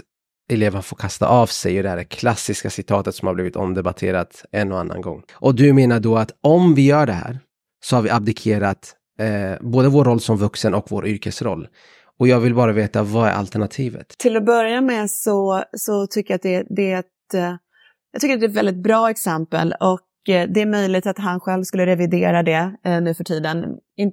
eleven 0.50 0.82
får 0.82 0.96
kasta 0.96 1.26
av 1.26 1.46
sig. 1.46 1.82
Det 1.82 1.88
här 1.88 1.98
är 1.98 2.04
klassiska 2.04 2.70
citatet 2.70 3.14
som 3.14 3.26
har 3.28 3.34
blivit 3.34 3.56
omdebatterat 3.56 4.44
en 4.52 4.72
och 4.72 4.80
annan 4.80 5.00
gång. 5.00 5.22
Och 5.32 5.54
du 5.54 5.72
menar 5.72 6.00
då 6.00 6.16
att 6.16 6.30
om 6.40 6.74
vi 6.74 6.86
gör 6.86 7.06
det 7.06 7.12
här 7.12 7.38
så 7.84 7.96
har 7.96 8.02
vi 8.02 8.10
abdikerat 8.10 8.94
eh, 9.18 9.68
både 9.68 9.88
vår 9.88 10.04
roll 10.04 10.20
som 10.20 10.36
vuxen 10.36 10.74
och 10.74 10.86
vår 10.90 11.06
yrkesroll. 11.06 11.68
Och 12.18 12.28
jag 12.28 12.40
vill 12.40 12.54
bara 12.54 12.72
veta, 12.72 13.02
vad 13.02 13.28
är 13.28 13.32
alternativet? 13.32 14.08
Till 14.18 14.36
att 14.36 14.46
börja 14.46 14.80
med 14.80 15.10
så, 15.10 15.64
så 15.72 16.06
tycker 16.06 16.34
jag 16.34 16.36
att 16.36 16.42
det, 16.42 16.66
det 16.76 16.92
är 16.92 16.98
ett, 16.98 17.34
eh, 17.34 17.56
jag 18.12 18.20
tycker 18.20 18.34
att 18.34 18.40
det 18.40 18.46
är 18.46 18.50
ett 18.50 18.56
väldigt 18.56 18.82
bra 18.82 19.10
exempel 19.10 19.74
och 19.80 20.28
eh, 20.34 20.48
det 20.48 20.60
är 20.60 20.66
möjligt 20.66 21.06
att 21.06 21.18
han 21.18 21.40
själv 21.40 21.62
skulle 21.62 21.86
revidera 21.86 22.42
det 22.42 22.76
eh, 22.84 23.00
nu 23.00 23.14
för 23.14 23.24
tiden. 23.24 23.64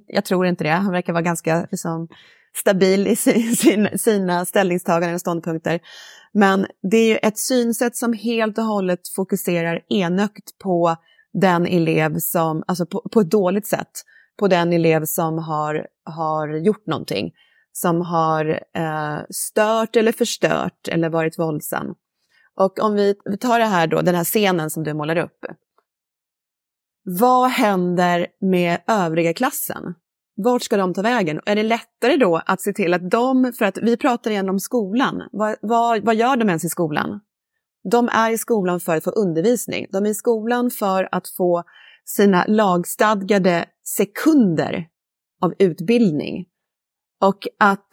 Jag 0.06 0.24
tror 0.24 0.46
inte 0.46 0.64
det, 0.64 0.70
han 0.70 0.92
verkar 0.92 1.12
vara 1.12 1.22
ganska 1.22 1.66
liksom, 1.70 2.08
stabil 2.56 3.06
i 3.06 3.16
sin, 3.56 3.98
sina 3.98 4.44
ställningstaganden 4.44 5.14
och 5.14 5.20
ståndpunkter. 5.20 5.80
Men 6.32 6.66
det 6.90 6.96
är 6.96 7.08
ju 7.08 7.16
ett 7.16 7.38
synsätt 7.38 7.96
som 7.96 8.12
helt 8.12 8.58
och 8.58 8.64
hållet 8.64 9.00
fokuserar 9.16 9.80
enögt 9.88 10.58
på 10.62 10.96
den 11.32 11.66
elev 11.66 12.16
som, 12.18 12.62
alltså 12.66 12.86
på, 12.86 13.08
på 13.12 13.20
ett 13.20 13.30
dåligt 13.30 13.66
sätt, 13.66 13.90
på 14.38 14.48
den 14.48 14.72
elev 14.72 15.04
som 15.04 15.38
har, 15.38 15.86
har 16.04 16.48
gjort 16.48 16.86
någonting 16.86 17.32
som 17.72 18.00
har 18.00 18.60
eh, 18.74 19.18
stört 19.30 19.96
eller 19.96 20.12
förstört 20.12 20.88
eller 20.88 21.08
varit 21.08 21.38
våldsam. 21.38 21.94
Och 22.54 22.78
om 22.78 22.94
vi, 22.94 23.14
tar 23.40 23.58
det 23.58 23.64
här 23.64 23.86
då, 23.86 24.00
den 24.00 24.14
här 24.14 24.24
scenen 24.24 24.70
som 24.70 24.84
du 24.84 24.94
målar 24.94 25.16
upp. 25.16 25.38
Vad 27.04 27.50
händer 27.50 28.26
med 28.40 28.80
övriga 28.86 29.34
klassen? 29.34 29.94
Vart 30.36 30.62
ska 30.62 30.76
de 30.76 30.94
ta 30.94 31.02
vägen? 31.02 31.40
Är 31.46 31.56
det 31.56 31.62
lättare 31.62 32.16
då 32.16 32.42
att 32.46 32.60
se 32.60 32.72
till 32.72 32.94
att 32.94 33.10
de, 33.10 33.52
för 33.58 33.64
att 33.64 33.78
vi 33.82 33.96
pratar 33.96 34.30
igen 34.30 34.48
om 34.48 34.58
skolan, 34.58 35.22
vad, 35.32 35.56
vad, 35.60 36.04
vad 36.04 36.14
gör 36.14 36.36
de 36.36 36.48
ens 36.48 36.64
i 36.64 36.68
skolan? 36.68 37.20
De 37.90 38.08
är 38.08 38.30
i 38.30 38.38
skolan 38.38 38.80
för 38.80 38.96
att 38.96 39.04
få 39.04 39.10
undervisning. 39.10 39.86
De 39.90 40.06
är 40.06 40.10
i 40.10 40.14
skolan 40.14 40.70
för 40.70 41.08
att 41.12 41.28
få 41.28 41.64
sina 42.04 42.44
lagstadgade 42.48 43.64
sekunder 43.84 44.86
av 45.40 45.54
utbildning. 45.58 46.46
Och 47.22 47.48
att 47.58 47.88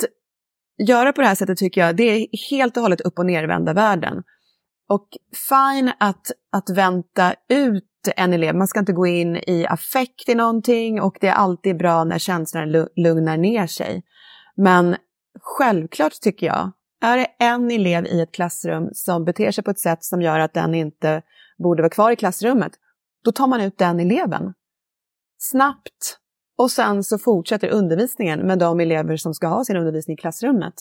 göra 0.87 1.13
på 1.13 1.21
det 1.21 1.27
här 1.27 1.35
sättet 1.35 1.57
tycker 1.57 1.81
jag, 1.81 1.95
det 1.95 2.03
är 2.03 2.27
helt 2.49 2.77
och 2.77 2.83
hållet 2.83 3.01
upp 3.01 3.19
och 3.19 3.25
nervända 3.25 3.73
världen. 3.73 4.23
Och 4.89 5.07
fine 5.49 5.91
att, 5.99 6.31
att 6.51 6.69
vänta 6.69 7.33
ut 7.49 7.85
en 8.15 8.33
elev, 8.33 8.55
man 8.55 8.67
ska 8.67 8.79
inte 8.79 8.93
gå 8.93 9.07
in 9.07 9.35
i 9.35 9.65
affekt 9.69 10.29
i 10.29 10.35
någonting 10.35 11.01
och 11.01 11.17
det 11.21 11.27
är 11.27 11.33
alltid 11.33 11.77
bra 11.77 12.03
när 12.03 12.17
känslorna 12.17 12.87
lugnar 12.95 13.37
ner 13.37 13.67
sig. 13.67 14.03
Men 14.57 14.95
självklart 15.39 16.13
tycker 16.21 16.47
jag, 16.47 16.71
är 17.01 17.17
det 17.17 17.25
en 17.39 17.71
elev 17.71 18.05
i 18.05 18.21
ett 18.21 18.31
klassrum 18.31 18.89
som 18.93 19.25
beter 19.25 19.51
sig 19.51 19.63
på 19.63 19.71
ett 19.71 19.79
sätt 19.79 20.03
som 20.03 20.21
gör 20.21 20.39
att 20.39 20.53
den 20.53 20.75
inte 20.75 21.21
borde 21.63 21.81
vara 21.81 21.89
kvar 21.89 22.11
i 22.11 22.15
klassrummet, 22.15 22.71
då 23.23 23.31
tar 23.31 23.47
man 23.47 23.61
ut 23.61 23.77
den 23.77 23.99
eleven. 23.99 24.53
Snabbt, 25.37 26.18
och 26.59 26.71
sen 26.71 27.03
så 27.03 27.17
fortsätter 27.17 27.69
undervisningen 27.69 28.47
med 28.47 28.59
de 28.59 28.79
elever 28.79 29.17
som 29.17 29.33
ska 29.33 29.47
ha 29.47 29.65
sin 29.65 29.77
undervisning 29.77 30.13
i 30.13 30.17
klassrummet. 30.17 30.73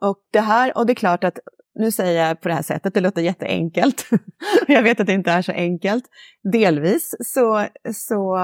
Och 0.00 0.18
det 0.32 0.40
här, 0.40 0.76
och 0.78 0.86
det 0.86 0.92
är 0.92 0.94
klart 0.94 1.24
att 1.24 1.38
nu 1.74 1.92
säger 1.92 2.26
jag 2.26 2.40
på 2.40 2.48
det 2.48 2.54
här 2.54 2.62
sättet, 2.62 2.94
det 2.94 3.00
låter 3.00 3.22
jätteenkelt. 3.22 4.04
jag 4.68 4.82
vet 4.82 5.00
att 5.00 5.06
det 5.06 5.12
inte 5.12 5.30
är 5.30 5.42
så 5.42 5.52
enkelt. 5.52 6.04
Delvis 6.52 7.14
så, 7.24 7.66
så 7.94 8.38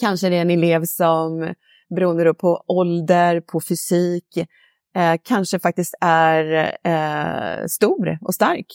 kanske 0.00 0.28
det 0.28 0.36
är 0.36 0.40
en 0.40 0.50
elev 0.50 0.84
som 0.84 1.54
beroende 1.96 2.34
på 2.34 2.64
ålder, 2.66 3.40
på 3.40 3.60
fysik, 3.68 4.36
eh, 4.96 5.14
kanske 5.22 5.58
faktiskt 5.58 5.94
är 6.00 6.74
eh, 6.84 7.66
stor 7.66 8.18
och 8.20 8.34
stark. 8.34 8.66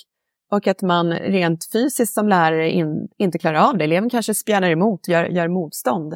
Och 0.52 0.68
att 0.68 0.82
man 0.82 1.14
rent 1.14 1.70
fysiskt 1.74 2.14
som 2.14 2.28
lärare 2.28 2.72
in, 2.72 3.08
inte 3.18 3.38
klarar 3.38 3.70
av 3.70 3.78
det. 3.78 3.84
Eleven 3.84 4.10
kanske 4.10 4.34
spjärnar 4.34 4.70
emot, 4.70 5.08
gör, 5.08 5.26
gör 5.26 5.48
motstånd. 5.48 6.16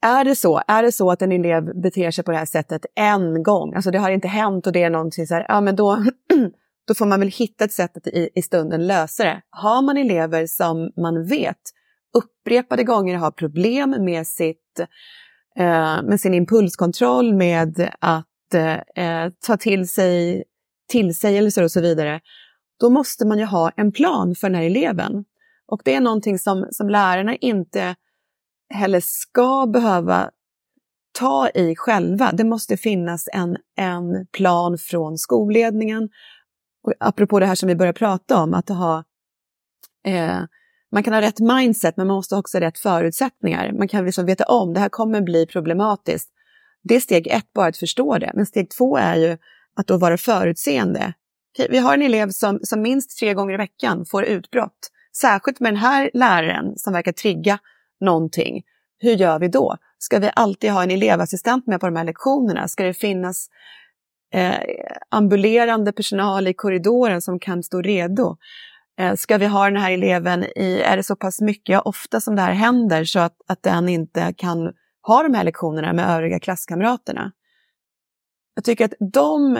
Är 0.00 0.24
det 0.24 0.36
så, 0.36 0.62
är 0.68 0.82
det 0.82 0.92
så 0.92 1.10
att 1.10 1.22
en 1.22 1.32
elev 1.32 1.80
beter 1.82 2.10
sig 2.10 2.24
på 2.24 2.30
det 2.30 2.38
här 2.38 2.44
sättet 2.44 2.86
en 2.94 3.42
gång, 3.42 3.74
alltså 3.74 3.90
det 3.90 3.98
har 3.98 4.10
inte 4.10 4.28
hänt 4.28 4.66
och 4.66 4.72
det 4.72 4.82
är 4.82 4.90
någonting 4.90 5.26
så 5.26 5.34
här, 5.34 5.46
ja 5.48 5.60
men 5.60 5.76
då, 5.76 6.04
då 6.88 6.94
får 6.94 7.06
man 7.06 7.20
väl 7.20 7.28
hitta 7.28 7.64
ett 7.64 7.72
sätt 7.72 7.96
att 7.96 8.06
i, 8.06 8.30
i 8.34 8.42
stunden 8.42 8.86
lösa 8.86 9.24
det. 9.24 9.42
Har 9.50 9.82
man 9.82 9.96
elever 9.96 10.46
som 10.46 10.92
man 10.96 11.26
vet 11.26 11.60
upprepade 12.16 12.84
gånger 12.84 13.16
har 13.16 13.30
problem 13.30 13.96
med, 13.98 14.26
sitt, 14.26 14.80
eh, 15.58 16.02
med 16.02 16.20
sin 16.20 16.34
impulskontroll, 16.34 17.34
med 17.34 17.90
att 18.00 18.54
eh, 18.54 19.04
eh 19.04 19.32
ta 19.46 19.56
till 19.56 19.88
sig 19.88 20.44
tillsägelser 20.88 21.62
och 21.62 21.70
så 21.70 21.80
vidare, 21.80 22.20
då 22.80 22.90
måste 22.90 23.26
man 23.26 23.38
ju 23.38 23.44
ha 23.44 23.70
en 23.76 23.92
plan 23.92 24.34
för 24.34 24.48
den 24.48 24.54
här 24.54 24.66
eleven. 24.66 25.24
Och 25.66 25.80
det 25.84 25.94
är 25.94 26.00
någonting 26.00 26.38
som, 26.38 26.66
som 26.70 26.88
lärarna 26.88 27.36
inte 27.36 27.96
heller 28.74 29.00
ska 29.04 29.66
behöva 29.66 30.30
ta 31.18 31.48
i 31.48 31.76
själva. 31.76 32.32
Det 32.32 32.44
måste 32.44 32.76
finnas 32.76 33.28
en, 33.32 33.56
en 33.76 34.26
plan 34.32 34.78
från 34.78 35.18
skolledningen. 35.18 36.08
Och 36.82 36.92
apropå 37.00 37.40
det 37.40 37.46
här 37.46 37.54
som 37.54 37.66
vi 37.66 37.76
började 37.76 37.98
prata 37.98 38.42
om, 38.42 38.54
att 38.54 38.68
ha 38.68 39.04
eh, 40.06 40.40
man 40.92 41.02
kan 41.02 41.12
ha 41.12 41.20
rätt 41.20 41.40
mindset, 41.40 41.96
men 41.96 42.06
man 42.06 42.16
måste 42.16 42.36
också 42.36 42.56
ha 42.56 42.60
rätt 42.60 42.78
förutsättningar. 42.78 43.72
Man 43.72 43.88
kan 43.88 44.04
liksom 44.04 44.26
veta 44.26 44.44
om 44.44 44.74
det 44.74 44.80
här 44.80 44.88
kommer 44.88 45.20
bli 45.20 45.46
problematiskt. 45.46 46.30
Det 46.82 46.96
är 46.96 47.00
steg 47.00 47.26
ett, 47.26 47.52
bara 47.52 47.66
att 47.66 47.76
förstå 47.76 48.18
det. 48.18 48.32
Men 48.34 48.46
steg 48.46 48.70
två 48.70 48.96
är 48.96 49.16
ju 49.16 49.38
att 49.76 49.86
då 49.86 49.96
vara 49.96 50.18
förutseende. 50.18 51.14
Vi 51.70 51.78
har 51.78 51.94
en 51.94 52.02
elev 52.02 52.30
som, 52.30 52.58
som 52.62 52.82
minst 52.82 53.18
tre 53.18 53.34
gånger 53.34 53.54
i 53.54 53.56
veckan 53.56 54.04
får 54.06 54.24
utbrott. 54.24 54.90
Särskilt 55.16 55.60
med 55.60 55.72
den 55.72 55.80
här 55.80 56.10
läraren 56.14 56.72
som 56.76 56.92
verkar 56.92 57.12
trigga 57.12 57.58
någonting. 58.00 58.62
Hur 58.98 59.16
gör 59.16 59.38
vi 59.38 59.48
då? 59.48 59.76
Ska 59.98 60.18
vi 60.18 60.30
alltid 60.34 60.70
ha 60.70 60.82
en 60.82 60.90
elevassistent 60.90 61.66
med 61.66 61.80
på 61.80 61.86
de 61.86 61.96
här 61.96 62.04
lektionerna? 62.04 62.68
Ska 62.68 62.84
det 62.84 62.94
finnas 62.94 63.48
eh, 64.34 64.54
ambulerande 65.10 65.92
personal 65.92 66.46
i 66.46 66.54
korridoren 66.54 67.22
som 67.22 67.38
kan 67.38 67.62
stå 67.62 67.82
redo? 67.82 68.36
Eh, 68.98 69.14
ska 69.14 69.38
vi 69.38 69.46
ha 69.46 69.64
den 69.64 69.76
här 69.76 69.92
eleven 69.92 70.44
i, 70.44 70.80
är 70.84 70.96
det 70.96 71.02
så 71.02 71.16
pass 71.16 71.40
mycket, 71.40 71.72
ja 71.72 71.80
ofta 71.80 72.20
som 72.20 72.36
det 72.36 72.42
här 72.42 72.52
händer, 72.52 73.04
så 73.04 73.18
att, 73.18 73.36
att 73.46 73.62
den 73.62 73.88
inte 73.88 74.34
kan 74.36 74.72
ha 75.02 75.22
de 75.22 75.34
här 75.34 75.44
lektionerna 75.44 75.92
med 75.92 76.16
övriga 76.16 76.40
klasskamraterna? 76.40 77.32
Jag 78.54 78.64
tycker 78.64 78.84
att 78.84 78.94
de, 79.12 79.58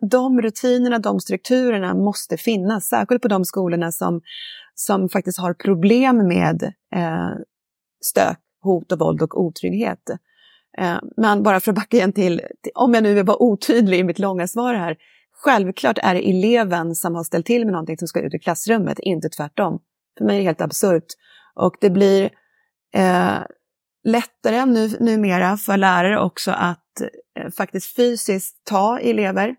de 0.00 0.42
rutinerna, 0.42 0.98
de 0.98 1.20
strukturerna 1.20 1.94
måste 1.94 2.36
finnas, 2.36 2.88
särskilt 2.88 3.22
på 3.22 3.28
de 3.28 3.44
skolorna 3.44 3.92
som, 3.92 4.20
som 4.74 5.08
faktiskt 5.08 5.38
har 5.38 5.54
problem 5.54 6.28
med 6.28 6.62
eh, 6.94 7.30
stök, 8.04 8.38
hot 8.62 8.92
och 8.92 8.98
våld 8.98 9.22
och 9.22 9.40
otrygghet. 9.40 10.10
Eh, 10.78 10.98
men 11.16 11.42
bara 11.42 11.60
för 11.60 11.70
att 11.70 11.76
backa 11.76 11.96
igen 11.96 12.12
till, 12.12 12.40
till, 12.62 12.72
om 12.74 12.94
jag 12.94 13.02
nu 13.02 13.22
var 13.22 13.42
otydlig 13.42 13.98
i 13.98 14.04
mitt 14.04 14.18
långa 14.18 14.48
svar 14.48 14.74
här, 14.74 14.96
Självklart 15.44 15.98
är 16.02 16.14
det 16.14 16.30
eleven 16.30 16.94
som 16.94 17.14
har 17.14 17.24
ställt 17.24 17.46
till 17.46 17.64
med 17.64 17.72
någonting 17.72 17.98
som 17.98 18.08
ska 18.08 18.20
ut 18.20 18.34
i 18.34 18.38
klassrummet, 18.38 18.98
inte 18.98 19.28
tvärtom. 19.28 19.78
För 20.18 20.24
mig 20.24 20.36
är 20.36 20.40
det 20.40 20.44
helt 20.44 20.60
absurt. 20.60 21.06
Och 21.54 21.76
det 21.80 21.90
blir 21.90 22.30
eh, 22.94 23.38
lättare 24.04 24.64
nu, 24.64 24.88
numera 25.00 25.56
för 25.56 25.76
lärare 25.76 26.20
också 26.20 26.50
att 26.50 27.00
eh, 27.38 27.50
faktiskt 27.50 27.96
fysiskt 27.96 28.64
ta 28.64 28.98
elever, 28.98 29.56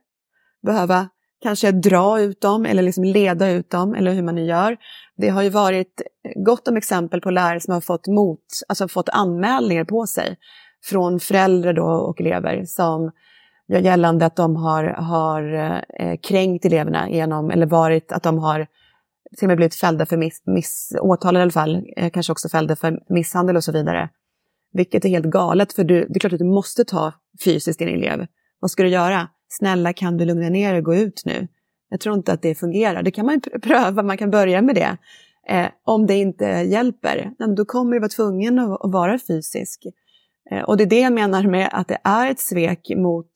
behöva 0.65 1.09
kanske 1.41 1.71
dra 1.71 2.19
ut 2.19 2.41
dem 2.41 2.65
eller 2.65 2.83
liksom 2.83 3.03
leda 3.03 3.49
ut 3.49 3.69
dem 3.69 3.95
eller 3.95 4.13
hur 4.13 4.23
man 4.23 4.35
nu 4.35 4.45
gör. 4.45 4.77
Det 5.17 5.29
har 5.29 5.41
ju 5.41 5.49
varit 5.49 6.01
gott 6.35 6.67
om 6.67 6.77
exempel 6.77 7.21
på 7.21 7.31
lärare 7.31 7.59
som 7.59 7.73
har 7.73 7.81
fått, 7.81 8.07
mot, 8.07 8.39
alltså 8.67 8.87
fått 8.87 9.09
anmälningar 9.09 9.83
på 9.83 10.05
sig 10.05 10.37
från 10.85 11.19
föräldrar 11.19 11.73
då 11.73 11.85
och 11.85 12.21
elever 12.21 12.63
som 12.65 13.11
gör 13.67 13.79
gällande 13.79 14.25
att 14.25 14.35
de 14.35 14.55
har, 14.55 14.83
har 14.83 15.53
eh, 15.99 16.15
kränkt 16.23 16.65
eleverna 16.65 17.09
genom, 17.09 17.51
eller 17.51 17.65
varit 17.65 18.11
att 18.11 18.23
de 18.23 18.39
har 18.39 18.67
till 19.37 19.45
och 19.45 19.47
med 19.47 19.57
blivit 19.57 19.75
fällda 19.75 20.05
för 20.05 20.17
miss, 20.17 20.43
miss 20.45 20.95
åtalade 21.01 21.39
i 21.39 21.41
alla 21.41 21.51
fall, 21.51 21.85
eh, 21.97 22.09
kanske 22.09 22.31
också 22.31 22.49
fällda 22.49 22.75
för 22.75 22.99
misshandel 23.09 23.55
och 23.55 23.63
så 23.63 23.71
vidare. 23.71 24.09
Vilket 24.73 25.05
är 25.05 25.09
helt 25.09 25.25
galet, 25.25 25.73
för 25.73 25.83
du, 25.83 26.05
det 26.05 26.15
är 26.15 26.19
klart 26.19 26.33
att 26.33 26.39
du 26.39 26.45
måste 26.45 26.85
ta 26.85 27.13
fysiskt 27.43 27.79
din 27.79 27.87
elev. 27.87 28.27
Vad 28.59 28.71
ska 28.71 28.83
du 28.83 28.89
göra? 28.89 29.27
Snälla, 29.57 29.93
kan 29.93 30.17
du 30.17 30.25
lugna 30.25 30.49
ner 30.49 30.71
dig 30.71 30.79
och 30.79 30.85
gå 30.85 30.95
ut 30.95 31.21
nu? 31.25 31.47
Jag 31.89 31.99
tror 31.99 32.15
inte 32.15 32.33
att 32.33 32.41
det 32.41 32.55
fungerar. 32.55 33.03
Det 33.03 33.11
kan 33.11 33.25
man 33.25 33.41
pröva, 33.61 34.03
man 34.03 34.17
kan 34.17 34.31
börja 34.31 34.61
med 34.61 34.75
det. 34.75 34.97
Eh, 35.49 35.67
om 35.83 36.07
det 36.07 36.15
inte 36.15 36.45
hjälper, 36.45 37.31
då 37.57 37.65
kommer 37.65 37.93
du 37.93 37.99
vara 37.99 38.09
tvungen 38.09 38.59
att, 38.59 38.85
att 38.85 38.91
vara 38.91 39.19
fysisk. 39.19 39.85
Eh, 40.51 40.61
och 40.61 40.77
det 40.77 40.83
är 40.83 40.87
det 40.87 40.99
jag 40.99 41.13
menar 41.13 41.43
med 41.43 41.69
att 41.71 41.87
det 41.87 41.97
är 42.03 42.31
ett 42.31 42.39
svek 42.39 42.91
mot, 42.95 43.31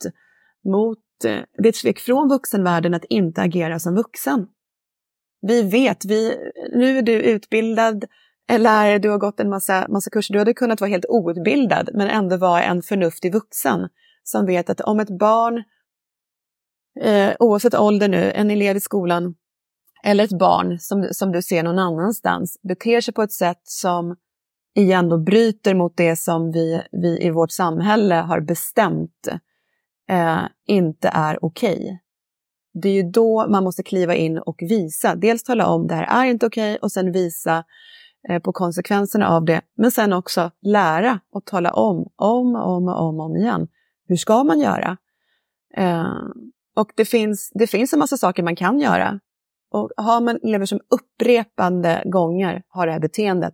mot 0.66 0.98
eh, 1.26 1.40
det 1.58 1.68
är 1.68 1.70
ett 1.70 1.76
svek 1.76 2.00
från 2.00 2.30
vuxenvärlden 2.30 2.94
att 2.94 3.06
inte 3.10 3.42
agera 3.42 3.80
som 3.80 3.96
vuxen. 3.96 4.48
Vi 5.42 5.62
vet, 5.62 6.06
vi, 6.06 6.36
nu 6.76 6.98
är 6.98 7.02
du 7.02 7.14
utbildad 7.14 8.04
eh, 8.04 8.10
eller 8.56 9.00
du 9.00 9.10
har 9.10 9.18
gått 9.18 9.40
en 9.40 9.50
massa, 9.50 9.88
massa 9.90 10.10
kurser, 10.10 10.34
du 10.34 10.40
hade 10.40 10.54
kunnat 10.54 10.82
vara 10.82 10.90
helt 10.90 11.06
outbildad 11.10 11.90
men 11.94 12.10
ändå 12.10 12.38
vara 12.38 12.64
en 12.64 12.82
förnuftig 12.82 13.34
vuxen 13.34 13.90
som 14.24 14.46
vet 14.46 14.70
att 14.70 14.82
om 14.82 15.00
ett 15.00 15.20
barn, 15.20 15.64
eh, 17.02 17.36
oavsett 17.40 17.76
ålder 17.76 18.08
nu, 18.08 18.32
en 18.32 18.52
elev 18.52 18.78
i 18.78 18.80
skolan 18.80 19.36
eller 20.04 20.24
ett 20.24 20.40
barn 20.40 20.80
som, 20.80 21.08
som 21.12 21.32
du 21.32 21.42
ser 21.42 21.64
någon 21.64 21.80
annanstans 21.80 22.60
beter 22.62 23.02
sig 23.02 23.14
på 23.14 23.24
ett 23.24 23.32
sätt 23.32 23.62
som 23.64 24.16
igen 24.76 25.10
då 25.10 25.18
bryter 25.18 25.76
mot 25.76 25.98
det 25.98 26.16
som 26.16 26.52
vi, 26.52 26.82
vi 26.92 27.26
i 27.26 27.30
vårt 27.30 27.52
samhälle 27.52 28.16
har 28.16 28.42
bestämt 28.42 29.28
eh, 30.10 30.42
inte 30.66 31.10
är 31.14 31.46
okej. 31.46 31.74
Okay. 31.74 31.98
Det 32.74 32.90
är 32.90 32.94
ju 32.94 33.12
då 33.12 33.48
man 33.50 33.64
måste 33.64 33.84
kliva 33.84 34.16
in 34.16 34.38
och 34.38 34.58
visa, 34.60 35.16
dels 35.16 35.44
tala 35.44 35.68
om 35.68 35.88
det 35.88 35.96
här 35.96 36.24
är 36.24 36.26
inte 36.26 36.46
okej 36.46 36.74
okay, 36.74 36.80
och 36.82 36.92
sen 36.92 37.12
visa 37.12 37.64
eh, 38.30 38.40
på 38.40 38.52
konsekvenserna 38.52 39.30
av 39.30 39.46
det, 39.46 39.62
men 39.78 39.92
sen 39.92 40.14
också 40.14 40.52
lära 40.62 41.20
och 41.32 41.46
tala 41.46 41.72
om, 41.72 42.12
om 42.16 42.56
och 42.56 42.76
om, 42.76 42.88
om, 42.88 43.20
om 43.20 43.36
igen. 43.36 43.68
Hur 44.08 44.16
ska 44.16 44.44
man 44.44 44.60
göra? 44.60 44.98
Eh, 45.78 46.14
och 46.80 46.92
det 46.96 47.06
finns, 47.06 47.52
det 47.54 47.68
finns 47.68 47.94
en 47.94 48.00
massa 48.00 48.18
saker 48.18 48.44
man 48.44 48.56
kan 48.56 48.80
göra. 48.80 49.20
Och 49.72 49.90
har 49.98 50.22
man 50.22 50.40
elever 50.44 50.66
som 50.66 50.80
upprepande 50.90 52.04
gånger 52.06 52.64
har 52.68 52.88
det 52.88 52.94
här 52.94 53.00
beteendet, 53.00 53.54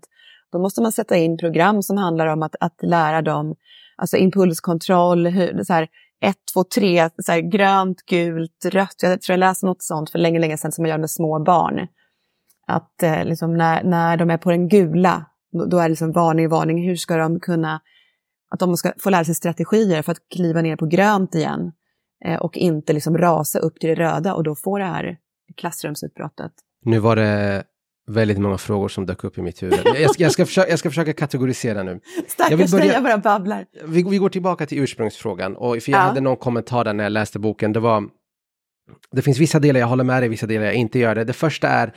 då 0.51 0.59
måste 0.59 0.81
man 0.81 0.91
sätta 0.91 1.17
in 1.17 1.37
program 1.37 1.83
som 1.83 1.97
handlar 1.97 2.27
om 2.27 2.43
att, 2.43 2.55
att 2.59 2.77
lära 2.81 3.21
dem 3.21 3.55
alltså 3.95 4.17
impulskontroll, 4.17 5.27
hur, 5.27 5.63
så 5.63 5.73
här, 5.73 5.87
ett, 6.21 6.37
två, 6.53 6.63
tre, 6.63 7.09
så 7.17 7.31
här, 7.31 7.39
grönt, 7.39 8.05
gult, 8.05 8.65
rött. 8.65 8.95
Jag 9.01 9.21
tror 9.21 9.33
jag 9.33 9.39
läste 9.39 9.65
något 9.65 9.83
sånt 9.83 10.09
för 10.09 10.19
länge, 10.19 10.39
länge 10.39 10.57
sedan 10.57 10.71
som 10.71 10.83
man 10.83 10.89
gör 10.89 10.97
med 10.97 11.11
små 11.11 11.43
barn. 11.43 11.87
Att 12.67 13.03
eh, 13.03 13.25
liksom, 13.25 13.57
när, 13.57 13.83
när 13.83 14.17
de 14.17 14.29
är 14.29 14.37
på 14.37 14.51
den 14.51 14.67
gula, 14.67 15.25
då, 15.51 15.65
då 15.65 15.77
är 15.77 15.83
det 15.83 15.89
liksom 15.89 16.11
varning, 16.11 16.49
varning. 16.49 16.87
Hur 16.87 16.95
ska 16.95 17.17
de 17.17 17.39
kunna, 17.39 17.81
att 18.49 18.59
de 18.59 18.77
ska 18.77 18.93
få 18.97 19.09
lära 19.09 19.25
sig 19.25 19.35
strategier 19.35 20.01
för 20.01 20.11
att 20.11 20.29
kliva 20.35 20.61
ner 20.61 20.75
på 20.75 20.85
grönt 20.85 21.35
igen 21.35 21.71
och 22.39 22.57
inte 22.57 22.93
liksom 22.93 23.17
rasa 23.17 23.59
upp 23.59 23.79
till 23.79 23.89
det 23.89 23.95
röda 23.95 24.33
och 24.33 24.43
då 24.43 24.55
få 24.55 24.77
det 24.77 24.85
här 24.85 25.17
klassrumsutbrottet. 25.55 26.51
Nu 26.85 26.99
var 26.99 27.15
det 27.15 27.63
väldigt 28.07 28.37
många 28.37 28.57
frågor 28.57 28.87
som 28.87 29.05
dök 29.05 29.23
upp 29.23 29.37
i 29.37 29.41
mitt 29.41 29.63
huvud. 29.63 29.79
Jag, 29.85 30.11
jag, 30.17 30.31
ska, 30.31 30.45
försöka, 30.45 30.69
jag 30.69 30.79
ska 30.79 30.89
försöka 30.89 31.13
kategorisera 31.13 31.83
nu. 31.83 31.99
Stackars 32.27 32.71
dig, 32.71 32.87
jag 32.87 33.03
bara 33.03 33.17
babblar. 33.17 33.65
Vi, 33.85 34.03
vi, 34.03 34.17
går 34.17 34.29
tillbaka 34.29 34.65
till 34.65 34.79
ursprungsfrågan. 34.79 35.55
Och 35.55 35.83
för 35.83 35.91
jag 35.91 35.99
ja. 35.99 36.03
hade 36.03 36.21
någon 36.21 36.37
kommentar 36.37 36.83
där 36.83 36.93
när 36.93 37.03
jag 37.03 37.11
läste 37.11 37.39
boken. 37.39 37.73
Det 37.73 37.79
var... 37.79 38.03
Det 39.11 39.21
finns 39.21 39.37
vissa 39.37 39.59
delar 39.59 39.79
jag 39.79 39.87
håller 39.87 40.03
med 40.03 40.21
dig, 40.21 40.29
vissa 40.29 40.45
delar 40.45 40.65
jag 40.65 40.75
inte 40.75 40.99
gör 40.99 41.15
det. 41.15 41.23
Det 41.23 41.33
första 41.33 41.67
är, 41.67 41.93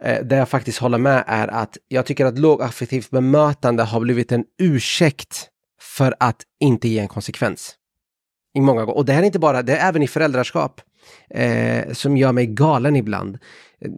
eh, 0.00 0.24
där 0.24 0.36
jag 0.36 0.48
faktiskt 0.48 0.78
håller 0.78 0.98
med, 0.98 1.24
är 1.26 1.48
att 1.48 1.76
jag 1.88 2.06
tycker 2.06 2.26
att 2.26 2.38
lågaffektivt 2.38 3.10
bemötande 3.10 3.82
har 3.82 4.00
blivit 4.00 4.32
en 4.32 4.44
ursäkt 4.58 5.48
för 5.80 6.14
att 6.20 6.42
inte 6.60 6.88
ge 6.88 6.98
en 6.98 7.08
konsekvens. 7.08 7.74
I 8.56 8.60
många 8.60 8.80
gånger. 8.84 8.96
Och 8.96 9.04
det 9.04 9.12
här 9.12 9.22
är 9.22 9.26
inte 9.26 9.38
bara, 9.38 9.62
det 9.62 9.76
är 9.76 9.88
även 9.88 10.02
i 10.02 10.08
föräldraskap. 10.08 10.80
eh, 11.30 11.92
som 11.92 12.16
gör 12.16 12.32
mig 12.32 12.46
galen 12.46 12.96
ibland. 12.96 13.38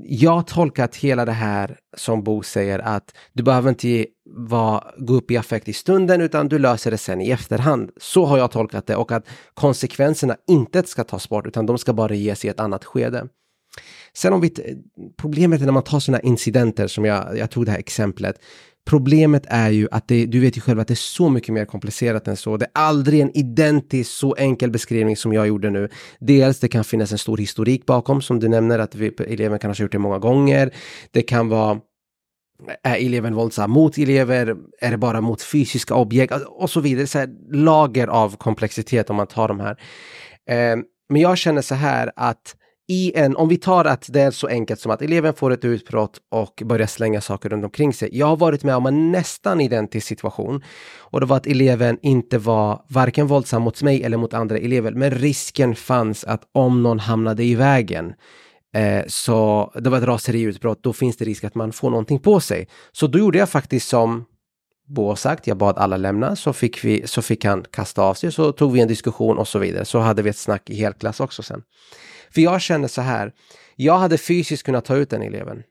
Jag 0.05 0.31
har 0.31 0.43
tolkat 0.43 0.97
hela 0.97 1.25
det 1.25 1.33
här 1.33 1.77
som 1.97 2.23
Bo 2.23 2.43
säger 2.43 2.79
att 2.79 3.15
du 3.33 3.43
behöver 3.43 3.69
inte 3.69 4.07
var, 4.25 4.95
gå 4.99 5.15
upp 5.15 5.31
i 5.31 5.37
affekt 5.37 5.69
i 5.69 5.73
stunden 5.73 6.21
utan 6.21 6.49
du 6.49 6.59
löser 6.59 6.91
det 6.91 6.99
sen 6.99 7.21
i 7.21 7.31
efterhand. 7.31 7.91
Så 7.97 8.25
har 8.25 8.39
jag 8.39 8.51
tolkat 8.51 8.87
det 8.87 8.97
och 8.97 9.13
att 9.13 9.27
konsekvenserna 9.55 10.37
inte 10.49 10.83
ska 10.83 11.05
tas 11.05 11.29
bort 11.29 11.47
utan 11.47 11.67
de 11.67 11.79
ska 11.79 11.93
bara 11.93 12.15
ges 12.15 12.45
i 12.45 12.49
ett 12.49 12.61
annat 12.61 12.85
skede. 12.85 13.29
Sen 14.19 14.33
om 14.33 14.41
vi, 14.41 14.53
problemet 15.17 15.61
är 15.61 15.65
när 15.65 15.73
man 15.73 15.83
tar 15.83 16.01
sådana 16.01 16.21
incidenter 16.21 16.87
som 16.87 17.05
jag, 17.05 17.39
jag 17.39 17.51
tog 17.51 17.67
det 17.67 17.71
här 17.71 17.79
exemplet. 17.79 18.37
Problemet 18.87 19.47
är 19.49 19.71
ju 19.71 19.89
att 19.91 20.09
det, 20.09 20.27
du 20.27 20.41
vet 20.41 20.57
ju 20.57 20.61
själv 20.61 20.81
att 20.81 20.89
det 20.89 20.95
är 20.95 20.97
så 20.97 21.29
mycket 21.29 21.55
mer 21.55 21.65
komplicerat 21.65 22.29
än 22.29 22.37
så. 22.37 22.57
Det 22.57 22.65
är 22.65 22.71
aldrig 22.75 23.21
en 23.21 23.37
identisk 23.37 24.11
så 24.11 24.35
enkel 24.35 24.71
beskrivning 24.71 25.17
som 25.17 25.33
jag 25.33 25.49
gjorde 25.49 25.71
nu. 25.71 25.89
Dels 26.21 26.61
det 26.61 26.69
kan 26.69 26.85
finnas 26.85 27.13
en 27.13 27.19
stor 27.19 27.37
historik 27.37 27.87
bakom 27.87 28.23
som 28.23 28.41
du 28.41 28.49
nämner 28.49 28.79
att 28.79 28.95
vi, 28.95 29.13
eleven 29.29 29.59
kanske 29.59 29.83
har 29.83 29.85
gjort 29.85 29.93
det 29.93 29.99
många 29.99 30.19
gånger. 30.19 30.75
Det 31.11 31.23
kan 31.23 31.49
vara 31.49 31.81
är 32.83 33.07
eleven 33.07 33.35
våldsam 33.35 33.71
mot 33.71 33.99
elever? 33.99 34.57
Är 34.81 34.91
det 34.91 34.99
bara 34.99 35.21
mot 35.21 35.43
fysiska 35.43 35.95
objekt? 35.95 36.33
Alltså, 36.33 36.49
och 36.49 36.71
så 36.71 36.81
vidare. 36.81 37.07
Så 37.07 37.19
här, 37.19 37.29
lager 37.53 38.09
av 38.09 38.37
komplexitet 38.37 39.11
om 39.11 39.17
man 39.17 39.27
tar 39.27 39.49
de 39.49 39.61
här. 39.61 39.77
Eh, 40.51 40.77
men 41.09 41.23
jag 41.23 41.39
känner 41.39 41.63
så 41.63 41.75
här 41.75 42.13
att 42.17 42.55
i 42.89 43.13
en, 43.15 43.37
om 43.37 43.49
vi 43.49 43.57
tar 43.57 43.85
att 43.85 44.07
det 44.13 44.21
är 44.21 44.31
så 44.31 44.47
enkelt 44.47 44.81
som 44.81 44.93
att 44.93 45.03
eleven 45.03 45.35
får 45.35 45.51
ett 45.51 45.65
utbrott 45.65 46.19
och 46.31 46.63
börjar 46.65 46.87
slänga 46.87 47.21
saker 47.21 47.49
runt 47.49 47.65
omkring 47.65 47.93
sig. 47.93 48.09
Jag 48.13 48.27
har 48.27 48.37
varit 48.37 48.65
med 48.65 48.77
om 48.77 48.87
en 48.87 49.13
nästan 49.13 49.61
identisk 49.61 50.07
situation 50.07 50.63
och 50.99 51.21
det 51.21 51.27
var 51.27 51.37
att 51.37 51.47
eleven 51.47 51.99
inte 52.03 52.39
var 52.39 52.85
varken 52.89 53.27
våldsam 53.27 53.63
mot 53.63 53.83
mig 53.83 54.03
eller 54.05 54.17
mot 54.17 54.35
andra 54.35 54.59
elever, 54.59 54.93
men 54.93 55.11
risken 55.11 55.75
fanns 55.75 56.25
att 56.25 56.43
om 56.53 56.83
någon 56.83 56.99
hamnade 56.99 57.45
i 57.45 57.55
vägen 57.55 58.13
eh, 58.75 59.05
så 59.07 59.73
det 59.75 59.91
var 59.91 59.99
ett 59.99 60.05
raseriutbrott, 60.05 60.83
då 60.83 60.93
finns 60.93 61.17
det 61.17 61.25
risk 61.25 61.45
att 61.45 61.55
man 61.55 61.73
får 61.73 61.91
någonting 61.91 62.19
på 62.19 62.41
sig. 62.41 62.69
Så 62.93 63.07
då 63.07 63.19
gjorde 63.19 63.39
jag 63.39 63.49
faktiskt 63.49 63.89
som 63.89 64.25
Bo 64.89 65.17
sagt, 65.17 65.47
jag 65.47 65.57
bad 65.57 65.79
alla 65.79 65.97
lämna, 65.97 66.37
så 66.37 66.53
fick, 66.53 66.85
vi, 66.85 67.07
så 67.07 67.23
fick 67.23 67.45
han 67.45 67.65
kasta 67.71 68.03
av 68.03 68.15
sig, 68.15 68.33
så 68.33 68.53
tog 68.53 68.73
vi 68.73 68.81
en 68.81 68.89
diskussion 68.89 69.39
och 69.39 69.49
så 69.49 69.59
vidare. 69.59 69.85
Så 69.85 69.99
hade 69.99 70.23
vi 70.23 70.31
ett 70.31 70.37
snack 70.37 70.71
i 70.71 70.75
helklass 70.75 71.21
också 71.21 71.43
sen. 71.43 71.63
För 72.31 72.41
jag 72.41 72.61
känner 72.61 72.89
så 72.89 73.01
här, 73.01 73.33
jag 73.77 73.99
hade 73.99 74.19
fysiskt 74.19 74.63
kunnat 74.63 74.85
ta 74.85 74.97
ut 74.97 75.11
den 75.11 75.23
eleven. 75.23 75.63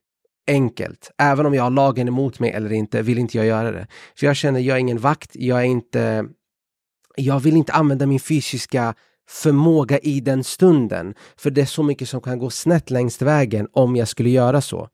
Enkelt. 0.47 1.11
Även 1.17 1.45
om 1.45 1.53
jag 1.53 1.63
har 1.63 1.69
lagen 1.69 2.07
emot 2.07 2.39
mig 2.39 2.51
eller 2.51 2.71
inte, 2.71 3.01
vill 3.01 3.17
inte 3.17 3.37
jag 3.37 3.45
göra 3.45 3.71
det. 3.71 3.87
För 4.19 4.25
jag 4.25 4.35
känner, 4.35 4.59
jag 4.59 4.75
är 4.75 4.79
ingen 4.79 4.99
vakt, 4.99 5.31
jag 5.33 5.59
är 5.59 5.65
inte... 5.65 6.25
Jag 7.15 7.39
vill 7.39 7.57
inte 7.57 7.73
använda 7.73 8.05
min 8.05 8.19
fysiska 8.19 8.95
förmåga 9.29 9.99
i 9.99 10.19
den 10.19 10.43
stunden. 10.43 11.15
För 11.37 11.49
det 11.49 11.61
är 11.61 11.65
så 11.65 11.83
mycket 11.83 12.09
som 12.09 12.21
kan 12.21 12.39
gå 12.39 12.49
snett 12.49 12.89
längs 12.89 13.21
vägen 13.21 13.67
om 13.73 13.95
jag 13.95 14.07
skulle 14.07 14.29
göra 14.29 14.61
så. 14.61 14.89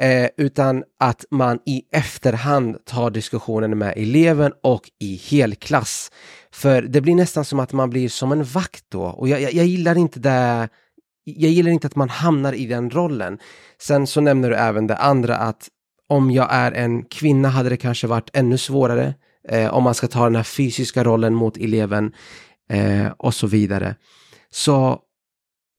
Eh, 0.00 0.28
utan 0.36 0.84
att 1.00 1.24
man 1.30 1.58
i 1.66 1.82
efterhand 1.92 2.84
tar 2.84 3.10
diskussionen 3.10 3.78
med 3.78 3.92
eleven 3.96 4.52
och 4.62 4.90
i 5.00 5.16
helklass. 5.16 6.10
För 6.52 6.82
det 6.82 7.00
blir 7.00 7.14
nästan 7.14 7.44
som 7.44 7.60
att 7.60 7.72
man 7.72 7.90
blir 7.90 8.08
som 8.08 8.32
en 8.32 8.44
vakt 8.44 8.84
då 8.88 9.02
och 9.02 9.28
jag, 9.28 9.40
jag, 9.40 9.52
jag 9.52 9.66
gillar 9.66 9.98
inte 9.98 10.20
det 10.20 10.68
jag 11.24 11.50
gillar 11.50 11.70
inte 11.70 11.86
att 11.86 11.96
man 11.96 12.08
hamnar 12.08 12.52
i 12.52 12.66
den 12.66 12.90
rollen. 12.90 13.38
Sen 13.78 14.06
så 14.06 14.20
nämner 14.20 14.50
du 14.50 14.56
även 14.56 14.86
det 14.86 14.96
andra 14.96 15.36
att 15.36 15.68
om 16.08 16.30
jag 16.30 16.48
är 16.50 16.72
en 16.72 17.04
kvinna 17.04 17.48
hade 17.48 17.68
det 17.68 17.76
kanske 17.76 18.06
varit 18.06 18.30
ännu 18.32 18.58
svårare 18.58 19.14
eh, 19.48 19.74
om 19.74 19.84
man 19.84 19.94
ska 19.94 20.08
ta 20.08 20.24
den 20.24 20.36
här 20.36 20.42
fysiska 20.42 21.04
rollen 21.04 21.34
mot 21.34 21.56
eleven 21.56 22.12
eh, 22.70 23.06
och 23.16 23.34
så 23.34 23.46
vidare. 23.46 23.96
Så 24.50 25.00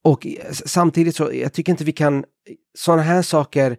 och 0.04 0.28
samtidigt 0.52 1.16
så 1.16 1.34
jag 1.34 1.54
tycker 1.54 1.72
inte 1.72 1.84
vi 1.84 1.92
kan 1.92 2.24
sådana 2.78 3.02
här 3.02 3.22
saker 3.22 3.78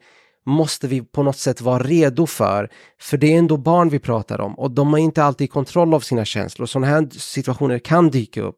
måste 0.48 0.88
vi 0.88 1.02
på 1.02 1.22
något 1.22 1.36
sätt 1.36 1.60
vara 1.60 1.82
redo 1.82 2.26
för. 2.26 2.70
För 3.00 3.16
det 3.16 3.34
är 3.34 3.38
ändå 3.38 3.56
barn 3.56 3.88
vi 3.88 3.98
pratar 3.98 4.40
om 4.40 4.58
och 4.58 4.70
de 4.70 4.88
har 4.88 4.98
inte 4.98 5.24
alltid 5.24 5.50
kontroll 5.50 5.94
av 5.94 6.00
sina 6.00 6.24
känslor. 6.24 6.66
Sådana 6.66 6.86
här 6.86 7.08
situationer 7.10 7.78
kan 7.78 8.10
dyka 8.10 8.42
upp. 8.42 8.56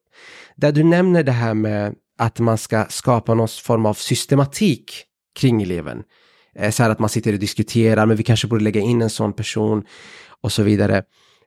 Där 0.56 0.72
du 0.72 0.82
nämner 0.82 1.22
det 1.22 1.32
här 1.32 1.54
med 1.54 1.94
att 2.18 2.38
man 2.38 2.58
ska 2.58 2.84
skapa 2.88 3.34
någon 3.34 3.48
form 3.48 3.86
av 3.86 3.94
systematik 3.94 5.04
kring 5.38 5.62
eleven. 5.62 6.02
Eh, 6.54 6.70
så 6.70 6.82
här 6.82 6.90
att 6.90 6.98
man 6.98 7.08
sitter 7.08 7.32
och 7.32 7.38
diskuterar, 7.38 8.06
men 8.06 8.16
vi 8.16 8.22
kanske 8.22 8.46
borde 8.46 8.64
lägga 8.64 8.80
in 8.80 9.02
en 9.02 9.10
sån 9.10 9.32
person 9.32 9.84
och 10.42 10.52
så 10.52 10.62
vidare. 10.62 11.02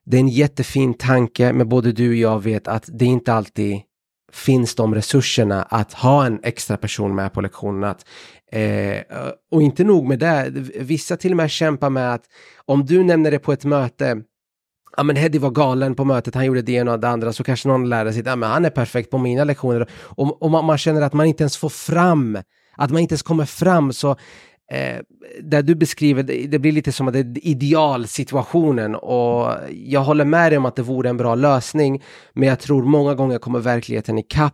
Det 0.05 0.17
är 0.17 0.21
en 0.21 0.29
jättefin 0.29 0.93
tanke, 0.93 1.53
men 1.53 1.69
både 1.69 1.91
du 1.91 2.09
och 2.09 2.15
jag 2.15 2.43
vet 2.43 2.67
att 2.67 2.89
det 2.99 3.05
inte 3.05 3.33
alltid 3.33 3.81
finns 4.31 4.75
de 4.75 4.95
resurserna 4.95 5.63
att 5.63 5.93
ha 5.93 6.25
en 6.25 6.39
extra 6.43 6.77
person 6.77 7.15
med 7.15 7.33
på 7.33 7.41
lektionen. 7.41 7.83
Att, 7.83 8.05
eh, 8.53 9.03
och 9.51 9.61
inte 9.61 9.83
nog 9.83 10.07
med 10.07 10.19
det, 10.19 10.49
vissa 10.79 11.17
till 11.17 11.31
och 11.31 11.37
med 11.37 11.51
kämpar 11.51 11.89
med 11.89 12.13
att 12.13 12.23
om 12.65 12.85
du 12.85 13.03
nämner 13.03 13.31
det 13.31 13.39
på 13.39 13.53
ett 13.53 13.65
möte 13.65 14.23
ja 14.97 15.03
men 15.03 15.15
Heddy 15.15 15.39
var 15.39 15.51
galen 15.51 15.95
på 15.95 16.05
mötet, 16.05 16.35
han 16.35 16.45
gjorde 16.45 16.61
det 16.61 16.71
ena 16.71 16.91
och 16.91 16.99
det 16.99 17.09
andra, 17.09 17.33
så 17.33 17.43
kanske 17.43 17.67
någon 17.67 17.89
lärare 17.89 18.13
sig, 18.13 18.23
ja 18.25 18.35
men 18.35 18.49
han 18.49 18.65
är 18.65 18.69
perfekt 18.69 19.09
på 19.09 19.17
mina 19.17 19.43
lektioner. 19.43 19.89
Och, 20.01 20.41
och 20.41 20.51
man, 20.51 20.65
man, 20.65 20.77
känner 20.77 21.01
att 21.01 21.13
man 21.13 21.25
inte 21.25 21.43
ens 21.43 21.57
får 21.57 21.69
fram, 21.69 22.37
att 22.75 22.91
man 22.91 23.01
inte 23.01 23.13
ens 23.13 23.23
kommer 23.23 23.45
fram, 23.45 23.93
så 23.93 24.11
eh, 24.71 24.97
där 25.41 25.61
du 25.61 25.75
beskriver, 25.75 26.23
det, 26.23 26.47
det 26.47 26.59
blir 26.59 26.71
lite 26.71 26.91
som 26.91 27.07
att 27.07 27.13
det 27.13 27.19
är 27.19 27.47
idealsituationen 27.47 28.95
och 28.95 29.51
jag 29.71 30.01
håller 30.01 30.25
med 30.25 30.51
dig 30.51 30.57
om 30.57 30.65
att 30.65 30.75
det 30.75 30.81
vore 30.81 31.09
en 31.09 31.17
bra 31.17 31.35
lösning, 31.35 32.03
men 32.33 32.49
jag 32.49 32.59
tror 32.59 32.83
många 32.83 33.15
gånger 33.15 33.37
kommer 33.37 33.59
verkligheten 33.59 34.19
i 34.19 34.23
Eh, 34.23 34.49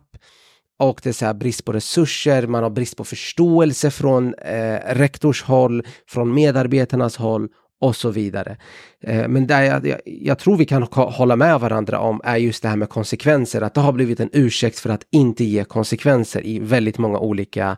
och 0.80 1.00
det 1.02 1.08
är 1.08 1.12
så 1.12 1.26
här 1.26 1.34
brist 1.34 1.64
på 1.64 1.72
resurser, 1.72 2.46
man 2.46 2.62
har 2.62 2.70
brist 2.70 2.96
på 2.96 3.04
förståelse 3.04 3.90
från 3.90 4.34
eh, 4.34 4.78
rektors 4.86 5.42
håll, 5.42 5.86
från 6.08 6.34
medarbetarnas 6.34 7.16
håll 7.16 7.48
och 7.80 7.96
så 7.96 8.10
vidare. 8.10 8.56
Eh, 9.02 9.28
men 9.28 9.46
det 9.46 9.66
jag, 9.66 9.86
jag, 9.86 10.00
jag, 10.04 10.38
tror 10.38 10.56
vi 10.56 10.64
kan 10.64 10.82
hålla 10.92 11.36
med 11.36 11.60
varandra 11.60 11.98
om 11.98 12.20
är 12.24 12.36
just 12.36 12.62
det 12.62 12.68
här 12.68 12.76
med 12.76 12.88
konsekvenser, 12.88 13.62
att 13.62 13.74
det 13.74 13.80
har 13.80 13.92
blivit 13.92 14.20
en 14.20 14.30
ursäkt 14.32 14.78
för 14.78 14.90
att 14.90 15.02
inte 15.10 15.44
ge 15.44 15.64
konsekvenser 15.64 16.46
i 16.46 16.58
väldigt 16.58 16.98
många 16.98 17.18
olika 17.18 17.76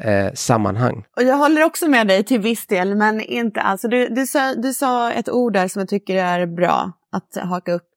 eh, 0.00 0.32
sammanhang. 0.34 1.04
Och 1.16 1.22
jag 1.22 1.36
håller 1.36 1.64
också 1.64 1.88
med 1.88 2.06
dig 2.06 2.24
till 2.24 2.40
viss 2.40 2.66
del, 2.66 2.94
men 2.94 3.20
inte 3.20 3.60
alls. 3.60 3.82
Du, 3.82 4.08
du, 4.08 4.26
sa, 4.26 4.54
du 4.54 4.72
sa 4.72 5.12
ett 5.12 5.28
ord 5.28 5.52
där 5.52 5.68
som 5.68 5.80
jag 5.80 5.88
tycker 5.88 6.16
är 6.16 6.46
bra 6.46 6.92
att 7.12 7.48
haka 7.48 7.72
upp 7.72 7.88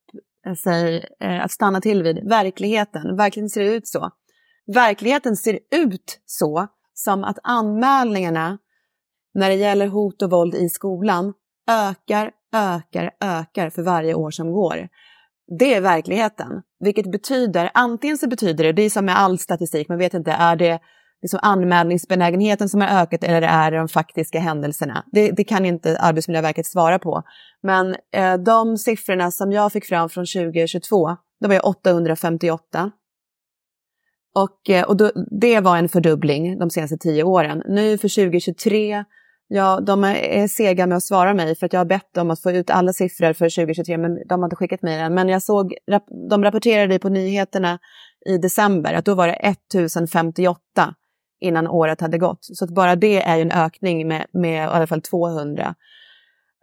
eh, 0.48 0.54
sig, 0.54 1.06
eh, 1.20 1.44
att 1.44 1.52
stanna 1.52 1.82
till 1.82 2.04
vid. 2.04 2.30
Verkligheten. 2.30 3.18
verkligen 3.18 3.50
ser 3.50 3.64
det 3.64 3.74
ut 3.74 3.88
så. 3.88 4.12
Verkligheten 4.68 5.36
ser 5.36 5.60
ut 5.76 6.20
så 6.26 6.68
som 6.94 7.24
att 7.24 7.40
anmälningarna 7.44 8.58
när 9.34 9.50
det 9.50 9.56
gäller 9.56 9.88
hot 9.88 10.22
och 10.22 10.32
våld 10.32 10.56
i 10.56 10.70
skolan 10.70 11.34
ökar, 11.70 12.32
ökar, 12.56 13.12
ökar 13.22 13.70
för 13.70 13.82
varje 13.82 14.14
år 14.14 14.32
som 14.32 14.52
går. 14.52 14.88
Det 15.60 15.74
är 15.74 15.82
verkligheten, 15.82 16.50
vilket 16.80 17.12
betyder, 17.12 17.72
antingen 17.74 18.18
så 18.18 18.28
betyder 18.28 18.64
det, 18.64 18.72
det 18.72 18.82
är 18.82 18.90
som 18.90 19.06
med 19.06 19.20
all 19.20 19.40
statistik, 19.40 19.90
man 19.90 19.98
vet 19.98 20.14
inte, 20.14 20.32
är 20.32 20.56
det 20.56 20.80
liksom 21.22 21.40
anmälningsbenägenheten 21.44 22.70
som 22.70 22.82
har 22.82 23.02
ökat 23.02 23.24
eller 23.24 23.42
är 23.42 23.72
det 23.72 23.78
de 23.78 23.88
faktiska 23.88 24.40
händelserna? 24.40 25.04
Det, 25.12 25.32
det 25.32 25.44
kan 25.44 25.66
inte 25.66 25.98
Arbetsmiljöverket 25.98 26.66
svara 26.66 27.00
på. 27.00 27.24
Men 27.64 27.96
eh, 28.14 28.38
de 28.38 28.78
siffrorna 28.78 29.32
som 29.32 29.52
jag 29.52 29.72
fick 29.72 29.86
fram 29.86 30.10
från 30.10 30.26
2022, 30.26 31.18
det 31.40 31.48
var 31.48 31.68
858. 31.68 32.92
Och, 34.36 34.70
eh, 34.70 34.84
och 34.84 34.98
då, 34.98 35.12
det 35.42 35.60
var 35.60 35.78
en 35.78 35.90
fördubbling 35.90 36.60
de 36.60 36.70
senaste 36.70 36.98
tio 36.98 37.24
åren. 37.24 37.64
Nu 37.68 37.98
för 37.98 38.10
2023 38.10 39.06
Ja, 39.48 39.80
de 39.80 40.04
är 40.04 40.48
sega 40.48 40.88
med 40.88 40.98
att 40.98 41.04
svara 41.04 41.34
mig 41.34 41.56
för 41.56 41.66
att 41.66 41.74
jag 41.74 41.80
har 41.80 41.86
bett 41.86 42.14
dem 42.14 42.32
att 42.32 42.42
få 42.42 42.52
ut 42.52 42.70
alla 42.70 42.94
siffror 42.94 43.34
för 43.34 43.50
2023 43.50 43.98
men 43.98 44.28
de 44.28 44.40
har 44.40 44.46
inte 44.46 44.56
skickat 44.56 44.82
mig 44.82 44.98
den. 44.98 45.14
Men 45.14 45.30
jag 45.30 45.44
såg, 45.44 45.74
de 46.30 46.44
rapporterade 46.44 47.00
på 47.00 47.10
nyheterna 47.10 47.80
i 48.26 48.38
december 48.38 48.94
att 48.94 49.06
då 49.06 49.16
var 49.16 49.28
det 49.28 49.34
1058 49.34 50.60
innan 51.42 51.68
året 51.68 52.02
hade 52.02 52.18
gått. 52.18 52.40
Så 52.42 52.66
att 52.66 52.72
bara 52.72 52.96
det 52.96 53.22
är 53.22 53.36
ju 53.36 53.42
en 53.42 53.52
ökning 53.52 54.08
med, 54.08 54.26
med 54.34 54.64
i 54.64 54.68
alla 54.68 54.88
fall 54.88 55.02
200. 55.02 55.76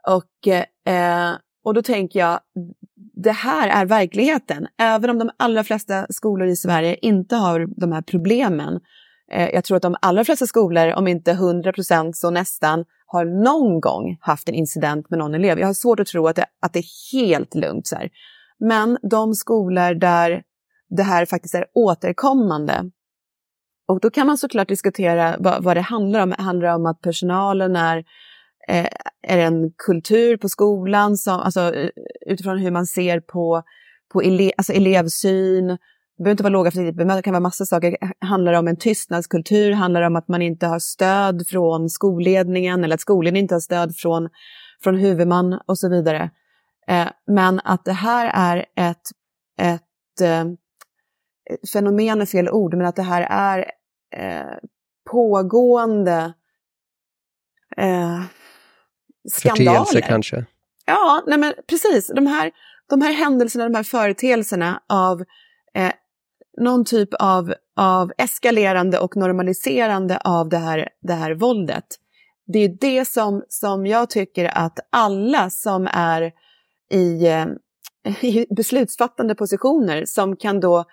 Och, 0.08 0.48
eh, 0.92 1.32
och 1.64 1.74
då 1.74 1.82
tänker 1.82 2.18
jag, 2.18 2.40
det 3.22 3.32
här 3.32 3.68
är 3.68 3.86
verkligheten. 3.86 4.66
Även 4.78 5.10
om 5.10 5.18
de 5.18 5.30
allra 5.36 5.64
flesta 5.64 6.06
skolor 6.10 6.48
i 6.48 6.56
Sverige 6.56 6.96
inte 7.02 7.36
har 7.36 7.66
de 7.80 7.92
här 7.92 8.02
problemen 8.02 8.80
Eh, 9.30 9.48
jag 9.48 9.64
tror 9.64 9.76
att 9.76 9.82
de 9.82 9.96
allra 10.02 10.24
flesta 10.24 10.46
skolor, 10.46 10.92
om 10.92 11.08
inte 11.08 11.30
100 11.30 11.72
procent 11.72 12.16
så 12.16 12.30
nästan, 12.30 12.84
har 13.06 13.24
någon 13.24 13.80
gång 13.80 14.18
haft 14.20 14.48
en 14.48 14.54
incident 14.54 15.10
med 15.10 15.18
någon 15.18 15.34
elev. 15.34 15.58
Jag 15.58 15.66
har 15.66 15.74
svårt 15.74 16.00
att 16.00 16.06
tro 16.06 16.26
att 16.26 16.36
det, 16.36 16.46
att 16.60 16.72
det 16.72 16.78
är 16.78 17.12
helt 17.12 17.54
lugnt. 17.54 17.86
Så 17.86 17.96
här. 17.96 18.10
Men 18.58 18.98
de 19.02 19.34
skolor 19.34 19.94
där 19.94 20.42
det 20.88 21.02
här 21.02 21.26
faktiskt 21.26 21.54
är 21.54 21.66
återkommande, 21.74 22.90
och 23.88 24.00
då 24.00 24.10
kan 24.10 24.26
man 24.26 24.38
såklart 24.38 24.68
diskutera 24.68 25.36
vad, 25.38 25.64
vad 25.64 25.76
det 25.76 25.80
handlar 25.80 26.20
om. 26.20 26.30
Det 26.30 26.42
handlar 26.42 26.74
om 26.74 26.86
att 26.86 27.00
personalen 27.00 27.76
är, 27.76 28.04
eh, 28.70 28.86
är 29.22 29.38
en 29.38 29.72
kultur 29.86 30.36
på 30.36 30.48
skolan, 30.48 31.16
som, 31.16 31.40
alltså, 31.40 31.74
eh, 31.74 31.90
utifrån 32.26 32.58
hur 32.58 32.70
man 32.70 32.86
ser 32.86 33.20
på, 33.20 33.62
på 34.12 34.22
ele, 34.22 34.52
alltså 34.56 34.72
elevsyn, 34.72 35.78
det 36.20 36.24
behöver 36.24 36.30
inte 36.30 36.42
vara 36.42 36.52
lågaffektivt 36.52 36.96
men 36.96 37.08
det 37.08 37.22
kan 37.22 37.32
vara 37.32 37.40
massa 37.40 37.64
saker. 37.64 37.96
Handlar 38.18 38.52
det 38.52 38.58
om 38.58 38.68
en 38.68 38.76
tystnadskultur? 38.76 39.72
Handlar 39.72 40.00
det 40.00 40.06
om 40.06 40.16
att 40.16 40.28
man 40.28 40.42
inte 40.42 40.66
har 40.66 40.78
stöd 40.78 41.46
från 41.46 41.88
skolledningen 41.88 42.84
eller 42.84 42.94
att 42.94 43.00
skolledningen 43.00 43.44
inte 43.44 43.54
har 43.54 43.60
stöd 43.60 43.96
från, 43.96 44.28
från 44.82 44.96
huvudman 44.98 45.60
och 45.66 45.78
så 45.78 45.88
vidare. 45.88 46.30
Eh, 46.88 47.08
men 47.26 47.60
att 47.64 47.84
det 47.84 47.92
här 47.92 48.30
är 48.34 48.66
ett, 48.76 49.10
ett 49.60 50.20
eh, 50.22 50.44
fenomen 51.72 52.20
är 52.20 52.26
fel 52.26 52.48
ord, 52.48 52.74
men 52.74 52.86
att 52.86 52.96
det 52.96 53.02
här 53.02 53.26
är 53.30 53.58
eh, 54.16 54.56
pågående 55.10 56.32
eh, 57.76 58.20
skandaler. 59.28 60.00
kanske? 60.00 60.44
Ja, 60.86 61.24
nej 61.26 61.38
men 61.38 61.54
precis. 61.68 62.10
De 62.14 62.26
här, 62.26 62.50
de 62.90 63.02
här 63.02 63.12
händelserna, 63.12 63.64
de 63.64 63.74
här 63.74 63.82
företeelserna 63.82 64.82
av 64.88 65.20
eh, 65.74 65.92
någon 66.60 66.84
typ 66.84 67.08
av, 67.14 67.54
av 67.76 68.12
eskalerande 68.18 68.98
och 68.98 69.16
normaliserande 69.16 70.18
av 70.24 70.48
det 70.48 70.58
här, 70.58 70.88
det 71.02 71.14
här 71.14 71.34
våldet. 71.34 71.86
Det 72.52 72.58
är 72.58 72.76
det 72.80 73.08
som, 73.08 73.44
som 73.48 73.86
jag 73.86 74.10
tycker 74.10 74.44
att 74.44 74.78
alla 74.90 75.50
som 75.50 75.88
är 75.92 76.32
i, 76.90 77.26
eh, 77.26 77.46
i 78.20 78.46
beslutsfattande 78.56 79.34
positioner 79.34 80.04
som 80.04 80.36
kan 80.36 80.60
då 80.60 80.84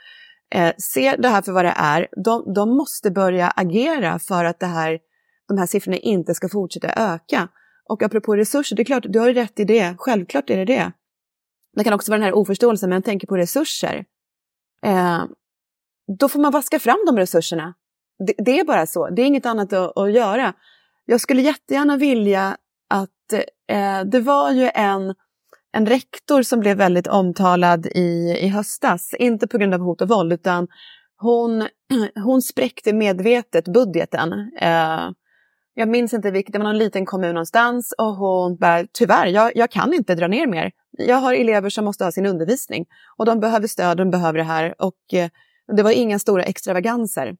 eh, 0.55 0.73
se 0.77 1.15
det 1.19 1.29
här 1.29 1.41
för 1.41 1.51
vad 1.51 1.65
det 1.65 1.73
är, 1.77 2.07
de, 2.23 2.53
de 2.53 2.77
måste 2.77 3.11
börja 3.11 3.47
agera 3.47 4.19
för 4.19 4.45
att 4.45 4.59
det 4.59 4.65
här, 4.65 4.99
de 5.47 5.57
här 5.57 5.65
siffrorna 5.65 5.97
inte 5.97 6.33
ska 6.33 6.49
fortsätta 6.49 7.13
öka. 7.13 7.47
Och 7.89 8.03
apropå 8.03 8.35
resurser, 8.35 8.75
det 8.75 8.81
är 8.81 8.85
klart, 8.85 9.05
du 9.09 9.19
har 9.19 9.27
ju 9.27 9.33
rätt 9.33 9.59
i 9.59 9.63
det, 9.63 9.95
självklart 9.97 10.49
är 10.49 10.57
det 10.57 10.65
det. 10.65 10.91
Det 11.75 11.83
kan 11.83 11.93
också 11.93 12.11
vara 12.11 12.17
den 12.17 12.25
här 12.25 12.33
oförståelsen, 12.33 12.89
men 12.89 12.97
jag 12.97 13.05
tänker 13.05 13.27
på 13.27 13.37
resurser. 13.37 14.05
Eh, 14.85 15.23
då 16.19 16.29
får 16.29 16.39
man 16.39 16.51
vaska 16.51 16.79
fram 16.79 16.97
de 17.05 17.17
resurserna. 17.17 17.73
Det, 18.27 18.33
det, 18.37 18.59
är 18.59 18.65
bara 18.65 18.85
så, 18.85 19.09
det 19.09 19.21
är 19.21 19.25
inget 19.25 19.45
annat 19.45 19.73
att, 19.73 19.97
att 19.97 20.11
göra. 20.11 20.53
Jag 21.05 21.21
skulle 21.21 21.41
jättegärna 21.41 21.97
vilja 21.97 22.57
att 22.89 23.33
eh, 23.67 24.03
det 24.05 24.19
var 24.19 24.51
ju 24.51 24.69
en, 24.73 25.15
en 25.71 25.85
rektor 25.85 26.41
som 26.41 26.59
blev 26.59 26.77
väldigt 26.77 27.07
omtalad 27.07 27.85
i, 27.85 28.37
i 28.41 28.47
höstas, 28.47 29.13
inte 29.19 29.47
på 29.47 29.57
grund 29.57 29.73
av 29.73 29.79
hot 29.79 30.01
och 30.01 30.09
våld, 30.09 30.33
utan 30.33 30.67
hon, 31.17 31.67
hon 32.23 32.41
spräckte 32.41 32.93
medvetet 32.93 33.67
budgeten. 33.67 34.51
Eh, 34.61 35.09
jag 35.79 35.89
minns 35.89 36.13
inte 36.13 36.31
vilket, 36.31 36.53
det 36.53 36.59
var 36.59 36.65
någon 36.65 36.77
liten 36.77 37.05
kommun 37.05 37.33
någonstans 37.33 37.93
och 37.97 38.15
hon 38.15 38.57
bara, 38.57 38.85
tyvärr, 38.93 39.27
jag, 39.27 39.51
jag 39.55 39.71
kan 39.71 39.93
inte 39.93 40.15
dra 40.15 40.27
ner 40.27 40.47
mer. 40.47 40.71
Jag 40.91 41.15
har 41.15 41.33
elever 41.33 41.69
som 41.69 41.85
måste 41.85 42.03
ha 42.03 42.11
sin 42.11 42.25
undervisning 42.25 42.85
och 43.17 43.25
de 43.25 43.39
behöver 43.39 43.67
stöd, 43.67 43.97
de 43.97 44.11
behöver 44.11 44.37
det 44.37 44.43
här 44.43 44.75
och 44.81 45.13
eh, 45.13 45.29
det 45.75 45.83
var 45.83 45.91
inga 45.91 46.19
stora 46.19 46.43
extravaganser. 46.43 47.35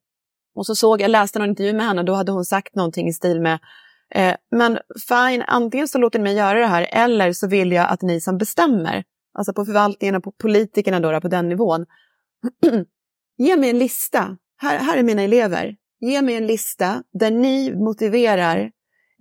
Och 0.56 0.66
så 0.66 0.76
såg 0.76 1.02
jag, 1.02 1.12
läste 1.12 1.40
någon 1.40 1.50
intervju 1.50 1.74
med 1.74 1.86
henne, 1.86 2.04
då 2.04 2.14
hade 2.14 2.32
hon 2.32 2.46
sagt 2.46 2.76
någonting 2.76 3.08
i 3.08 3.14
stil 3.14 3.42
med 3.42 3.60
eh, 4.16 4.36
men 4.52 4.80
fine, 5.10 5.44
antingen 5.48 5.88
så 5.88 5.98
låter 5.98 6.20
ni 6.20 6.24
mig 6.24 6.36
göra 6.36 6.60
det 6.60 6.68
här 6.68 6.88
eller 6.92 7.34
så 7.34 7.48
vill 7.48 7.72
jag 7.72 7.90
att 7.90 8.02
ni 8.02 8.22
som 8.22 8.38
bestämmer, 8.38 9.04
alltså 9.34 9.54
på 9.54 9.66
förvaltningen 9.66 10.16
och 10.16 10.24
på 10.24 10.32
politikerna 10.32 11.00
då, 11.00 11.12
då 11.12 11.22
på 11.22 11.28
den 11.28 11.50
nivån, 11.50 11.86
ge 13.38 13.58
mig 13.58 13.70
en 13.70 13.80
lista. 13.80 14.38
Här, 14.62 14.78
här 14.78 14.98
är 14.98 15.04
mina 15.04 15.22
elever. 15.22 15.76
Ge 16.00 16.22
mig 16.22 16.36
en 16.36 16.48
lista 16.48 17.04
där 17.14 17.32
ni 17.32 17.76
motiverar 17.76 18.72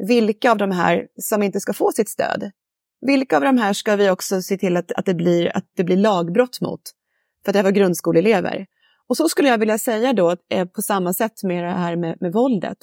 vilka 0.09 0.51
av 0.51 0.59
de 0.59 0.71
här 0.71 1.07
som 1.17 1.43
inte 1.43 1.61
ska 1.61 1.73
få 1.73 1.93
sitt 1.93 2.09
stöd. 2.09 2.51
Vilka 3.01 3.37
av 3.37 3.43
de 3.43 3.59
här 3.59 3.73
ska 3.73 3.97
vi 3.97 4.11
också 4.11 4.43
se 4.43 4.57
till 4.57 4.77
att, 4.77 4.93
att, 4.93 5.07
det, 5.07 5.15
blir, 5.15 5.57
att 5.57 5.65
det 5.77 5.85
blir 5.85 5.97
lagbrott 5.97 6.61
mot? 6.61 6.81
För 7.45 7.51
att 7.51 7.55
det 7.55 7.63
var 7.63 7.71
grundskoleelever. 7.71 8.67
Och 9.09 9.17
så 9.17 9.29
skulle 9.29 9.49
jag 9.49 9.59
vilja 9.59 9.79
säga 9.79 10.13
då, 10.13 10.37
eh, 10.51 10.65
på 10.65 10.83
samma 10.83 11.13
sätt 11.13 11.43
med 11.43 11.65
det 11.65 11.71
här 11.71 11.97
med, 11.97 12.17
med 12.21 12.33
våldet. 12.33 12.79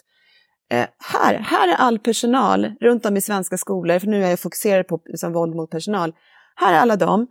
Eh, 0.71 0.87
här, 1.13 1.35
här 1.35 1.67
är 1.67 1.75
all 1.75 1.99
personal 1.99 2.73
runt 2.81 3.05
om 3.05 3.17
i 3.17 3.21
svenska 3.21 3.57
skolor, 3.57 3.99
för 3.99 4.07
nu 4.07 4.25
är 4.25 4.29
jag 4.29 4.39
fokuserad 4.39 4.87
på 4.87 5.01
liksom, 5.05 5.33
våld 5.33 5.55
mot 5.55 5.71
personal. 5.71 6.13
Här 6.55 6.73
är 6.73 6.77
alla 6.77 6.95
dem. 6.95 7.27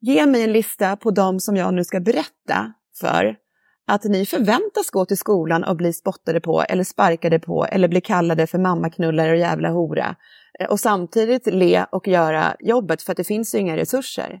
Ge 0.00 0.26
mig 0.26 0.42
en 0.42 0.52
lista 0.52 0.96
på 0.96 1.10
dem 1.10 1.40
som 1.40 1.56
jag 1.56 1.74
nu 1.74 1.84
ska 1.84 2.00
berätta 2.00 2.72
för 3.00 3.36
att 3.86 4.04
ni 4.04 4.26
förväntas 4.26 4.90
gå 4.90 5.04
till 5.04 5.16
skolan 5.16 5.64
och 5.64 5.76
bli 5.76 5.92
spottade 5.92 6.40
på 6.40 6.62
eller 6.62 6.84
sparkade 6.84 7.38
på 7.38 7.64
eller 7.64 7.88
bli 7.88 8.00
kallade 8.00 8.46
för 8.46 8.58
mammaknullare 8.58 9.30
och 9.30 9.36
jävla 9.36 9.70
hora 9.70 10.16
eh, 10.60 10.70
och 10.70 10.80
samtidigt 10.80 11.46
le 11.46 11.86
och 11.92 12.08
göra 12.08 12.56
jobbet 12.60 13.02
för 13.02 13.12
att 13.12 13.16
det 13.16 13.24
finns 13.24 13.54
ju 13.54 13.58
inga 13.58 13.76
resurser. 13.76 14.40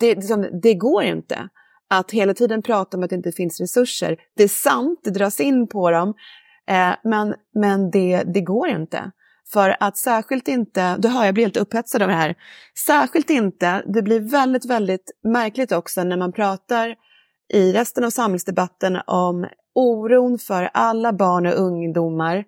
Det, 0.00 0.14
liksom, 0.14 0.60
det 0.62 0.74
går 0.74 1.02
inte 1.02 1.48
att 1.90 2.10
hela 2.10 2.34
tiden 2.34 2.62
prata 2.62 2.96
om 2.96 3.02
att 3.02 3.10
det 3.10 3.16
inte 3.16 3.32
finns 3.32 3.60
resurser. 3.60 4.16
Det 4.36 4.42
är 4.42 4.48
sant, 4.48 5.00
det 5.04 5.10
dras 5.10 5.40
in 5.40 5.68
på 5.68 5.90
dem, 5.90 6.14
eh, 6.68 6.94
men, 7.04 7.34
men 7.54 7.90
det, 7.90 8.22
det 8.22 8.40
går 8.40 8.68
inte. 8.68 9.10
För 9.52 9.76
att 9.80 9.96
särskilt 9.96 10.48
inte, 10.48 10.96
du 10.96 11.08
hör 11.08 11.24
jag 11.24 11.34
blir 11.34 11.44
helt 11.44 11.56
upphetsad 11.56 12.02
av 12.02 12.08
det 12.08 12.14
här, 12.14 12.34
särskilt 12.86 13.30
inte, 13.30 13.82
det 13.86 14.02
blir 14.02 14.20
väldigt, 14.20 14.64
väldigt 14.64 15.10
märkligt 15.24 15.72
också 15.72 16.04
när 16.04 16.16
man 16.16 16.32
pratar 16.32 16.94
i 17.48 17.72
resten 17.72 18.04
av 18.04 18.10
samhällsdebatten 18.10 18.98
om 19.06 19.46
oron 19.74 20.38
för 20.38 20.70
alla 20.74 21.12
barn 21.12 21.46
och 21.46 21.58
ungdomar 21.58 22.44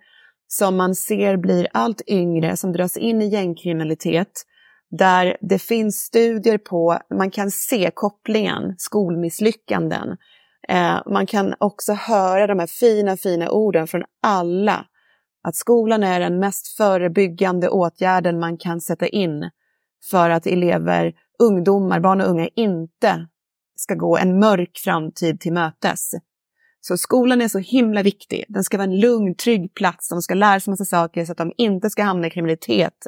som 0.49 0.77
man 0.77 0.95
ser 0.95 1.37
blir 1.37 1.69
allt 1.73 2.03
yngre, 2.07 2.57
som 2.57 2.73
dras 2.73 2.97
in 2.97 3.23
i 3.23 3.29
gängkriminalitet, 3.29 4.43
där 4.91 5.37
det 5.41 5.59
finns 5.59 5.97
studier 5.97 6.59
på, 6.59 6.99
man 7.15 7.31
kan 7.31 7.51
se 7.51 7.91
kopplingen, 7.95 8.75
skolmisslyckanden. 8.79 10.17
Eh, 10.69 10.99
man 11.07 11.27
kan 11.27 11.55
också 11.59 11.93
höra 11.93 12.47
de 12.47 12.59
här 12.59 12.67
fina, 12.67 13.17
fina 13.17 13.51
orden 13.51 13.87
från 13.87 14.05
alla, 14.23 14.87
att 15.43 15.57
skolan 15.57 16.05
är 16.05 16.21
den 16.21 16.39
mest 16.39 16.69
förebyggande 16.77 17.69
åtgärden 17.69 18.41
man 18.41 18.59
kan 18.59 18.81
sätta 18.81 19.07
in 19.07 19.51
för 20.11 20.31
att 20.31 20.47
elever, 20.47 21.13
ungdomar, 21.39 22.01
barn 22.01 22.21
och 22.21 22.29
unga 22.29 22.49
inte 22.55 23.27
ska 23.81 23.95
gå 23.95 24.19
en 24.19 24.39
mörk 24.39 24.81
framtid 24.85 25.41
till 25.41 25.53
mötes. 25.53 26.11
Så 26.81 26.97
skolan 26.97 27.43
är 27.43 27.49
så 27.49 27.59
himla 27.59 28.03
viktig. 28.03 28.45
Den 28.49 28.65
ska 28.65 28.77
vara 28.77 28.89
en 28.89 29.01
lugn, 29.01 29.35
trygg 29.35 29.75
plats. 29.75 30.09
De 30.09 30.23
ska 30.23 30.35
lära 30.35 30.61
sig 30.61 30.71
massa 30.71 30.85
saker 30.85 31.25
så 31.25 31.33
att 31.33 31.39
de 31.39 31.53
inte 31.57 31.91
ska 31.91 32.03
hamna 32.03 32.27
i 32.27 32.31
kriminalitet. 32.31 33.07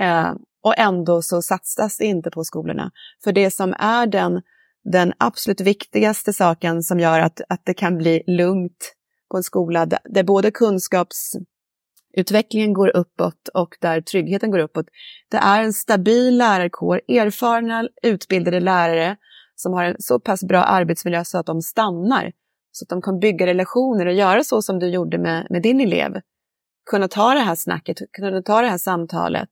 Eh, 0.00 0.32
och 0.62 0.78
ändå 0.78 1.22
så 1.22 1.42
satsas 1.42 1.98
det 1.98 2.04
inte 2.04 2.30
på 2.30 2.44
skolorna. 2.44 2.90
För 3.24 3.32
det 3.32 3.50
som 3.50 3.74
är 3.78 4.06
den, 4.06 4.42
den 4.84 5.12
absolut 5.18 5.60
viktigaste 5.60 6.32
saken 6.32 6.82
som 6.82 7.00
gör 7.00 7.20
att, 7.20 7.40
att 7.48 7.60
det 7.64 7.74
kan 7.74 7.98
bli 7.98 8.22
lugnt 8.26 8.94
på 9.30 9.36
en 9.36 9.42
skola 9.42 9.86
där 9.86 10.22
både 10.22 10.50
kunskapsutvecklingen 10.50 12.72
går 12.72 12.96
uppåt 12.96 13.48
och 13.54 13.76
där 13.80 14.00
tryggheten 14.00 14.50
går 14.50 14.58
uppåt, 14.58 14.86
det 15.30 15.36
är 15.36 15.62
en 15.62 15.72
stabil 15.72 16.36
lärarkår, 16.36 17.00
erfarna 17.08 17.88
utbildade 18.02 18.60
lärare 18.60 19.16
som 19.56 19.72
har 19.72 19.84
en 19.84 19.96
så 19.98 20.20
pass 20.20 20.44
bra 20.44 20.62
arbetsmiljö 20.62 21.24
så 21.24 21.38
att 21.38 21.46
de 21.46 21.62
stannar. 21.62 22.32
Så 22.72 22.84
att 22.84 22.88
de 22.88 23.02
kan 23.02 23.18
bygga 23.18 23.46
relationer 23.46 24.06
och 24.06 24.12
göra 24.12 24.44
så 24.44 24.62
som 24.62 24.78
du 24.78 24.88
gjorde 24.88 25.18
med, 25.18 25.46
med 25.50 25.62
din 25.62 25.80
elev. 25.80 26.20
Kunna 26.90 27.08
ta 27.08 27.34
det 27.34 27.40
här 27.40 27.54
snacket, 27.54 27.96
kunna 28.12 28.42
ta 28.42 28.60
det 28.60 28.68
här 28.68 28.78
samtalet. 28.78 29.48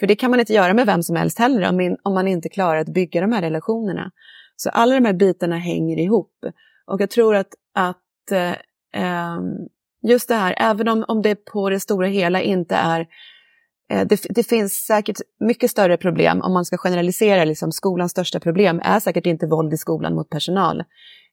För 0.00 0.06
det 0.06 0.16
kan 0.16 0.30
man 0.30 0.40
inte 0.40 0.52
göra 0.52 0.74
med 0.74 0.86
vem 0.86 1.02
som 1.02 1.16
helst 1.16 1.38
heller 1.38 1.68
om, 1.68 1.80
in, 1.80 1.96
om 2.02 2.14
man 2.14 2.28
inte 2.28 2.48
klarar 2.48 2.80
att 2.80 2.88
bygga 2.94 3.20
de 3.20 3.32
här 3.32 3.42
relationerna. 3.42 4.10
Så 4.56 4.70
alla 4.70 4.94
de 4.94 5.04
här 5.04 5.12
bitarna 5.12 5.56
hänger 5.56 5.98
ihop. 5.98 6.32
Och 6.86 7.00
jag 7.00 7.10
tror 7.10 7.34
att, 7.34 7.54
att 7.74 8.32
eh, 8.32 8.54
ehm, 9.02 9.44
just 10.02 10.28
det 10.28 10.34
här, 10.34 10.54
även 10.58 10.88
om, 10.88 11.04
om 11.08 11.22
det 11.22 11.34
på 11.34 11.70
det 11.70 11.80
stora 11.80 12.06
hela 12.06 12.40
inte 12.40 12.74
är 12.74 13.00
Eh, 13.00 13.06
Eh, 13.90 14.06
det, 14.06 14.26
det, 14.30 14.42
finns 14.42 14.72
säkert 14.72 15.16
mycket 15.40 15.70
större 15.70 15.96
problem, 15.96 16.40
om 16.42 16.52
man 16.52 16.64
ska 16.64 16.76
generalisera, 16.76 17.44
liksom, 17.44 17.72
skolans 17.72 18.10
största 18.10 18.40
problem 18.40 18.80
är 18.84 19.00
säkert 19.00 19.26
inte 19.26 19.46
våld 19.46 19.72
i 19.72 19.76
skolan 19.76 20.14
mot 20.14 20.30
personal. 20.30 20.84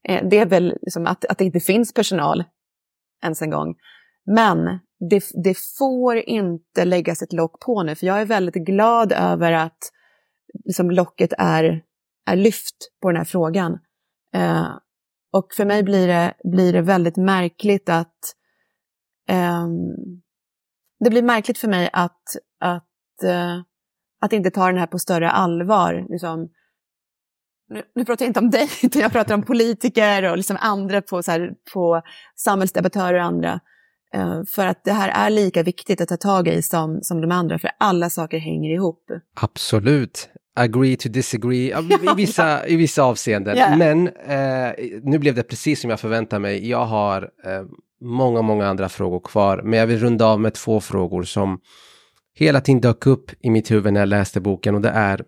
Eh, 0.08 0.28
det 0.28 0.38
är 0.38 0.46
väl 0.46 0.78
liksom 0.82 1.06
att, 1.06 1.24
att 1.24 1.38
det 1.38 1.44
inte 1.44 1.60
finns 1.60 1.94
personal 1.94 2.44
ens 3.24 3.42
en 3.42 3.50
gång. 3.50 3.74
Men 4.26 4.78
det, 5.10 5.24
det, 5.44 5.58
får 5.78 6.16
inte 6.16 6.84
läggas 6.84 7.22
ett 7.22 7.32
lock 7.32 7.60
på 7.60 7.82
nu, 7.82 7.94
för 7.94 8.06
jag 8.06 8.20
är 8.20 8.24
väldigt 8.24 8.54
glad 8.54 9.12
över 9.12 9.52
att 9.52 9.78
liksom, 10.64 10.90
locket 10.90 11.32
är, 11.38 11.82
är 12.26 12.36
lyft 12.36 12.76
på 13.02 13.08
den 13.08 13.16
här 13.16 13.24
frågan. 13.24 13.78
Eh, 14.34 14.68
och 15.32 15.54
för 15.54 15.64
mig 15.64 15.82
blir 15.82 16.08
det, 16.08 16.34
blir 16.44 16.72
det 16.72 16.82
väldigt 16.82 17.16
märkligt 17.16 17.88
att 17.88 18.34
eh, 19.28 19.66
det 21.04 21.10
blir 21.10 21.22
märkligt 21.22 21.58
för 21.58 21.68
mig 21.68 21.90
att, 21.92 22.36
att, 22.60 23.24
uh, 23.24 23.62
att 24.20 24.32
inte 24.32 24.50
ta 24.50 24.66
den 24.66 24.78
här 24.78 24.86
på 24.86 24.98
större 24.98 25.30
allvar. 25.30 26.06
Liksom, 26.08 26.48
nu, 27.68 27.82
nu 27.94 28.04
pratar 28.04 28.24
jag 28.24 28.30
inte 28.30 28.40
om 28.40 28.50
dig, 28.50 28.68
utan 28.82 29.02
jag 29.02 29.12
pratar 29.12 29.34
om 29.34 29.42
politiker 29.42 30.30
och 30.30 30.36
liksom 30.36 30.56
andra 30.60 31.02
på, 31.02 31.22
så 31.22 31.30
här, 31.30 31.54
på 31.72 32.02
samhällsdebattörer 32.36 33.18
och 33.18 33.24
andra. 33.24 33.60
Uh, 34.16 34.42
för 34.44 34.66
att 34.66 34.84
det 34.84 34.92
här 34.92 35.08
är 35.08 35.30
lika 35.30 35.62
viktigt 35.62 36.00
att 36.00 36.08
ta 36.08 36.16
tag 36.16 36.48
i 36.48 36.62
som, 36.62 36.98
som 37.02 37.20
de 37.20 37.32
andra, 37.32 37.58
för 37.58 37.70
alla 37.78 38.10
saker 38.10 38.38
hänger 38.38 38.70
ihop. 38.70 39.10
Absolut. 39.34 40.28
agree 40.56 40.96
to 40.96 41.08
disagree 41.08 41.74
i 42.12 42.14
vissa, 42.16 42.66
i 42.66 42.76
vissa 42.76 43.02
avseenden. 43.02 43.56
Yeah. 43.56 43.78
Men 43.78 44.08
eh, 44.08 44.74
nu 45.02 45.18
blev 45.18 45.34
det 45.34 45.42
precis 45.42 45.80
som 45.80 45.90
jag 45.90 46.00
förväntade 46.00 46.40
mig. 46.40 46.68
Jag 46.68 46.84
har 46.84 47.22
eh, 47.22 47.62
många, 48.04 48.42
många 48.42 48.66
andra 48.66 48.88
frågor 48.88 49.20
kvar, 49.20 49.62
men 49.64 49.78
jag 49.78 49.86
vill 49.86 49.98
runda 49.98 50.26
av 50.26 50.40
med 50.40 50.54
två 50.54 50.80
frågor 50.80 51.22
som 51.22 51.60
hela 52.34 52.60
tiden 52.60 52.80
dök 52.80 53.06
upp 53.06 53.30
i 53.40 53.50
mitt 53.50 53.70
huvud 53.70 53.92
när 53.92 54.00
jag 54.00 54.08
läste 54.08 54.40
boken 54.40 54.74
och 54.74 54.80
det 54.80 54.88
är 54.88 55.24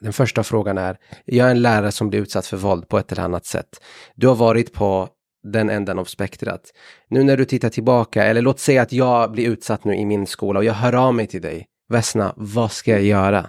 den 0.00 0.12
första 0.12 0.42
frågan 0.42 0.78
är, 0.78 0.96
jag 1.24 1.46
är 1.46 1.50
en 1.50 1.62
lärare 1.62 1.92
som 1.92 2.10
blir 2.10 2.20
utsatt 2.20 2.46
för 2.46 2.56
våld 2.56 2.88
på 2.88 2.98
ett 2.98 3.12
eller 3.12 3.22
annat 3.22 3.46
sätt. 3.46 3.68
Du 4.14 4.28
har 4.28 4.34
varit 4.34 4.72
på 4.72 5.08
den 5.52 5.70
änden 5.70 5.98
av 5.98 6.04
spektrat. 6.04 6.60
Nu 7.08 7.22
när 7.22 7.36
du 7.36 7.44
tittar 7.44 7.70
tillbaka, 7.70 8.24
eller 8.24 8.42
låt 8.42 8.60
säga 8.60 8.82
att 8.82 8.92
jag 8.92 9.32
blir 9.32 9.48
utsatt 9.48 9.84
nu 9.84 9.94
i 9.94 10.04
min 10.04 10.26
skola 10.26 10.58
och 10.58 10.64
jag 10.64 10.74
hör 10.74 10.92
av 10.92 11.14
mig 11.14 11.26
till 11.26 11.42
dig. 11.42 11.66
Vesna, 11.88 12.34
vad 12.36 12.72
ska 12.72 12.90
jag 12.90 13.02
göra? 13.02 13.46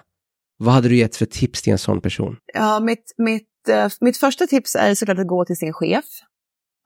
Vad 0.58 0.74
hade 0.74 0.90
du 0.90 0.96
gett 0.96 1.16
för 1.16 1.26
tips 1.26 1.62
till 1.62 1.72
en 1.72 1.80
sån 1.80 2.02
person? 2.02 2.38
Ja, 2.54 2.80
mitt, 2.80 3.14
mitt, 3.18 3.70
eh, 3.70 3.90
mitt 4.02 4.18
första 4.18 4.48
tips 4.48 4.76
är 4.76 4.96
såklart 4.96 5.20
att 5.20 5.28
gå 5.28 5.46
till 5.46 5.56
sin 5.56 5.74
chef. 5.74 6.06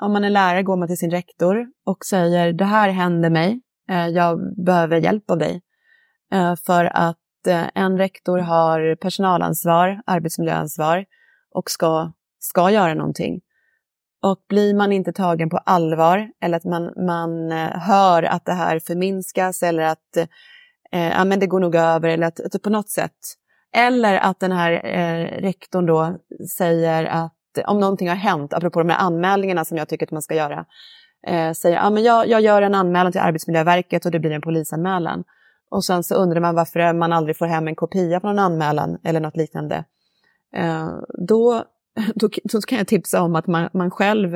Om 0.01 0.13
man 0.13 0.23
är 0.23 0.29
lärare 0.29 0.63
går 0.63 0.77
man 0.77 0.87
till 0.87 0.97
sin 0.97 1.11
rektor 1.11 1.67
och 1.85 2.05
säger 2.05 2.53
det 2.53 2.65
här 2.65 2.89
händer 2.89 3.29
mig, 3.29 3.61
eh, 3.89 4.07
jag 4.07 4.63
behöver 4.65 4.97
hjälp 4.97 5.31
av 5.31 5.37
dig. 5.37 5.61
Eh, 6.33 6.55
för 6.55 6.85
att 6.85 7.47
eh, 7.47 7.65
en 7.75 7.97
rektor 7.97 8.37
har 8.37 8.95
personalansvar, 8.95 10.01
arbetsmiljöansvar 10.05 11.05
och 11.55 11.69
ska, 11.69 12.11
ska 12.39 12.71
göra 12.71 12.93
någonting. 12.93 13.41
Och 14.23 14.37
blir 14.49 14.75
man 14.75 14.91
inte 14.91 15.13
tagen 15.13 15.49
på 15.49 15.57
allvar 15.57 16.31
eller 16.41 16.57
att 16.57 16.65
man, 16.65 17.05
man 17.05 17.51
hör 17.81 18.23
att 18.23 18.45
det 18.45 18.53
här 18.53 18.79
förminskas 18.79 19.63
eller 19.63 19.83
att 19.83 20.17
eh, 20.91 21.09
ja, 21.09 21.25
men 21.25 21.39
det 21.39 21.47
går 21.47 21.59
nog 21.59 21.75
över 21.75 22.09
eller 22.09 22.27
att, 22.27 22.39
att 22.39 22.61
på 22.61 22.69
något 22.69 22.89
sätt 22.89 23.17
eller 23.75 24.17
att 24.17 24.39
den 24.39 24.51
här 24.51 24.71
eh, 24.85 25.41
rektorn 25.41 25.85
då 25.85 26.17
säger 26.57 27.05
att 27.05 27.38
om 27.67 27.79
någonting 27.79 28.09
har 28.09 28.15
hänt, 28.15 28.53
apropå 28.53 28.79
de 28.79 28.89
här 28.89 28.99
anmälningarna 28.99 29.65
som 29.65 29.77
jag 29.77 29.89
tycker 29.89 30.05
att 30.05 30.11
man 30.11 30.21
ska 30.21 30.35
göra, 30.35 30.65
eh, 31.27 31.51
säger 31.51 31.77
att 31.77 31.93
men 31.93 32.03
jag, 32.03 32.27
jag 32.27 32.41
gör 32.41 32.61
en 32.61 32.75
anmälan 32.75 33.11
till 33.11 33.21
Arbetsmiljöverket 33.21 34.05
och 34.05 34.11
det 34.11 34.19
blir 34.19 34.31
en 34.31 34.41
polisanmälan. 34.41 35.23
Och 35.71 35.85
sen 35.85 36.03
så 36.03 36.15
undrar 36.15 36.41
man 36.41 36.55
varför 36.55 36.93
man 36.93 37.13
aldrig 37.13 37.37
får 37.37 37.45
hem 37.45 37.67
en 37.67 37.75
kopia 37.75 38.19
på 38.19 38.27
någon 38.27 38.39
anmälan 38.39 38.97
eller 39.03 39.19
något 39.19 39.37
liknande. 39.37 39.85
Eh, 40.55 40.89
då, 41.27 41.63
då, 42.15 42.29
då, 42.43 42.61
kan 42.61 42.77
jag 42.77 42.87
tipsa 42.87 43.21
om 43.21 43.35
att 43.35 43.47
man, 43.47 43.69
man 43.73 43.91
själv 43.91 44.35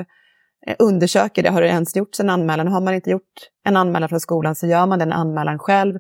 eh, 0.67 0.75
undersöker 0.79 1.43
det. 1.43 1.49
Har 1.49 1.61
det 1.61 1.67
ens 1.67 1.95
gjorts 1.95 2.19
en 2.19 2.29
anmälan? 2.29 2.67
Har 2.67 2.81
man 2.81 2.93
inte 2.93 3.09
gjort 3.09 3.49
en 3.63 3.77
anmälan 3.77 4.09
från 4.09 4.19
skolan 4.19 4.55
så 4.55 4.67
gör 4.67 4.85
man 4.85 4.99
den 4.99 5.13
anmälan 5.13 5.59
själv. 5.59 5.99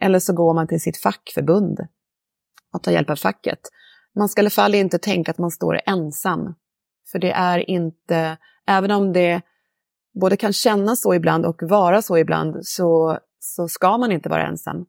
Eller 0.00 0.18
så 0.18 0.32
går 0.32 0.54
man 0.54 0.68
till 0.68 0.80
sitt 0.80 1.02
fackförbund 1.02 1.78
och 2.72 2.82
tar 2.82 2.92
hjälp 2.92 3.10
av 3.10 3.16
facket. 3.16 3.60
Man 4.16 4.28
ska 4.28 4.40
i 4.40 4.42
alla 4.42 4.50
fall 4.50 4.74
inte 4.74 4.98
tänka 4.98 5.30
att 5.30 5.38
man 5.38 5.50
står 5.50 5.80
ensam. 5.86 6.54
För 7.12 7.18
det 7.18 7.30
är 7.30 7.70
inte, 7.70 8.36
även 8.66 8.90
om 8.90 9.12
det 9.12 9.42
både 10.20 10.36
kan 10.36 10.52
kännas 10.52 11.02
så 11.02 11.14
ibland 11.14 11.46
och 11.46 11.62
vara 11.62 12.02
så 12.02 12.18
ibland, 12.18 12.56
så, 12.66 13.18
så 13.40 13.68
ska 13.68 13.98
man 13.98 14.12
inte 14.12 14.28
vara 14.28 14.46
ensam. 14.46 14.86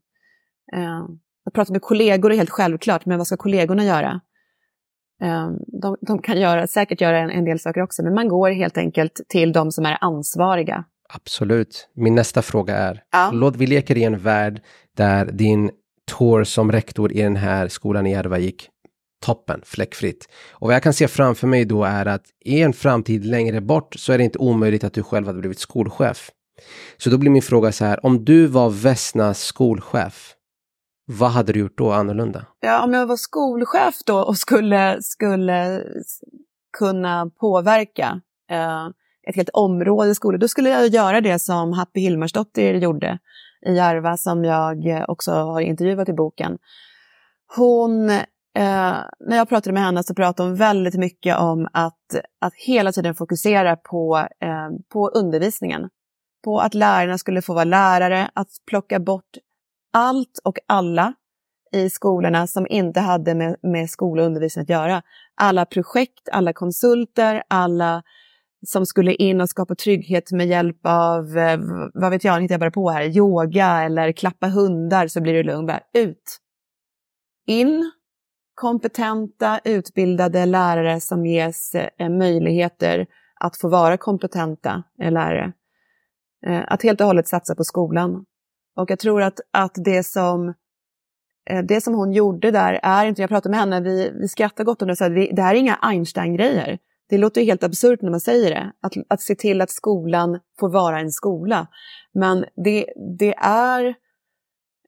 Eh, 0.73 1.03
att 1.45 1.53
prata 1.53 1.71
med 1.71 1.81
kollegor 1.81 2.31
är 2.31 2.37
helt 2.37 2.49
självklart, 2.49 3.05
men 3.05 3.17
vad 3.17 3.27
ska 3.27 3.37
kollegorna 3.37 3.85
göra? 3.85 4.21
Eh, 5.21 5.49
de, 5.81 5.97
de, 6.01 6.21
kan 6.21 6.39
göra, 6.39 6.67
säkert 6.67 7.01
göra 7.01 7.17
en, 7.17 7.29
en, 7.29 7.45
del 7.45 7.59
saker 7.59 7.81
också, 7.81 8.03
men 8.03 8.13
man 8.13 8.27
går 8.27 8.49
helt 8.49 8.77
enkelt 8.77 9.21
till 9.29 9.51
de 9.51 9.71
som 9.71 9.85
är 9.85 9.97
ansvariga. 10.01 10.83
Absolut. 11.13 11.89
Min 11.93 12.15
nästa 12.15 12.41
fråga 12.41 12.77
är, 12.77 13.03
ja. 13.11 13.31
låt 13.33 13.55
vi 13.55 13.67
leker 13.67 13.97
i 13.97 14.03
en 14.03 14.17
värld 14.17 14.61
där 14.97 15.25
din 15.25 15.71
tour 16.17 16.43
som 16.43 16.71
rektor 16.71 17.11
i 17.11 17.21
den 17.21 17.35
här 17.35 17.67
skolan 17.67 18.07
i 18.07 18.11
Järva 18.11 18.37
gick 18.37 18.69
toppen, 19.19 19.61
fläckfritt. 19.65 20.29
Och 20.51 20.67
vad 20.67 20.75
jag 20.75 20.83
kan 20.83 20.93
se 20.93 21.07
framför 21.07 21.47
mig 21.47 21.65
då 21.65 21.83
är 21.83 22.05
att 22.05 22.23
i 22.45 22.61
en 22.61 22.73
framtid 22.73 23.25
längre 23.25 23.61
bort 23.61 23.95
så 23.95 24.13
är 24.13 24.17
det 24.17 24.23
inte 24.23 24.39
omöjligt 24.39 24.83
att 24.83 24.93
du 24.93 25.03
själv 25.03 25.27
hade 25.27 25.39
blivit 25.39 25.59
skolchef. 25.59 26.31
Så 26.97 27.09
då 27.09 27.17
blir 27.17 27.31
min 27.31 27.41
fråga 27.41 27.71
så 27.71 27.85
här, 27.85 28.05
om 28.05 28.25
du 28.25 28.45
var 28.45 28.69
Vesnas 28.69 29.43
skolchef, 29.43 30.33
vad 31.05 31.31
hade 31.31 31.53
du 31.53 31.59
gjort 31.59 31.77
då 31.77 31.91
annorlunda? 31.91 32.45
Ja, 32.59 32.83
om 32.83 32.93
jag 32.93 33.05
var 33.05 33.15
skolchef 33.15 33.95
då 34.05 34.19
och 34.19 34.37
skulle, 34.37 34.97
skulle 35.01 35.83
kunna 36.77 37.31
påverka 37.39 38.21
eh, 38.51 38.87
ett 39.29 39.35
helt 39.35 39.49
område 39.49 40.09
i 40.09 40.15
skolan, 40.15 40.39
då 40.39 40.47
skulle 40.47 40.69
jag 40.69 40.87
göra 40.87 41.21
det 41.21 41.39
som 41.39 41.73
Happy 41.73 41.99
Hilmarsdottir 41.99 42.73
gjorde 42.73 43.19
i 43.65 43.73
Järva 43.73 44.17
som 44.17 44.43
jag 44.43 44.87
eh, 44.87 45.05
också 45.07 45.31
har 45.31 45.61
intervjuat 45.61 46.09
i 46.09 46.13
boken. 46.13 46.57
Hon, 47.55 48.11
eh, 48.57 48.97
när 49.19 49.37
jag 49.37 49.49
pratade 49.49 49.73
med 49.73 49.83
henne 49.83 50.03
så 50.03 50.15
pratade 50.15 50.49
hon 50.49 50.57
väldigt 50.57 50.95
mycket 50.95 51.37
om 51.37 51.67
att, 51.73 52.15
att 52.41 52.53
hela 52.53 52.91
tiden 52.91 53.15
fokusera 53.15 53.75
på, 53.75 54.17
eh, 54.17 54.69
på 54.93 55.09
undervisningen. 55.09 55.89
På 56.43 56.59
att 56.59 56.73
lärarna 56.73 57.17
skulle 57.17 57.41
få 57.41 57.53
vara 57.53 57.63
lärare, 57.63 58.29
att 58.33 58.47
plocka 58.67 58.99
bort 58.99 59.37
allt 59.93 60.39
och 60.43 60.57
alla 60.67 61.13
i 61.71 61.89
skolorna 61.89 62.47
som 62.47 62.67
inte 62.69 62.99
hade 62.99 63.35
med, 63.35 63.55
med 63.61 63.89
skola 63.89 64.21
och 64.21 64.27
undervisning 64.27 64.63
att 64.63 64.69
göra. 64.69 65.01
Alla 65.35 65.65
projekt, 65.65 66.29
alla 66.31 66.53
konsulter, 66.53 67.43
alla 67.47 68.03
som 68.67 68.85
skulle 68.85 69.13
in 69.13 69.41
och 69.41 69.49
skapa 69.49 69.75
trygghet 69.75 70.31
med 70.31 70.47
hjälp 70.47 70.79
av, 70.83 71.37
eh, 71.37 71.59
vad 71.93 72.11
vet 72.11 72.23
jag, 72.23 72.35
nu 72.35 72.41
hittar 72.41 72.53
jag 72.53 72.59
bara 72.59 72.71
på 72.71 72.89
här, 72.89 73.17
yoga 73.17 73.83
eller 73.83 74.11
klappa 74.11 74.47
hundar 74.47 75.07
så 75.07 75.21
blir 75.21 75.33
du 75.33 75.43
lugn. 75.43 75.65
Bara 75.65 75.81
ut! 75.93 76.39
In, 77.47 77.91
kompetenta, 78.59 79.59
utbildade 79.63 80.45
lärare 80.45 80.99
som 80.99 81.25
ges 81.25 81.75
eh, 81.75 82.09
möjligheter 82.09 83.07
att 83.39 83.57
få 83.57 83.69
vara 83.69 83.97
kompetenta 83.97 84.83
eh, 85.01 85.11
lärare. 85.11 85.53
Eh, 86.47 86.63
att 86.67 86.83
helt 86.83 87.01
och 87.01 87.07
hållet 87.07 87.27
satsa 87.27 87.55
på 87.55 87.63
skolan. 87.63 88.25
Och 88.75 88.91
jag 88.91 88.99
tror 88.99 89.21
att, 89.21 89.39
att 89.53 89.71
det 89.75 90.03
som 90.03 90.53
eh, 91.49 91.63
det 91.63 91.81
som 91.81 91.93
hon 91.93 92.11
gjorde 92.11 92.51
där 92.51 92.79
är 92.83 93.05
inte, 93.05 93.21
jag 93.21 93.29
pratade 93.29 93.51
med 93.51 93.59
henne, 93.59 93.81
vi, 93.81 94.11
vi 94.21 94.27
skrattar 94.27 94.63
gott 94.63 94.81
om 94.81 94.87
det, 94.87 94.95
så 94.95 95.09
det 95.09 95.41
här 95.41 95.55
är 95.55 95.59
inga 95.59 95.75
Einstein-grejer. 95.81 96.79
Det 97.09 97.17
låter 97.17 97.41
helt 97.41 97.63
absurt 97.63 98.01
när 98.01 98.11
man 98.11 98.19
säger 98.19 98.49
det, 98.49 98.71
att, 98.81 98.93
att 99.09 99.21
se 99.21 99.35
till 99.35 99.61
att 99.61 99.71
skolan 99.71 100.39
får 100.59 100.69
vara 100.69 100.99
en 100.99 101.11
skola. 101.11 101.67
Men 102.13 102.45
det, 102.65 102.85
det 103.19 103.35
är, 103.45 103.95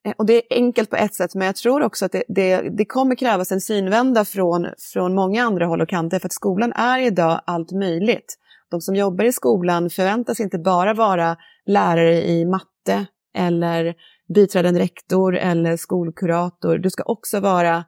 Eh, 0.04 0.12
och 0.18 0.26
det 0.26 0.36
är 0.36 0.42
enkelt 0.56 0.90
på 0.90 0.96
ett 0.96 1.14
sätt, 1.14 1.34
men 1.34 1.46
jag 1.46 1.56
tror 1.56 1.82
också 1.82 2.04
att 2.04 2.12
det, 2.12 2.24
det, 2.28 2.60
det 2.60 2.84
kommer 2.84 3.14
krävas 3.14 3.52
en 3.52 3.60
synvända 3.60 4.24
från, 4.24 4.66
från 4.92 5.14
många 5.14 5.44
andra 5.44 5.66
håll 5.66 5.80
och 5.80 5.88
kanter, 5.88 6.18
för 6.18 6.28
att 6.28 6.32
skolan 6.32 6.72
är 6.72 6.98
idag 6.98 7.40
allt 7.46 7.72
möjligt. 7.72 8.38
De 8.70 8.80
som 8.80 8.96
jobbar 8.96 9.24
i 9.24 9.32
skolan 9.32 9.90
förväntas 9.90 10.40
inte 10.40 10.58
bara 10.58 10.94
vara 10.94 11.36
lärare 11.66 12.28
i 12.28 12.44
matte 12.44 13.06
eller 13.34 13.94
biträdande 14.34 14.80
rektor 14.80 15.36
eller 15.36 15.76
skolkurator. 15.76 16.78
Du 16.78 16.90
ska 16.90 17.02
också 17.02 17.40
vara 17.40 17.84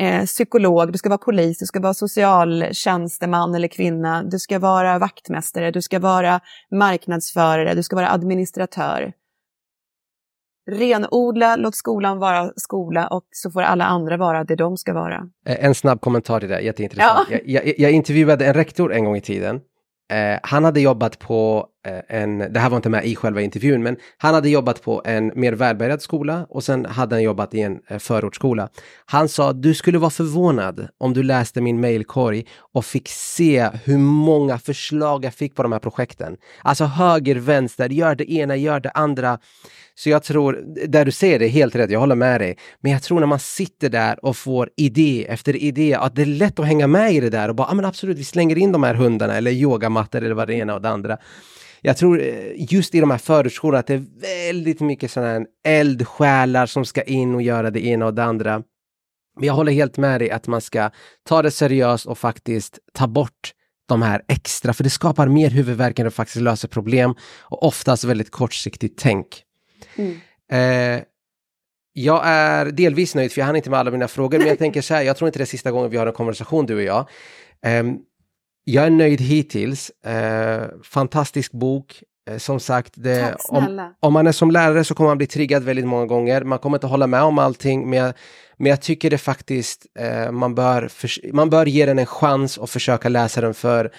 eh, 0.00 0.24
psykolog, 0.24 0.92
du 0.92 0.98
ska 0.98 1.08
vara 1.08 1.18
polis, 1.18 1.58
du 1.58 1.66
ska 1.66 1.80
vara 1.80 1.94
socialtjänsteman 1.94 3.54
eller 3.54 3.68
kvinna, 3.68 4.22
du 4.22 4.38
ska 4.38 4.58
vara 4.58 4.98
vaktmästare, 4.98 5.70
du 5.70 5.82
ska 5.82 5.98
vara 5.98 6.40
marknadsförare, 6.70 7.74
du 7.74 7.82
ska 7.82 7.96
vara 7.96 8.10
administratör. 8.10 9.12
Renodla, 10.70 11.56
låt 11.56 11.74
skolan 11.74 12.18
vara 12.18 12.52
skola 12.56 13.06
och 13.06 13.24
så 13.30 13.50
får 13.50 13.62
alla 13.62 13.84
andra 13.84 14.16
vara 14.16 14.44
det 14.44 14.56
de 14.56 14.76
ska 14.76 14.92
vara. 14.92 15.28
Eh, 15.46 15.64
en 15.64 15.74
snabb 15.74 16.00
kommentar 16.00 16.40
till 16.40 16.48
det, 16.48 16.60
jätteintressant. 16.60 17.28
Ja. 17.30 17.38
Jag, 17.44 17.66
jag, 17.66 17.74
jag 17.78 17.90
intervjuade 17.90 18.46
en 18.46 18.54
rektor 18.54 18.92
en 18.92 19.04
gång 19.04 19.16
i 19.16 19.20
tiden 19.20 19.60
Eh, 20.10 20.38
han 20.42 20.64
hade 20.64 20.80
jobbat 20.80 21.18
på 21.18 21.66
Eh, 21.86 22.20
en, 22.22 22.38
det 22.38 22.60
här 22.60 22.70
var 22.70 22.76
inte 22.76 22.88
med 22.88 23.04
i 23.04 23.16
själva 23.16 23.40
intervjun, 23.40 23.82
men 23.82 23.96
han 24.18 24.34
hade 24.34 24.48
jobbat 24.48 24.82
på 24.82 25.02
en 25.04 25.32
mer 25.34 25.52
välbärgad 25.52 26.02
skola 26.02 26.46
och 26.48 26.64
sen 26.64 26.84
hade 26.86 27.14
han 27.14 27.22
jobbat 27.22 27.54
i 27.54 27.60
en 27.60 27.80
eh, 27.88 27.98
förortsskola. 27.98 28.68
Han 29.04 29.28
sa, 29.28 29.52
du 29.52 29.74
skulle 29.74 29.98
vara 29.98 30.10
förvånad 30.10 30.88
om 30.98 31.14
du 31.14 31.22
läste 31.22 31.60
min 31.60 31.80
mailkorg 31.80 32.46
och 32.72 32.84
fick 32.84 33.08
se 33.08 33.68
hur 33.84 33.98
många 33.98 34.58
förslag 34.58 35.24
jag 35.24 35.34
fick 35.34 35.54
på 35.54 35.62
de 35.62 35.72
här 35.72 35.78
projekten. 35.78 36.36
Alltså 36.62 36.84
höger, 36.84 37.36
vänster, 37.36 37.88
gör 37.88 38.14
det 38.14 38.32
ena, 38.32 38.56
gör 38.56 38.80
det 38.80 38.90
andra. 38.90 39.38
Så 39.94 40.10
jag 40.10 40.22
tror, 40.22 40.62
där 40.88 41.04
du 41.04 41.12
säger 41.12 41.38
det, 41.38 41.48
helt 41.48 41.74
rätt, 41.76 41.90
jag 41.90 42.00
håller 42.00 42.14
med 42.14 42.40
dig. 42.40 42.58
Men 42.80 42.92
jag 42.92 43.02
tror 43.02 43.20
när 43.20 43.26
man 43.26 43.38
sitter 43.38 43.88
där 43.88 44.24
och 44.24 44.36
får 44.36 44.70
idé 44.76 45.26
efter 45.28 45.56
idé, 45.56 45.94
att 45.94 46.16
det 46.16 46.22
är 46.22 46.26
lätt 46.26 46.58
att 46.58 46.66
hänga 46.66 46.86
med 46.86 47.12
i 47.12 47.20
det 47.20 47.30
där 47.30 47.48
och 47.48 47.54
bara, 47.54 47.68
ja 47.68 47.74
men 47.74 47.84
absolut, 47.84 48.18
vi 48.18 48.24
slänger 48.24 48.58
in 48.58 48.72
de 48.72 48.82
här 48.82 48.94
hundarna 48.94 49.36
eller 49.36 49.50
yogamattor 49.50 50.22
eller 50.22 50.34
vad 50.34 50.48
det 50.48 50.54
ena 50.54 50.74
och 50.74 50.82
det 50.82 50.88
andra. 50.88 51.18
Jag 51.80 51.96
tror 51.96 52.22
eh, 52.22 52.72
just 52.72 52.94
i 52.94 53.00
de 53.00 53.10
här 53.10 53.18
förortsskolorna 53.18 53.78
att 53.78 53.86
det 53.86 53.94
är 53.94 54.04
väldigt 54.46 54.80
mycket 54.80 55.10
sådana 55.10 55.32
här 55.32 55.46
eldsjälar 55.64 56.66
som 56.66 56.84
ska 56.84 57.02
in 57.02 57.34
och 57.34 57.42
göra 57.42 57.70
det 57.70 57.86
ena 57.86 58.06
och 58.06 58.14
det 58.14 58.24
andra. 58.24 58.62
Men 59.36 59.46
jag 59.46 59.54
håller 59.54 59.72
helt 59.72 59.96
med 59.96 60.20
dig 60.20 60.30
att 60.30 60.46
man 60.46 60.60
ska 60.60 60.90
ta 61.28 61.42
det 61.42 61.50
seriöst 61.50 62.06
och 62.06 62.18
faktiskt 62.18 62.78
ta 62.92 63.06
bort 63.06 63.52
de 63.88 64.02
här 64.02 64.22
extra, 64.28 64.72
för 64.72 64.84
det 64.84 64.90
skapar 64.90 65.28
mer 65.28 65.50
huvudvärk 65.50 65.98
än 65.98 66.04
det 66.04 66.10
faktiskt 66.10 66.40
löser 66.40 66.68
problem 66.68 67.14
och 67.40 67.62
oftast 67.62 68.04
väldigt 68.04 68.30
kortsiktigt 68.30 68.98
tänk. 68.98 69.26
Mm. 69.96 70.20
Eh, 70.52 71.02
jag 71.92 72.22
är 72.24 72.66
delvis 72.66 73.14
nöjd 73.14 73.32
för 73.32 73.40
jag 73.40 73.46
hann 73.46 73.56
inte 73.56 73.70
med 73.70 73.78
alla 73.78 73.90
mina 73.90 74.08
frågor, 74.08 74.38
men 74.38 74.46
jag 74.46 74.58
tänker 74.58 74.82
så 74.82 74.94
här, 74.94 75.02
jag 75.02 75.16
tror 75.16 75.28
inte 75.28 75.38
det 75.38 75.44
är 75.44 75.46
sista 75.46 75.70
gången 75.70 75.90
vi 75.90 75.96
har 75.96 76.06
en 76.06 76.12
konversation 76.12 76.66
du 76.66 76.74
och 76.74 76.82
jag. 76.82 77.08
Um, 77.66 77.98
jag 78.64 78.86
är 78.86 78.90
nöjd 78.90 79.20
hittills. 79.20 79.90
Uh, 80.06 80.82
fantastisk 80.82 81.52
bok. 81.52 82.02
Uh, 82.30 82.38
som 82.38 82.60
sagt, 82.60 82.92
det, 82.96 83.36
om, 83.48 83.92
om, 84.00 84.12
man 84.12 84.26
är 84.26 84.32
som 84.32 84.50
lärare 84.50 84.84
så 84.84 84.94
kommer 84.94 85.10
man 85.10 85.18
bli 85.18 85.26
triggad 85.26 85.62
väldigt 85.62 85.86
många 85.86 86.06
gånger. 86.06 86.44
Man 86.44 86.58
kommer 86.58 86.76
inte 86.76 86.86
hålla 86.86 87.06
med 87.06 87.22
om 87.22 87.38
allting, 87.38 87.90
men 87.90 87.98
jag, 87.98 88.14
men 88.56 88.70
jag 88.70 88.80
tycker 88.80 89.10
det 89.10 89.18
faktiskt 89.18 89.86
uh, 90.00 90.30
man, 90.30 90.54
bör 90.54 90.88
för, 90.88 91.32
man 91.32 91.50
bör 91.50 91.66
ge 91.66 91.86
den 91.86 91.98
en 91.98 92.06
chans 92.06 92.58
och 92.58 92.70
försöka 92.70 93.08
läsa 93.08 93.40
den 93.40 93.54
för 93.54 93.92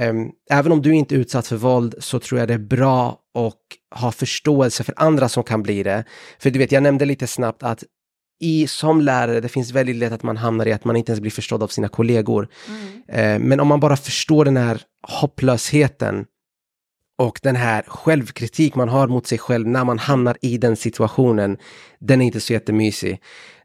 um, 0.00 0.30
även 0.50 0.72
om 0.72 0.82
du 0.82 0.94
inte 0.94 1.14
är 1.14 1.18
utsatt 1.18 1.46
för 1.46 1.56
våld 1.56 1.94
så 1.98 2.18
tror 2.18 2.40
jag 2.40 2.48
det 2.48 2.54
är 2.54 2.58
bra 2.58 3.18
att 3.34 4.00
ha 4.00 4.12
förståelse 4.12 4.84
för 4.84 4.94
andra 4.96 5.28
som 5.28 5.44
kan 5.44 5.62
bli 5.62 5.82
det. 5.82 6.04
För 6.38 6.50
du 6.50 6.58
vet, 6.58 6.72
jag 6.72 6.82
nämnde 6.82 7.04
lite 7.04 7.26
snabbt 7.26 7.62
att 7.62 7.84
i, 8.40 8.66
som 8.66 9.00
lärare, 9.00 9.40
det 9.40 9.48
finns 9.48 9.70
väldigt 9.70 9.96
lätt 9.96 10.12
att 10.12 10.22
man 10.22 10.36
hamnar 10.36 10.66
i 10.66 10.72
att 10.72 10.84
man 10.84 10.96
inte 10.96 11.12
ens 11.12 11.20
blir 11.20 11.30
förstådd 11.30 11.62
av 11.62 11.68
sina 11.68 11.88
kollegor. 11.88 12.48
Mm. 12.68 13.02
Eh, 13.08 13.48
men 13.48 13.60
om 13.60 13.68
man 13.68 13.80
bara 13.80 13.96
förstår 13.96 14.44
den 14.44 14.56
här 14.56 14.80
hopplösheten 15.08 16.24
och 17.18 17.40
den 17.42 17.56
här 17.56 17.82
självkritik 17.86 18.74
man 18.74 18.88
har 18.88 19.08
mot 19.08 19.26
sig 19.26 19.38
själv 19.38 19.68
när 19.68 19.84
man 19.84 19.98
hamnar 19.98 20.36
i 20.40 20.58
den 20.58 20.76
situationen, 20.76 21.56
den 21.98 22.22
är 22.22 22.26
inte 22.26 22.40
så 22.40 22.52
jättemysig. 22.52 23.20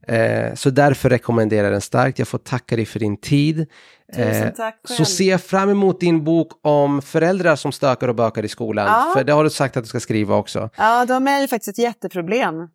Eh, 0.07 0.53
så 0.53 0.69
därför 0.69 1.09
rekommenderar 1.09 1.63
jag 1.63 1.73
den 1.73 1.81
starkt. 1.81 2.19
Jag 2.19 2.27
får 2.27 2.37
tacka 2.37 2.75
dig 2.75 2.85
för 2.85 2.99
din 2.99 3.17
tid. 3.17 3.67
Eh. 4.13 4.47
Så 4.83 5.05
ser 5.05 5.29
jag 5.29 5.41
fram 5.41 5.69
emot 5.69 5.99
din 5.99 6.23
bok 6.23 6.51
om 6.61 7.01
föräldrar 7.01 7.55
som 7.55 7.71
stökar 7.71 8.07
och 8.07 8.15
bökar 8.15 8.45
i 8.45 8.47
skolan. 8.47 8.85
Ja. 8.85 9.13
För 9.15 9.23
det 9.23 9.33
har 9.33 9.43
du 9.43 9.49
sagt 9.49 9.77
att 9.77 9.83
du 9.83 9.87
ska 9.87 9.99
skriva 9.99 10.35
också. 10.35 10.69
Ja, 10.77 11.05
de 11.05 11.27
är 11.27 11.41
ju 11.41 11.47
faktiskt 11.47 11.77
ett 11.77 11.83
jätteproblem. 11.83 12.55
Uh. 12.55 12.67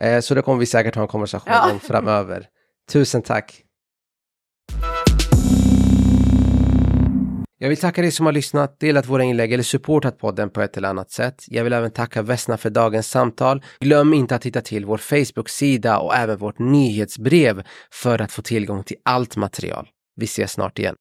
Eh, 0.00 0.20
så 0.20 0.34
det 0.34 0.42
kommer 0.42 0.58
vi 0.58 0.66
säkert 0.66 0.94
ha 0.94 1.02
en 1.02 1.08
konversation 1.08 1.52
ja. 1.52 1.72
om 1.72 1.80
framöver. 1.80 2.46
Tusen 2.92 3.22
tack! 3.22 3.62
Jag 7.62 7.68
vill 7.68 7.78
tacka 7.78 8.02
dig 8.02 8.10
som 8.10 8.26
har 8.26 8.32
lyssnat, 8.32 8.80
delat 8.80 9.06
våra 9.06 9.24
inlägg 9.24 9.52
eller 9.52 9.62
supportat 9.62 10.18
podden 10.18 10.50
på 10.50 10.62
ett 10.62 10.76
eller 10.76 10.88
annat 10.88 11.10
sätt. 11.10 11.44
Jag 11.46 11.64
vill 11.64 11.72
även 11.72 11.90
tacka 11.90 12.22
Vesna 12.22 12.56
för 12.56 12.70
dagens 12.70 13.10
samtal. 13.10 13.62
Glöm 13.80 14.14
inte 14.14 14.34
att 14.34 14.42
titta 14.42 14.60
till 14.60 14.84
vår 14.84 14.98
Facebook-sida 14.98 15.98
och 15.98 16.14
även 16.14 16.38
vårt 16.38 16.58
nyhetsbrev 16.58 17.62
för 17.90 18.22
att 18.22 18.32
få 18.32 18.42
tillgång 18.42 18.84
till 18.84 18.96
allt 19.04 19.36
material. 19.36 19.88
Vi 20.16 20.24
ses 20.24 20.52
snart 20.52 20.78
igen. 20.78 20.90